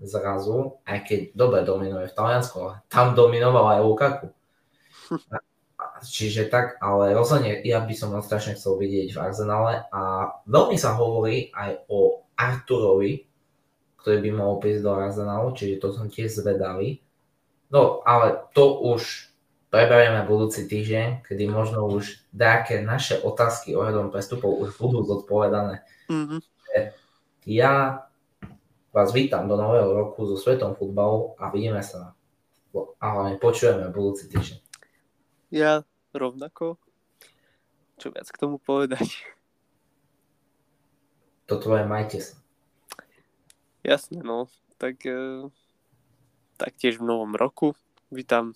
zrazu, 0.00 0.80
aj 0.88 0.98
keď 1.04 1.20
dobre 1.36 1.60
dominuje 1.62 2.08
v 2.08 2.16
Taliansku, 2.16 2.56
ale 2.60 2.74
tam 2.88 3.12
dominoval 3.12 3.76
aj 3.76 3.80
Lukaku. 3.84 4.26
Čiže 6.00 6.48
tak, 6.48 6.80
ale 6.80 7.12
rozhodne 7.12 7.60
ja 7.60 7.84
by 7.84 7.92
som 7.92 8.16
ho 8.16 8.24
strašne 8.24 8.56
chcel 8.56 8.80
vidieť 8.80 9.12
v 9.12 9.20
Arsenale 9.20 9.74
a 9.92 10.32
veľmi 10.48 10.76
sa 10.80 10.96
hovorí 10.96 11.52
aj 11.52 11.84
o 11.92 12.24
Arturovi, 12.40 13.28
ktorý 14.00 14.18
by 14.24 14.30
mohol 14.32 14.56
prísť 14.64 14.80
do 14.80 14.96
Arsenalu, 14.96 15.52
čiže 15.52 15.80
to 15.80 15.92
som 15.92 16.08
tiež 16.08 16.40
zvedavý. 16.40 17.04
No, 17.68 18.00
ale 18.02 18.48
to 18.56 18.80
už 18.80 19.28
preberieme 19.70 20.24
budúci 20.26 20.66
týždeň, 20.66 21.28
kedy 21.28 21.44
možno 21.46 21.86
už 21.86 22.26
nejaké 22.34 22.82
naše 22.82 23.20
otázky 23.20 23.76
ohľadom 23.76 24.10
prestupov 24.10 24.58
už 24.58 24.74
budú 24.80 25.04
zodpovedané. 25.06 25.84
Mm-hmm. 26.10 26.40
Ja 27.46 28.04
vás 28.90 29.14
vítam 29.14 29.46
do 29.46 29.54
nového 29.54 29.94
roku 29.94 30.26
so 30.26 30.34
svetom 30.34 30.74
futbalu 30.74 31.38
a 31.38 31.50
vidíme 31.54 31.78
sa 31.78 32.14
a 32.74 33.06
hlavne 33.06 33.38
počujeme 33.38 33.90
budúci 33.94 34.26
týždeň. 34.26 34.58
Ja 35.54 35.82
rovnako. 36.10 36.78
Čo 37.98 38.10
viac 38.10 38.26
k 38.30 38.40
tomu 38.40 38.58
povedať? 38.58 39.26
To 41.46 41.58
tvoje 41.58 41.86
majte 41.86 42.18
sa. 42.22 42.38
Jasne, 43.82 44.22
no. 44.22 44.46
Tak, 44.78 45.02
e, 45.06 45.50
tak 46.58 46.78
tiež 46.78 47.02
v 47.02 47.08
novom 47.10 47.34
roku 47.34 47.74
vítam 48.10 48.54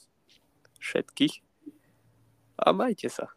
všetkých 0.79 1.43
a 2.59 2.67
majte 2.71 3.11
sa. 3.11 3.35